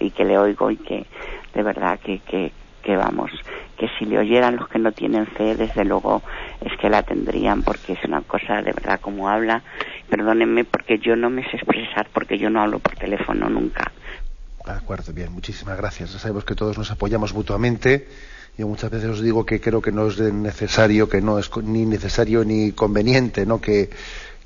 y 0.00 0.10
que 0.10 0.24
le 0.24 0.38
oigo 0.38 0.70
y 0.70 0.76
que 0.76 1.06
de 1.54 1.62
verdad 1.62 1.98
que, 2.00 2.20
que, 2.20 2.52
que 2.82 2.96
vamos, 2.96 3.30
que 3.78 3.88
si 3.98 4.04
le 4.04 4.18
oyeran 4.18 4.56
los 4.56 4.68
que 4.68 4.78
no 4.78 4.92
tienen 4.92 5.26
fe, 5.26 5.54
desde 5.54 5.84
luego 5.84 6.22
es 6.60 6.72
que 6.78 6.88
la 6.88 7.02
tendrían 7.02 7.62
porque 7.62 7.94
es 7.94 8.04
una 8.04 8.20
cosa 8.22 8.62
de 8.62 8.72
verdad 8.72 9.00
como 9.00 9.28
habla. 9.28 9.62
Perdónenme 10.08 10.64
porque 10.64 10.98
yo 10.98 11.16
no 11.16 11.30
me 11.30 11.42
sé 11.50 11.56
expresar 11.56 12.08
porque 12.12 12.38
yo 12.38 12.50
no 12.50 12.60
hablo 12.60 12.78
por 12.78 12.94
teléfono 12.96 13.48
nunca. 13.48 13.90
De 14.64 14.72
acuerdo, 14.72 15.12
bien, 15.12 15.32
muchísimas 15.32 15.76
gracias. 15.76 16.10
Sabemos 16.10 16.44
que 16.44 16.54
todos 16.54 16.78
nos 16.78 16.90
apoyamos 16.90 17.34
mutuamente. 17.34 18.08
Yo 18.56 18.68
muchas 18.68 18.90
veces 18.90 19.10
os 19.10 19.20
digo 19.20 19.44
que 19.44 19.60
creo 19.60 19.82
que 19.82 19.90
no 19.90 20.06
es 20.06 20.18
necesario, 20.20 21.08
que 21.08 21.20
no 21.20 21.38
es 21.38 21.50
ni 21.56 21.84
necesario 21.84 22.44
ni 22.44 22.72
conveniente, 22.72 23.44
¿no? 23.44 23.60
Que, 23.60 23.90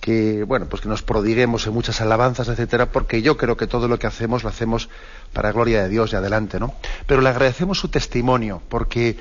que 0.01 0.45
bueno, 0.45 0.67
pues 0.67 0.83
que 0.83 0.89
nos 0.89 1.03
prodiguemos 1.03 1.67
en 1.67 1.75
muchas 1.75 2.01
alabanzas, 2.01 2.49
etcétera, 2.49 2.93
porque 2.93 3.23
yo 3.23 3.37
creo 3.37 3.57
que 3.57 3.67
todo 3.67 3.89
lo 3.89 3.99
que 3.99 4.07
hacemos 4.07 4.43
lo 4.43 4.49
hacemos 4.49 4.89
para 5.33 5.53
gloria 5.53 5.83
de 5.83 5.89
Dios 5.89 6.13
y 6.13 6.17
adelante, 6.17 6.61
¿no? 6.61 6.75
Pero 7.07 7.21
le 7.21 7.29
agradecemos 7.29 7.79
su 7.79 7.89
testimonio, 7.89 8.63
porque 8.69 9.17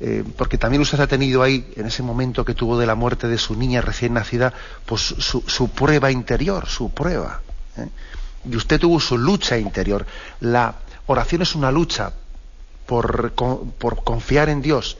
eh, 0.00 0.24
porque 0.36 0.58
también 0.58 0.82
usted 0.82 0.98
ha 1.00 1.06
tenido 1.06 1.42
ahí, 1.42 1.72
en 1.76 1.86
ese 1.86 2.02
momento 2.02 2.44
que 2.44 2.54
tuvo 2.54 2.78
de 2.78 2.86
la 2.86 2.94
muerte 2.94 3.28
de 3.28 3.38
su 3.38 3.54
niña 3.54 3.80
recién 3.80 4.14
nacida, 4.14 4.52
pues 4.86 5.00
su, 5.00 5.68
prueba 5.70 6.10
interior, 6.10 6.66
su 6.66 6.90
prueba. 6.90 7.42
¿eh? 7.76 7.88
Y 8.50 8.56
usted 8.56 8.80
tuvo 8.80 8.98
su 9.00 9.16
lucha 9.16 9.56
interior. 9.56 10.04
La 10.40 10.74
oración 11.06 11.42
es 11.42 11.54
una 11.54 11.70
lucha 11.70 12.12
por, 12.86 13.32
por 13.32 14.04
confiar 14.04 14.48
en 14.48 14.62
Dios 14.62 14.98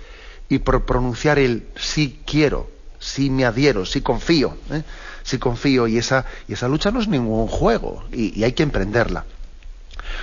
y 0.48 0.58
por 0.58 0.84
pronunciar 0.84 1.38
el 1.38 1.66
sí 1.76 2.20
quiero, 2.24 2.70
sí 3.00 3.30
me 3.30 3.44
adhiero, 3.44 3.84
sí 3.84 4.00
confío, 4.00 4.56
¿eh? 4.70 4.82
Sí 5.24 5.38
confío. 5.38 5.88
Y 5.88 5.98
esa, 5.98 6.24
y 6.46 6.52
esa 6.52 6.68
lucha 6.68 6.92
no 6.92 7.00
es 7.00 7.08
ningún 7.08 7.48
juego 7.48 8.04
y, 8.12 8.44
hay 8.44 8.52
que 8.52 8.62
emprenderla. 8.62 9.24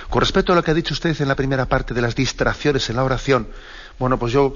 Con 0.08 0.20
respecto 0.20 0.52
a 0.52 0.56
lo 0.56 0.64
que 0.64 0.70
ha 0.70 0.74
dicho 0.74 0.94
usted 0.94 1.20
en 1.20 1.28
la 1.28 1.36
primera 1.36 1.66
parte 1.66 1.92
de 1.92 2.00
las 2.00 2.14
distracciones 2.14 2.88
en 2.88 2.96
la 2.96 3.04
oración, 3.04 3.48
bueno, 3.98 4.18
pues 4.18 4.32
yo 4.32 4.54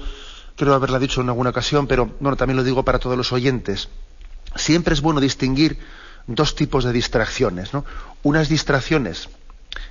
creo 0.55 0.73
haberla 0.73 0.97
dicho 0.97 1.21
en 1.21 1.29
alguna 1.29 1.51
ocasión, 1.51 1.85
pero 1.85 2.09
bueno, 2.19 2.35
también 2.35 2.57
lo 2.57 2.63
digo 2.63 2.83
para 2.83 2.97
todos 2.97 3.17
los 3.17 3.31
oyentes. 3.31 3.89
Siempre 4.55 4.93
es 4.93 5.01
bueno 5.01 5.19
distinguir 5.19 5.77
dos 6.25 6.55
tipos 6.55 6.83
de 6.83 6.93
distracciones, 6.93 7.73
¿no? 7.73 7.85
Unas 8.23 8.49
distracciones 8.49 9.29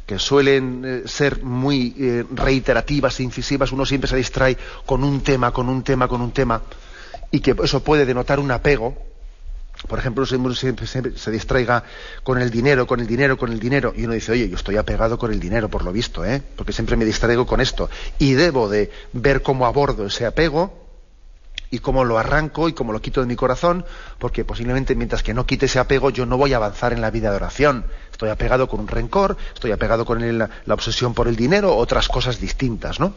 que 0.06 0.18
suelen 0.18 0.82
eh, 0.84 1.02
ser 1.06 1.42
muy 1.42 1.94
eh, 1.98 2.24
reiterativas 2.32 3.20
e 3.20 3.22
incisivas, 3.22 3.72
uno 3.72 3.86
siempre 3.86 4.08
se 4.08 4.16
distrae 4.16 4.56
con 4.84 5.04
un 5.04 5.20
tema, 5.20 5.52
con 5.52 5.68
un 5.68 5.82
tema, 5.82 6.08
con 6.08 6.20
un 6.20 6.32
tema, 6.32 6.62
y 7.30 7.40
que 7.40 7.54
eso 7.62 7.82
puede 7.82 8.06
denotar 8.06 8.38
un 8.38 8.50
apego, 8.50 8.96
por 9.88 9.98
ejemplo, 9.98 10.26
siempre, 10.26 10.54
siempre 10.54 10.86
se 10.86 11.30
distraiga 11.30 11.84
con 12.22 12.40
el 12.40 12.50
dinero, 12.50 12.86
con 12.86 13.00
el 13.00 13.06
dinero, 13.06 13.36
con 13.36 13.52
el 13.52 13.60
dinero, 13.60 13.92
y 13.96 14.04
uno 14.04 14.14
dice, 14.14 14.32
oye, 14.32 14.48
yo 14.48 14.56
estoy 14.56 14.76
apegado 14.76 15.18
con 15.18 15.32
el 15.32 15.40
dinero, 15.40 15.68
por 15.68 15.84
lo 15.84 15.92
visto, 15.92 16.24
¿eh? 16.24 16.42
porque 16.56 16.72
siempre 16.72 16.96
me 16.96 17.04
distraigo 17.04 17.46
con 17.46 17.60
esto, 17.60 17.90
y 18.18 18.32
debo 18.32 18.68
de 18.68 18.90
ver 19.12 19.42
cómo 19.42 19.66
abordo 19.66 20.06
ese 20.06 20.26
apego 20.26 20.86
y 21.70 21.80
cómo 21.80 22.04
lo 22.04 22.18
arranco 22.18 22.68
y 22.68 22.72
cómo 22.72 22.92
lo 22.92 23.00
quito 23.00 23.20
de 23.20 23.26
mi 23.26 23.36
corazón, 23.36 23.84
porque 24.18 24.44
posiblemente 24.44 24.94
mientras 24.94 25.22
que 25.22 25.34
no 25.34 25.46
quite 25.46 25.66
ese 25.66 25.78
apego 25.78 26.10
yo 26.10 26.24
no 26.24 26.36
voy 26.36 26.52
a 26.52 26.56
avanzar 26.56 26.92
en 26.92 27.00
la 27.00 27.10
vida 27.10 27.30
de 27.30 27.36
oración. 27.36 27.84
Estoy 28.12 28.30
apegado 28.30 28.68
con 28.68 28.80
un 28.80 28.88
rencor, 28.88 29.36
estoy 29.52 29.72
apegado 29.72 30.04
con 30.04 30.38
la 30.38 30.48
obsesión 30.68 31.12
por 31.12 31.28
el 31.28 31.36
dinero, 31.36 31.76
otras 31.76 32.08
cosas 32.08 32.40
distintas, 32.40 33.00
¿no? 33.00 33.14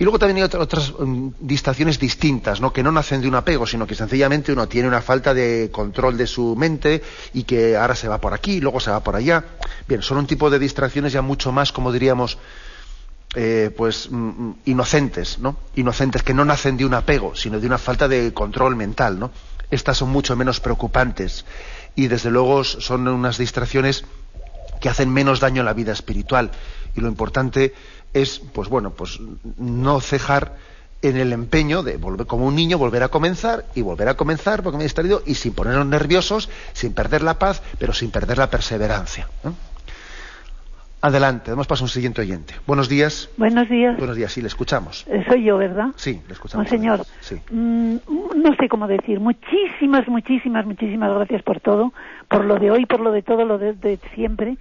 Y 0.00 0.04
luego 0.04 0.18
también 0.18 0.36
hay 0.38 0.42
otra- 0.44 0.60
otras 0.60 0.92
mm, 0.96 1.28
distracciones 1.40 1.98
distintas, 1.98 2.60
¿no? 2.60 2.72
que 2.72 2.82
no 2.84 2.92
nacen 2.92 3.20
de 3.20 3.26
un 3.28 3.34
apego, 3.34 3.66
sino 3.66 3.86
que 3.86 3.96
sencillamente 3.96 4.52
uno 4.52 4.68
tiene 4.68 4.86
una 4.86 5.02
falta 5.02 5.34
de 5.34 5.70
control 5.72 6.16
de 6.16 6.26
su 6.28 6.54
mente 6.54 7.02
y 7.34 7.42
que 7.42 7.76
ahora 7.76 7.96
se 7.96 8.06
va 8.08 8.18
por 8.20 8.32
aquí, 8.32 8.60
luego 8.60 8.78
se 8.78 8.90
va 8.92 9.00
por 9.02 9.16
allá. 9.16 9.44
Bien, 9.88 10.00
son 10.02 10.18
un 10.18 10.26
tipo 10.26 10.50
de 10.50 10.58
distracciones 10.60 11.12
ya 11.12 11.20
mucho 11.22 11.50
más, 11.50 11.72
como 11.72 11.90
diríamos, 11.90 12.38
eh, 13.34 13.70
pues 13.76 14.08
mm, 14.10 14.50
inocentes, 14.66 15.38
¿no? 15.40 15.56
Inocentes 15.74 16.22
que 16.22 16.32
no 16.32 16.44
nacen 16.44 16.76
de 16.76 16.84
un 16.86 16.94
apego, 16.94 17.34
sino 17.34 17.58
de 17.58 17.66
una 17.66 17.78
falta 17.78 18.06
de 18.08 18.32
control 18.32 18.76
mental, 18.76 19.18
¿no? 19.18 19.30
Estas 19.70 19.98
son 19.98 20.10
mucho 20.10 20.34
menos 20.36 20.60
preocupantes 20.60 21.44
y 21.96 22.06
desde 22.06 22.30
luego 22.30 22.62
son 22.64 23.06
unas 23.08 23.36
distracciones 23.36 24.04
que 24.80 24.88
hacen 24.88 25.12
menos 25.12 25.40
daño 25.40 25.62
a 25.62 25.64
la 25.64 25.72
vida 25.74 25.92
espiritual 25.92 26.52
y 26.96 27.00
lo 27.00 27.08
importante 27.08 27.74
es, 28.12 28.38
pues 28.38 28.68
bueno, 28.68 28.90
pues 28.90 29.18
no 29.58 30.00
cejar 30.00 30.56
en 31.02 31.16
el 31.16 31.32
empeño 31.32 31.82
de 31.82 31.96
volver 31.96 32.26
como 32.26 32.46
un 32.46 32.56
niño 32.56 32.78
volver 32.78 33.02
a 33.02 33.08
comenzar 33.08 33.64
y 33.74 33.82
volver 33.82 34.08
a 34.08 34.14
comenzar 34.14 34.62
porque 34.62 34.78
me 34.78 34.82
he 34.82 34.86
distraído 34.86 35.22
y 35.24 35.34
sin 35.34 35.54
ponernos 35.54 35.86
nerviosos, 35.86 36.50
sin 36.72 36.92
perder 36.92 37.22
la 37.22 37.38
paz, 37.38 37.62
pero 37.78 37.92
sin 37.92 38.10
perder 38.10 38.38
la 38.38 38.50
perseverancia. 38.50 39.28
Adelante, 41.00 41.52
damos 41.52 41.68
paso 41.68 41.84
a 41.84 41.86
un 41.86 41.90
siguiente 41.90 42.20
oyente. 42.22 42.54
Buenos 42.66 42.88
días. 42.88 43.30
Buenos 43.36 43.68
días. 43.68 43.96
Buenos 43.96 44.16
días, 44.16 44.32
sí, 44.32 44.42
le 44.42 44.48
escuchamos. 44.48 45.06
Eh, 45.06 45.24
soy 45.28 45.44
yo, 45.44 45.56
¿verdad? 45.56 45.90
Sí, 45.94 46.20
le 46.26 46.32
escuchamos. 46.32 46.68
señor, 46.68 47.02
sí. 47.20 47.36
Mm, 47.52 47.98
no 48.34 48.56
sé 48.58 48.68
cómo 48.68 48.88
decir. 48.88 49.20
Muchísimas, 49.20 50.08
muchísimas, 50.08 50.66
muchísimas 50.66 51.14
gracias 51.14 51.42
por 51.44 51.60
todo, 51.60 51.92
por 52.28 52.44
lo 52.44 52.56
de 52.56 52.72
hoy, 52.72 52.86
por 52.86 52.98
lo 52.98 53.12
de 53.12 53.22
todo, 53.22 53.44
lo 53.44 53.58
de 53.58 54.00
siempre 54.16 54.58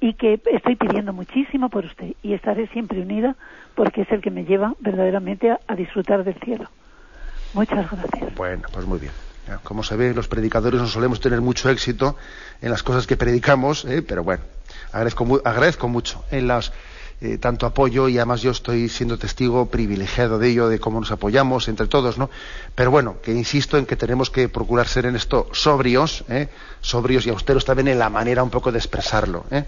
y 0.00 0.14
que 0.14 0.40
estoy 0.52 0.76
pidiendo 0.76 1.12
muchísimo 1.12 1.68
por 1.68 1.84
usted 1.84 2.14
y 2.22 2.32
estaré 2.32 2.66
siempre 2.68 3.00
unida 3.00 3.36
porque 3.74 4.02
es 4.02 4.10
el 4.10 4.20
que 4.20 4.30
me 4.30 4.44
lleva 4.44 4.74
verdaderamente 4.80 5.50
a, 5.50 5.76
disfrutar 5.76 6.24
del 6.24 6.34
cielo. 6.42 6.68
Muchas 7.52 7.90
gracias. 7.90 8.34
Bueno, 8.34 8.62
pues 8.72 8.86
muy 8.86 8.98
bien. 8.98 9.12
Como 9.62 9.82
se 9.82 9.96
ve, 9.96 10.14
los 10.14 10.28
predicadores 10.28 10.80
no 10.80 10.86
solemos 10.86 11.20
tener 11.20 11.40
mucho 11.40 11.70
éxito 11.70 12.16
en 12.62 12.70
las 12.70 12.82
cosas 12.82 13.06
que 13.06 13.16
predicamos, 13.16 13.84
¿eh? 13.84 14.02
pero 14.02 14.22
bueno, 14.22 14.44
agradezco, 14.92 15.40
agradezco 15.44 15.88
mucho 15.88 16.24
en 16.30 16.46
las 16.46 16.72
eh, 17.20 17.38
tanto 17.38 17.66
apoyo 17.66 18.08
y 18.08 18.16
además 18.18 18.42
yo 18.42 18.50
estoy 18.50 18.88
siendo 18.88 19.18
testigo 19.18 19.66
privilegiado 19.66 20.38
de 20.38 20.48
ello, 20.48 20.68
de 20.68 20.78
cómo 20.78 21.00
nos 21.00 21.10
apoyamos 21.10 21.68
entre 21.68 21.86
todos, 21.86 22.18
¿no? 22.18 22.30
Pero 22.74 22.90
bueno, 22.90 23.16
que 23.22 23.32
insisto 23.32 23.76
en 23.76 23.86
que 23.86 23.96
tenemos 23.96 24.30
que 24.30 24.48
procurar 24.48 24.88
ser 24.88 25.06
en 25.06 25.16
esto 25.16 25.48
sobrios, 25.52 26.24
¿eh? 26.28 26.48
sobrios 26.80 27.26
y 27.26 27.30
austeros 27.30 27.64
también 27.64 27.88
en 27.88 27.98
la 27.98 28.08
manera 28.08 28.42
un 28.42 28.50
poco 28.50 28.72
de 28.72 28.78
expresarlo, 28.78 29.44
¿eh? 29.50 29.64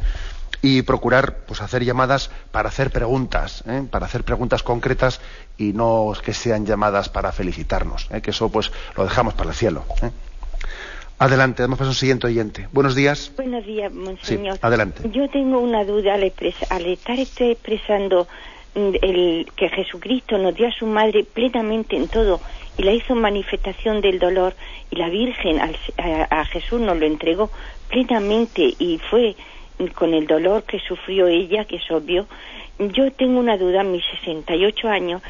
y 0.63 0.83
procurar 0.83 1.39
pues 1.47 1.61
hacer 1.61 1.85
llamadas 1.85 2.31
para 2.53 2.69
hacer 2.69 2.91
preguntas, 2.91 3.65
¿eh? 3.67 3.85
para 3.91 4.07
hacer 4.07 4.25
preguntas 4.25 4.63
concretas 4.63 5.21
y 5.59 5.73
no 5.73 6.13
que 6.25 6.33
sean 6.33 6.65
llamadas 6.65 7.09
para 7.09 7.33
felicitarnos, 7.33 8.09
¿eh? 8.11 8.23
que 8.23 8.31
eso 8.31 8.49
pues 8.49 8.71
lo 8.97 9.05
dejamos 9.05 9.35
para 9.35 9.51
el 9.51 9.57
cielo. 9.57 9.85
Adelante, 11.23 11.63
damos 11.63 11.79
paso 11.79 11.91
a 11.91 11.93
un 11.93 11.95
siguiente 11.95 12.27
oyente. 12.27 12.67
Buenos 12.73 12.97
días. 12.97 13.31
Buenos 13.37 13.65
días, 13.65 13.93
monseñor. 13.93 14.55
Sí, 14.55 14.61
adelante. 14.61 15.09
Yo 15.13 15.29
tengo 15.29 15.61
una 15.61 15.85
duda 15.85 16.15
al, 16.15 16.25
estar 16.25 17.21
expresando 17.21 18.27
mm, 18.75 18.95
el, 19.01 19.47
que 19.55 19.69
Jesucristo 19.69 20.37
nos 20.39 20.57
dio 20.57 20.67
a 20.67 20.73
su 20.73 20.85
madre 20.85 21.23
plenamente 21.23 21.95
en 21.95 22.09
todo 22.09 22.41
y 22.77 22.83
la 22.83 22.93
hizo 22.93 23.15
manifestación 23.15 24.01
del 24.01 24.19
dolor 24.19 24.57
y 24.91 24.97
la 24.97 25.11
Virgen 25.11 25.61
a, 25.61 25.71
a, 26.29 26.45
Jesús 26.47 26.81
nos 26.81 26.99
lo 26.99 27.07
entregó 27.07 27.53
plenamente 27.89 28.75
y 28.81 28.99
fue 29.09 29.37
con 29.95 30.15
el 30.15 30.27
dolor 30.27 30.65
que 30.65 30.81
sufrió 30.81 31.29
ella, 31.29 31.67
que 31.67 31.77
es 31.77 31.89
obvio. 31.93 32.27
Yo 32.81 33.13
tengo 33.13 33.39
una 33.39 33.57
duda 33.57 33.83
a 33.83 33.85
mis 33.85 34.03
68 34.19 34.89
años 34.89 35.23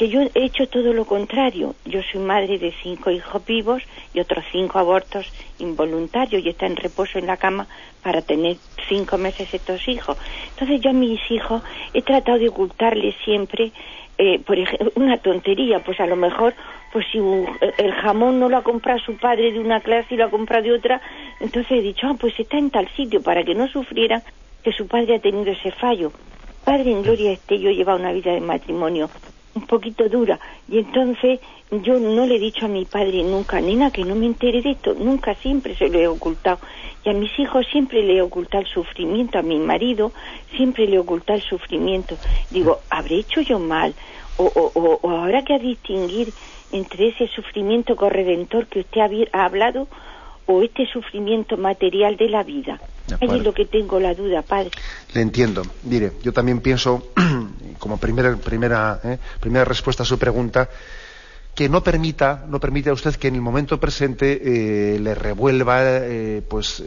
que 0.00 0.08
yo 0.08 0.22
he 0.22 0.30
hecho 0.34 0.66
todo 0.66 0.94
lo 0.94 1.04
contrario. 1.04 1.74
Yo 1.84 2.00
soy 2.10 2.22
madre 2.22 2.56
de 2.56 2.72
cinco 2.82 3.10
hijos 3.10 3.44
vivos 3.44 3.82
y 4.14 4.20
otros 4.20 4.42
cinco 4.50 4.78
abortos 4.78 5.30
involuntarios 5.58 6.42
y 6.42 6.48
está 6.48 6.64
en 6.64 6.76
reposo 6.76 7.18
en 7.18 7.26
la 7.26 7.36
cama 7.36 7.66
para 8.02 8.22
tener 8.22 8.56
cinco 8.88 9.18
meses 9.18 9.52
estos 9.52 9.86
hijos. 9.88 10.16
Entonces 10.52 10.80
yo 10.80 10.88
a 10.88 10.94
mis 10.94 11.20
hijos 11.30 11.62
he 11.92 12.00
tratado 12.00 12.38
de 12.38 12.48
ocultarles 12.48 13.14
siempre, 13.26 13.72
eh, 14.16 14.38
por 14.38 14.58
ejemplo, 14.58 14.90
una 14.94 15.18
tontería, 15.18 15.80
pues 15.80 16.00
a 16.00 16.06
lo 16.06 16.16
mejor, 16.16 16.54
pues 16.94 17.04
si 17.12 17.18
el 17.18 17.92
jamón 17.92 18.40
no 18.40 18.48
lo 18.48 18.56
ha 18.56 18.62
comprado 18.62 19.00
su 19.00 19.18
padre 19.18 19.52
de 19.52 19.58
una 19.58 19.80
clase 19.80 20.14
y 20.14 20.16
lo 20.16 20.24
ha 20.24 20.30
comprado 20.30 20.62
de 20.62 20.72
otra, 20.72 21.02
entonces 21.40 21.72
he 21.72 21.82
dicho, 21.82 22.06
ah, 22.06 22.16
pues 22.18 22.40
está 22.40 22.56
en 22.56 22.70
tal 22.70 22.88
sitio 22.96 23.22
para 23.22 23.44
que 23.44 23.54
no 23.54 23.68
sufriera 23.68 24.22
que 24.64 24.72
su 24.72 24.86
padre 24.86 25.16
ha 25.16 25.20
tenido 25.20 25.52
ese 25.52 25.72
fallo. 25.72 26.10
Padre 26.64 26.90
en 26.90 27.02
gloria 27.02 27.32
este, 27.32 27.58
yo 27.58 27.70
llevaba 27.70 27.98
una 27.98 28.12
vida 28.12 28.32
de 28.32 28.40
matrimonio 28.40 29.10
un 29.60 29.66
poquito 29.66 30.08
dura. 30.08 30.38
Y 30.68 30.78
entonces 30.78 31.40
yo 31.70 31.98
no 31.98 32.26
le 32.26 32.36
he 32.36 32.38
dicho 32.38 32.66
a 32.66 32.68
mi 32.68 32.84
padre 32.84 33.22
nunca, 33.22 33.60
nena, 33.60 33.90
que 33.90 34.04
no 34.04 34.14
me 34.14 34.26
entere 34.26 34.62
de 34.62 34.70
esto, 34.70 34.94
nunca, 34.94 35.34
siempre 35.34 35.76
se 35.76 35.88
lo 35.88 35.98
he 35.98 36.08
ocultado. 36.08 36.58
Y 37.04 37.10
a 37.10 37.12
mis 37.12 37.30
hijos 37.38 37.66
siempre 37.70 38.02
le 38.02 38.16
he 38.16 38.22
ocultado 38.22 38.62
el 38.62 38.68
sufrimiento, 38.68 39.38
a 39.38 39.42
mi 39.42 39.58
marido 39.58 40.12
siempre 40.56 40.86
le 40.86 40.96
he 40.96 40.98
ocultado 40.98 41.38
el 41.38 41.44
sufrimiento. 41.44 42.16
Digo, 42.50 42.80
¿habré 42.90 43.16
hecho 43.16 43.40
yo 43.40 43.58
mal? 43.58 43.94
O, 44.36 44.44
o, 44.44 44.98
o, 45.02 45.10
habrá 45.10 45.44
que 45.44 45.58
distinguir 45.58 46.32
entre 46.72 47.08
ese 47.08 47.26
sufrimiento 47.28 47.94
corredentor 47.96 48.66
que 48.66 48.80
usted 48.80 49.00
ha, 49.32 49.44
hablado 49.44 49.86
o 50.50 50.62
este 50.62 50.84
sufrimiento 50.92 51.56
material 51.56 52.16
de 52.16 52.28
la 52.28 52.42
vida. 52.42 52.80
Ahí 53.20 53.28
es 53.38 53.44
lo 53.44 53.54
que 53.54 53.66
tengo 53.66 54.00
la 54.00 54.14
duda, 54.14 54.42
padre. 54.42 54.70
Le 55.14 55.20
entiendo. 55.20 55.62
Mire, 55.84 56.12
yo 56.22 56.32
también 56.32 56.60
pienso 56.60 57.12
como 57.78 57.98
primera, 57.98 58.36
primera, 58.36 59.00
eh, 59.04 59.18
primera 59.38 59.64
respuesta 59.64 60.02
a 60.02 60.06
su 60.06 60.18
pregunta, 60.18 60.68
que 61.54 61.68
no 61.68 61.82
permita, 61.82 62.44
no 62.48 62.58
permite 62.58 62.90
a 62.90 62.92
usted 62.92 63.14
que 63.14 63.28
en 63.28 63.36
el 63.36 63.40
momento 63.40 63.78
presente 63.78 64.40
eh, 64.42 64.98
le 64.98 65.14
revuelva 65.14 65.78
eh, 65.82 66.42
pues 66.48 66.82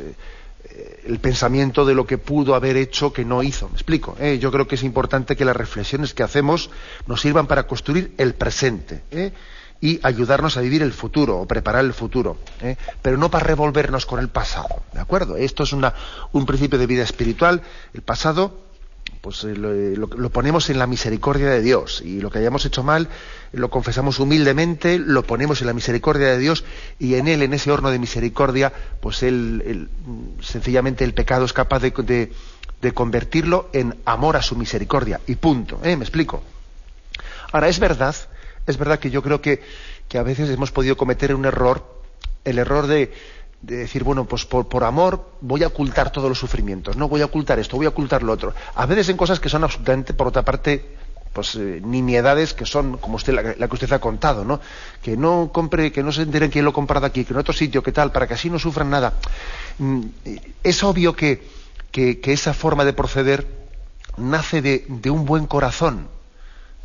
el 1.05 1.19
pensamiento 1.19 1.85
de 1.85 1.93
lo 1.93 2.05
que 2.05 2.17
pudo 2.17 2.55
haber 2.55 2.75
hecho 2.77 3.13
que 3.13 3.23
no 3.23 3.43
hizo. 3.43 3.69
Me 3.69 3.75
explico. 3.75 4.17
Yo 4.39 4.51
creo 4.51 4.67
que 4.67 4.75
es 4.75 4.83
importante 4.83 5.35
que 5.35 5.45
las 5.45 5.55
reflexiones 5.55 6.13
que 6.13 6.23
hacemos 6.23 6.69
nos 7.05 7.21
sirvan 7.21 7.47
para 7.47 7.67
construir 7.67 8.13
el 8.17 8.33
presente 8.33 9.03
y 9.83 9.99
ayudarnos 10.01 10.55
a 10.55 10.61
vivir 10.61 10.81
el 10.81 10.93
futuro 10.93 11.39
o 11.39 11.45
preparar 11.45 11.83
el 11.83 11.93
futuro, 11.93 12.37
pero 13.01 13.17
no 13.17 13.29
para 13.29 13.45
revolvernos 13.45 14.05
con 14.05 14.21
el 14.21 14.29
pasado. 14.29 14.81
¿De 14.93 15.01
acuerdo? 15.01 15.35
Esto 15.35 15.63
es 15.63 15.73
una, 15.73 15.93
un 16.31 16.45
principio 16.45 16.79
de 16.79 16.87
vida 16.87 17.03
espiritual. 17.03 17.61
El 17.93 18.01
pasado 18.01 18.61
pues 19.19 19.43
eh, 19.43 19.51
eh, 19.51 19.95
lo, 19.97 20.29
ponemos 20.29 20.69
en 20.69 20.79
la 20.79 20.87
misericordia 20.87 21.49
de 21.49 21.61
Dios 21.61 22.01
y 22.01 22.21
lo 22.21 22.31
que 22.31 22.39
hayamos 22.39 22.63
hecho 22.63 22.81
mal 22.81 23.09
lo 23.51 23.69
confesamos 23.69 24.19
humildemente, 24.19 24.99
lo 24.99 25.23
ponemos 25.23 25.59
en 25.59 25.67
la 25.67 25.73
misericordia 25.73 26.27
de 26.27 26.37
Dios 26.37 26.63
y 26.97 27.15
en 27.15 27.27
él, 27.27 27.41
en 27.41 27.53
ese 27.53 27.69
horno 27.69 27.91
de 27.91 27.99
misericordia, 27.99 28.71
pues 29.01 29.21
él, 29.21 29.89
sencillamente 30.41 31.03
el 31.03 31.13
pecado 31.13 31.43
es 31.43 31.51
capaz 31.51 31.81
de, 31.81 32.31
convertirlo 32.93 33.69
en 33.73 33.97
amor 34.05 34.37
a 34.37 34.41
su 34.41 34.55
misericordia 34.55 35.19
y 35.27 35.35
punto. 35.35 35.81
¿eh? 35.83 35.97
¿Me 35.97 36.05
explico? 36.05 36.41
Ahora 37.51 37.67
es 37.67 37.79
verdad, 37.79 38.15
es 38.67 38.77
verdad 38.77 38.99
que 38.99 39.09
yo 39.09 39.21
creo 39.21 39.41
que, 39.41 39.61
a 40.17 40.23
veces 40.23 40.49
hemos 40.49 40.71
podido 40.71 40.95
cometer 40.95 41.33
un 41.33 41.45
error, 41.45 41.83
el 42.45 42.59
error 42.59 42.87
de 42.87 43.11
de 43.63 43.77
decir, 43.77 44.03
bueno, 44.03 44.25
pues 44.25 44.45
por, 44.45 44.83
amor 44.83 45.25
voy 45.39 45.63
a 45.63 45.67
ocultar 45.67 46.11
todos 46.11 46.27
los 46.27 46.37
sufrimientos, 46.37 46.97
no 46.97 47.07
voy 47.07 47.21
a 47.21 47.25
ocultar 47.25 47.59
esto, 47.59 47.77
voy 47.77 47.85
a 47.85 47.89
ocultar 47.89 48.21
lo 48.21 48.33
otro. 48.33 48.53
A 48.75 48.85
veces 48.85 49.07
en 49.07 49.15
cosas 49.15 49.39
que 49.39 49.47
son 49.47 49.63
absolutamente, 49.63 50.13
por 50.13 50.27
otra 50.27 50.43
parte, 50.43 50.97
pues 51.31 51.55
eh, 51.55 51.79
nimiedades 51.81 52.53
que 52.53 52.65
son, 52.65 52.97
como 52.97 53.15
usted, 53.15 53.33
la, 53.33 53.67
que 53.67 53.73
usted 53.73 53.91
ha 53.93 53.99
contado, 53.99 54.43
¿no? 54.43 54.59
Que 55.01 55.15
no 55.15 55.49
compre, 55.53 55.93
que 55.93 56.03
no 56.03 56.11
se 56.11 56.23
enteren 56.23 56.51
quién 56.51 56.65
lo 56.65 56.71
ha 56.71 56.73
comprado 56.73 57.05
aquí, 57.05 57.23
que 57.23 57.31
en 57.31 57.39
otro 57.39 57.53
sitio, 57.53 57.81
que 57.81 57.93
tal, 57.93 58.11
para 58.11 58.27
que 58.27 58.33
así 58.33 58.49
no 58.49 58.59
sufran 58.59 58.89
nada. 58.89 59.13
Mm, 59.77 60.01
es 60.61 60.83
obvio 60.83 61.15
que, 61.15 61.41
esa 61.93 62.53
forma 62.53 62.83
de 62.83 62.91
proceder 62.91 63.47
nace 64.17 64.61
de 64.61 65.09
un 65.09 65.25
buen 65.25 65.47
corazón, 65.47 66.09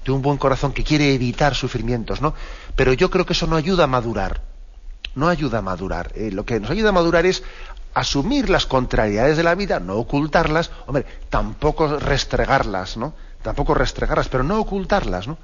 de 0.05 0.13
un 0.13 0.23
buen 0.23 0.39
corazón 0.39 0.73
que 0.73 0.85
quiere 0.85 1.15
evitar 1.15 1.55
sufrimientos, 1.55 2.21
¿no? 2.21 2.35
Pero 2.77 2.93
yo 2.93 3.11
creo 3.11 3.27
que 3.27 3.33
eso 3.33 3.47
no 3.47 3.57
ayuda 3.57 3.85
a 3.85 3.89
madurar 3.89 4.41
no 5.19 5.29
ayuda 5.29 5.59
a 5.59 5.63
madurar. 5.63 6.13
Eh, 6.15 6.31
lo 6.31 6.45
que 6.47 6.61
nos 6.61 6.71
ayuda 6.71 6.91
a 6.91 6.93
madurar 6.93 7.27
es 7.27 7.43
asumir 7.93 8.49
las 8.49 8.67
contrariedades 8.67 9.37
de 9.37 9.43
la 9.43 9.55
vida, 9.55 9.81
no 9.81 9.97
ocultarlas, 9.97 10.71
hombre, 10.87 11.05
tampoco 11.29 11.99
restregarlas, 11.99 12.97
¿no? 12.97 13.15
Tampoco 13.43 13.75
restregarlas, 13.75 14.29
pero 14.29 14.45
no 14.45 14.61
ocultarlas, 14.61 15.27
¿no? 15.27 15.37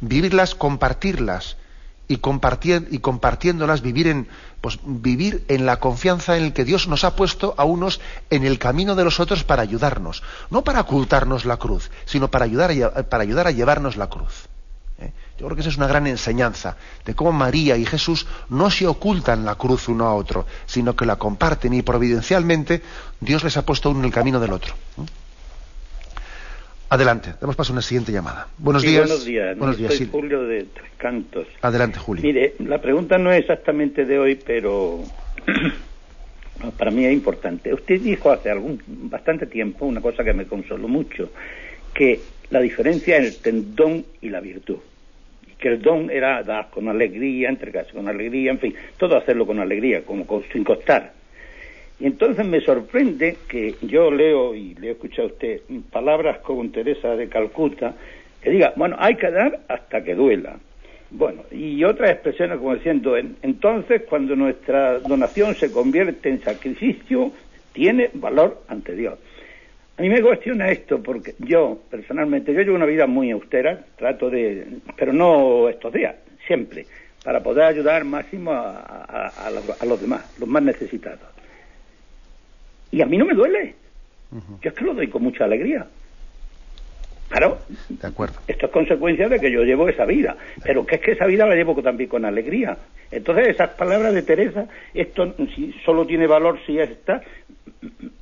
Vivirlas, 0.00 0.54
compartirlas 0.54 1.56
y, 2.08 2.16
compartiéndolas, 2.16 3.82
vivir 3.82 4.08
en, 4.08 4.28
pues, 4.60 4.78
vivir 4.82 5.44
en 5.48 5.66
la 5.66 5.78
confianza 5.78 6.36
en 6.36 6.44
el 6.44 6.52
que 6.52 6.64
Dios 6.64 6.88
nos 6.88 7.04
ha 7.04 7.14
puesto 7.14 7.54
a 7.58 7.64
unos 7.64 8.00
en 8.30 8.44
el 8.44 8.58
camino 8.58 8.94
de 8.94 9.04
los 9.04 9.20
otros 9.20 9.44
para 9.44 9.62
ayudarnos, 9.62 10.22
no 10.50 10.64
para 10.64 10.80
ocultarnos 10.80 11.44
la 11.44 11.58
cruz, 11.58 11.90
sino 12.06 12.28
para 12.30 12.46
ayudar 12.46 13.08
para 13.08 13.22
ayudar 13.22 13.46
a 13.46 13.50
llevarnos 13.50 13.96
la 13.96 14.08
cruz. 14.08 14.48
¿eh? 14.98 15.12
Yo 15.38 15.46
creo 15.46 15.54
que 15.54 15.60
esa 15.60 15.70
es 15.70 15.76
una 15.76 15.86
gran 15.86 16.06
enseñanza 16.06 16.76
de 17.04 17.14
cómo 17.14 17.32
María 17.32 17.76
y 17.76 17.84
Jesús 17.84 18.26
no 18.48 18.70
se 18.70 18.86
ocultan 18.86 19.44
la 19.44 19.56
cruz 19.56 19.88
uno 19.88 20.06
a 20.06 20.14
otro, 20.14 20.46
sino 20.66 20.96
que 20.96 21.06
la 21.06 21.16
comparten 21.16 21.74
y 21.74 21.82
providencialmente 21.82 22.82
Dios 23.20 23.44
les 23.44 23.56
ha 23.58 23.66
puesto 23.66 23.90
uno 23.90 24.00
en 24.00 24.06
el 24.06 24.12
camino 24.12 24.40
del 24.40 24.52
otro. 24.52 24.74
¿eh? 24.98 25.06
Adelante, 26.90 27.34
damos 27.38 27.54
paso 27.54 27.72
a 27.72 27.74
una 27.74 27.82
siguiente 27.82 28.12
llamada. 28.12 28.48
Buenos 28.56 28.82
días. 28.82 29.06
Buenos 29.06 29.24
días. 29.26 29.58
Buenos 29.58 29.76
días 29.76 29.94
Soy 29.94 30.06
Julio 30.06 30.44
de 30.44 30.64
Tres 30.64 30.90
Cantos. 30.96 31.46
Adelante, 31.60 31.98
Julio. 31.98 32.22
Mire, 32.22 32.54
la 32.60 32.80
pregunta 32.80 33.18
no 33.18 33.30
es 33.30 33.40
exactamente 33.40 34.06
de 34.06 34.18
hoy, 34.18 34.36
pero 34.36 35.00
para 36.78 36.90
mí 36.90 37.04
es 37.04 37.12
importante. 37.12 37.74
Usted 37.74 38.00
dijo 38.00 38.30
hace 38.30 38.50
algún 38.50 38.82
bastante 38.86 39.46
tiempo 39.46 39.84
una 39.84 40.00
cosa 40.00 40.24
que 40.24 40.32
me 40.32 40.46
consoló 40.46 40.88
mucho, 40.88 41.30
que 41.92 42.20
la 42.48 42.60
diferencia 42.60 43.18
entre 43.18 43.52
el 43.52 43.74
don 43.74 44.06
y 44.22 44.30
la 44.30 44.40
virtud. 44.40 44.78
Que 45.58 45.68
el 45.68 45.82
don 45.82 46.10
era 46.10 46.42
dar 46.42 46.70
con 46.70 46.88
alegría, 46.88 47.50
entregarse 47.50 47.92
con 47.92 48.08
alegría, 48.08 48.50
en 48.52 48.60
fin, 48.60 48.74
todo 48.96 49.18
hacerlo 49.18 49.46
con 49.46 49.60
alegría, 49.60 50.06
como 50.06 50.24
sin 50.52 50.64
costar. 50.64 51.17
Y 52.00 52.06
entonces 52.06 52.46
me 52.46 52.60
sorprende 52.60 53.36
que 53.48 53.74
yo 53.82 54.10
leo, 54.10 54.54
y 54.54 54.74
le 54.74 54.88
he 54.88 54.90
escuchado 54.92 55.28
a 55.28 55.32
usted, 55.32 55.60
palabras 55.90 56.38
como 56.38 56.68
Teresa 56.70 57.16
de 57.16 57.28
Calcuta, 57.28 57.94
que 58.40 58.50
diga, 58.50 58.72
bueno, 58.76 58.96
hay 58.98 59.16
que 59.16 59.30
dar 59.30 59.60
hasta 59.68 60.04
que 60.04 60.14
duela. 60.14 60.58
Bueno, 61.10 61.42
y 61.50 61.82
otras 61.84 62.10
expresiones 62.10 62.58
como 62.58 62.74
diciendo, 62.74 63.16
entonces 63.16 64.02
cuando 64.08 64.36
nuestra 64.36 64.98
donación 64.98 65.54
se 65.54 65.72
convierte 65.72 66.28
en 66.28 66.42
sacrificio, 66.42 67.32
tiene 67.72 68.10
valor 68.14 68.62
ante 68.68 68.94
Dios. 68.94 69.18
A 69.96 70.02
mí 70.02 70.10
me 70.10 70.22
cuestiona 70.22 70.70
esto 70.70 71.02
porque 71.02 71.34
yo, 71.38 71.80
personalmente, 71.90 72.54
yo 72.54 72.60
llevo 72.60 72.76
una 72.76 72.86
vida 72.86 73.06
muy 73.08 73.32
austera, 73.32 73.84
trato 73.96 74.30
de, 74.30 74.64
pero 74.96 75.12
no 75.12 75.68
estos 75.68 75.92
días, 75.92 76.14
siempre, 76.46 76.86
para 77.24 77.42
poder 77.42 77.64
ayudar 77.64 78.04
máximo 78.04 78.52
a, 78.52 79.50
los, 79.84 80.00
demás, 80.00 80.24
los 80.38 80.48
más 80.48 80.62
necesitados. 80.62 81.37
Y 82.90 83.02
a 83.02 83.06
mí 83.06 83.16
no 83.16 83.26
me 83.26 83.34
duele. 83.34 83.74
Yo 84.60 84.70
es 84.70 84.74
que 84.74 84.84
lo 84.84 84.94
doy 84.94 85.08
con 85.08 85.22
mucha 85.22 85.44
alegría. 85.44 85.86
Claro, 87.28 87.58
de 87.90 88.06
acuerdo. 88.06 88.36
esto 88.46 88.66
es 88.66 88.72
consecuencia 88.72 89.28
de 89.28 89.38
que 89.38 89.50
yo 89.50 89.62
llevo 89.62 89.86
esa 89.86 90.06
vida, 90.06 90.34
pero 90.64 90.86
que 90.86 90.94
es 90.94 91.02
que 91.02 91.12
esa 91.12 91.26
vida 91.26 91.46
la 91.46 91.54
llevo 91.54 91.80
también 91.82 92.08
con 92.08 92.24
alegría. 92.24 92.78
Entonces 93.10 93.48
esas 93.48 93.70
palabras 93.70 94.14
de 94.14 94.22
Teresa, 94.22 94.66
esto 94.94 95.34
si 95.54 95.74
solo 95.84 96.06
tiene 96.06 96.26
valor 96.26 96.58
si 96.66 96.78
está, 96.78 97.20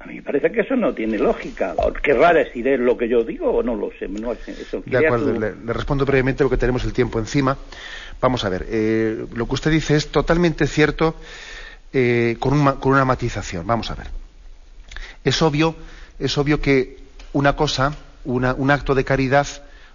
a 0.00 0.06
mí 0.06 0.16
me 0.16 0.22
parece 0.22 0.50
que 0.50 0.62
eso 0.62 0.74
no 0.74 0.92
tiene 0.92 1.18
lógica. 1.18 1.74
Querrá 2.02 2.32
decir 2.32 2.66
es 2.66 2.80
lo 2.80 2.96
que 2.96 3.08
yo 3.08 3.22
digo 3.22 3.50
o 3.50 3.62
no 3.62 3.76
lo 3.76 3.90
sé. 3.92 4.08
de 4.08 5.06
acuerdo, 5.06 5.32
le, 5.38 5.52
respondo 5.72 6.04
brevemente 6.04 6.42
lo 6.42 6.50
que 6.50 6.56
tenemos 6.56 6.84
el 6.84 6.92
tiempo 6.92 7.20
encima. 7.20 7.56
Vamos 8.20 8.44
a 8.44 8.48
ver, 8.48 8.66
eh, 8.68 9.24
lo 9.34 9.46
que 9.46 9.54
usted 9.54 9.70
dice 9.70 9.94
es 9.94 10.08
totalmente 10.08 10.66
cierto 10.66 11.14
eh, 11.92 12.36
con, 12.40 12.76
con 12.78 12.92
una 12.92 13.04
matización. 13.04 13.64
Vamos 13.68 13.92
a 13.92 13.94
ver. 13.94 14.25
Es 15.26 15.42
obvio, 15.42 15.74
es 16.20 16.38
obvio 16.38 16.60
que 16.60 17.00
una 17.32 17.56
cosa 17.56 17.92
un 18.24 18.70
acto 18.70 18.94
de 18.94 19.04
caridad 19.04 19.48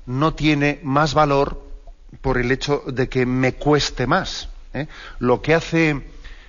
no 0.05 0.33
tiene 0.33 0.81
más 0.83 1.13
valor 1.13 1.63
por 2.19 2.37
el 2.37 2.51
hecho 2.51 2.83
de 2.87 3.07
que 3.07 3.25
me 3.25 3.53
cueste 3.53 4.07
más. 4.07 4.49
¿eh? 4.73 4.87
Lo 5.19 5.41
que 5.41 5.53
hace 5.53 6.01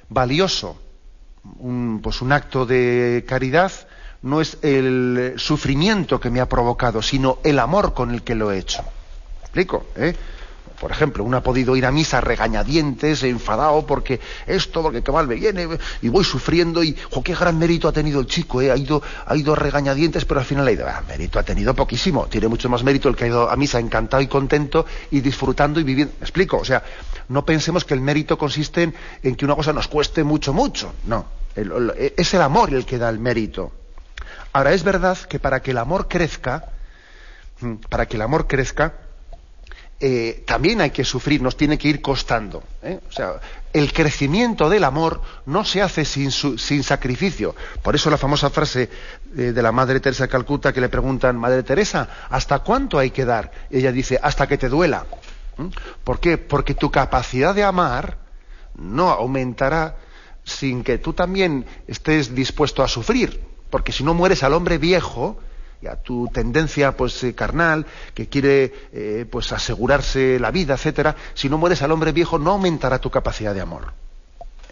valioso 0.08 0.80
un, 1.60 2.00
pues 2.02 2.22
un 2.22 2.32
acto 2.32 2.66
de 2.66 3.24
caridad 3.24 3.70
no 4.22 4.40
es 4.40 4.58
el 4.62 5.34
sufrimiento 5.36 6.18
que 6.18 6.30
me 6.30 6.40
ha 6.40 6.48
provocado, 6.48 7.02
sino 7.02 7.38
el 7.44 7.60
amor 7.60 7.94
con 7.94 8.10
el 8.10 8.22
que 8.22 8.34
lo 8.34 8.50
he 8.50 8.58
hecho. 8.58 8.82
¿Me 8.82 9.42
explico? 9.42 9.86
¿Eh? 9.94 10.16
Por 10.82 10.90
ejemplo, 10.90 11.22
uno 11.22 11.36
ha 11.36 11.42
podido 11.44 11.76
ir 11.76 11.86
a 11.86 11.92
misa 11.92 12.20
regañadientes, 12.20 13.22
enfadado 13.22 13.86
porque 13.86 14.18
esto, 14.48 14.82
porque 14.82 15.00
qué 15.00 15.12
mal 15.12 15.28
me 15.28 15.36
viene, 15.36 15.68
y 16.00 16.08
voy 16.08 16.24
sufriendo, 16.24 16.82
y 16.82 16.96
jo, 17.08 17.22
qué 17.22 17.36
gran 17.36 17.56
mérito 17.56 17.86
ha 17.86 17.92
tenido 17.92 18.18
el 18.18 18.26
chico, 18.26 18.60
¿eh? 18.60 18.72
ha, 18.72 18.76
ido, 18.76 19.00
ha 19.24 19.36
ido 19.36 19.54
regañadientes, 19.54 20.24
pero 20.24 20.40
al 20.40 20.46
final 20.46 20.66
ha 20.66 20.72
ido, 20.72 20.88
ah, 20.88 21.00
mérito 21.06 21.38
ha 21.38 21.44
tenido 21.44 21.72
poquísimo, 21.72 22.26
tiene 22.26 22.48
mucho 22.48 22.68
más 22.68 22.82
mérito 22.82 23.08
el 23.08 23.14
que 23.14 23.22
ha 23.22 23.26
ido 23.28 23.48
a 23.48 23.54
misa 23.54 23.78
encantado 23.78 24.24
y 24.24 24.26
contento 24.26 24.84
y 25.12 25.20
disfrutando 25.20 25.78
y 25.78 25.84
viviendo. 25.84 26.14
¿Me 26.18 26.24
explico? 26.24 26.56
O 26.56 26.64
sea, 26.64 26.82
no 27.28 27.46
pensemos 27.46 27.84
que 27.84 27.94
el 27.94 28.00
mérito 28.00 28.36
consiste 28.36 28.92
en, 29.22 29.36
que 29.36 29.44
una 29.44 29.54
cosa 29.54 29.72
nos 29.72 29.86
cueste 29.86 30.24
mucho, 30.24 30.52
mucho. 30.52 30.94
No, 31.06 31.26
es 31.54 32.34
el 32.34 32.42
amor 32.42 32.74
el 32.74 32.84
que 32.84 32.98
da 32.98 33.08
el 33.08 33.20
mérito. 33.20 33.70
Ahora, 34.52 34.72
es 34.72 34.82
verdad 34.82 35.16
que 35.16 35.38
para 35.38 35.62
que 35.62 35.70
el 35.70 35.78
amor 35.78 36.08
crezca, 36.08 36.70
mm, 37.60 37.74
para 37.88 38.06
que 38.06 38.16
el 38.16 38.22
amor 38.22 38.48
crezca, 38.48 38.94
eh, 40.05 40.42
también 40.44 40.80
hay 40.80 40.90
que 40.90 41.05
sufrir, 41.05 41.40
nos 41.40 41.57
tiene 41.57 41.78
que 41.78 41.86
ir 41.86 42.03
costando. 42.03 42.64
¿eh? 42.82 42.98
O 43.09 43.12
sea, 43.12 43.34
el 43.72 43.92
crecimiento 43.92 44.68
del 44.68 44.82
amor 44.82 45.22
no 45.46 45.64
se 45.64 45.80
hace 45.80 46.05
sin, 46.05 46.32
sin 46.32 46.82
sacrificio. 46.82 47.55
Por 47.82 47.94
eso 47.94 48.11
la 48.11 48.18
famosa 48.18 48.50
frase 48.50 48.90
eh, 49.36 49.53
de 49.53 49.62
la 49.62 49.70
Madre 49.70 50.00
Teresa 50.00 50.24
de 50.24 50.28
Calcuta 50.28 50.72
que 50.72 50.80
le 50.80 50.88
preguntan, 50.88 51.36
Madre 51.36 51.62
Teresa, 51.62 52.26
¿hasta 52.30 52.59
cuánto 52.59 52.98
hay 52.98 53.12
que 53.12 53.24
dar? 53.24 53.53
Ella 53.70 53.92
dice, 53.92 54.18
hasta 54.20 54.48
que 54.48 54.59
te 54.59 54.68
duela. 54.68 55.07
¿Por 56.03 56.18
qué? 56.18 56.36
Porque 56.36 56.74
tu 56.74 56.90
capacidad 56.90 57.55
de 57.55 57.62
amar 57.62 58.18
no 58.74 59.09
aumentará 59.09 59.98
sin 60.42 60.82
que 60.82 60.98
tú 60.98 61.12
también 61.12 61.64
estés 61.86 62.34
dispuesto 62.34 62.82
a 62.82 62.88
sufrir. 62.88 63.40
Porque 63.70 63.92
si 63.92 64.03
no 64.03 64.14
mueres 64.14 64.42
al 64.42 64.55
hombre 64.55 64.78
viejo, 64.78 65.38
y 65.82 65.88
a 65.88 65.96
tu 65.96 66.28
tendencia 66.28 66.96
pues 66.96 67.22
eh, 67.24 67.34
carnal 67.34 67.86
que 68.14 68.28
quiere 68.28 68.72
eh, 68.92 69.26
pues 69.30 69.52
asegurarse 69.52 70.38
la 70.38 70.50
vida 70.50 70.74
etcétera 70.74 71.16
si 71.34 71.48
no 71.48 71.58
mueres 71.58 71.82
al 71.82 71.90
hombre 71.92 72.12
viejo 72.12 72.38
no 72.38 72.52
aumentará 72.52 73.00
tu 73.00 73.10
capacidad 73.10 73.54
de 73.54 73.60
amor. 73.60 73.92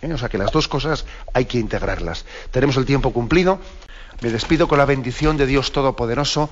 ¿Eh? 0.03 0.13
o 0.13 0.19
sea 0.19 0.29
que 0.29 0.39
las 0.39 0.51
dos 0.53 0.67
cosas 0.67 1.05
hay 1.35 1.45
que 1.45 1.59
integrarlas. 1.59 2.25
Tenemos 2.51 2.77
el 2.79 2.87
tiempo 2.87 3.13
cumplido. 3.13 3.59
Me 4.23 4.31
despido 4.31 4.67
con 4.67 4.79
la 4.79 4.87
bendición 4.87 5.37
de 5.37 5.47
Dios 5.47 5.73
todopoderoso 5.73 6.49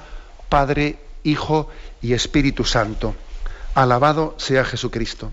Padre 0.50 0.98
Hijo 1.22 1.68
y 2.02 2.12
Espíritu 2.12 2.64
Santo. 2.64 3.14
Alabado 3.74 4.34
sea 4.38 4.64
Jesucristo 4.64 5.32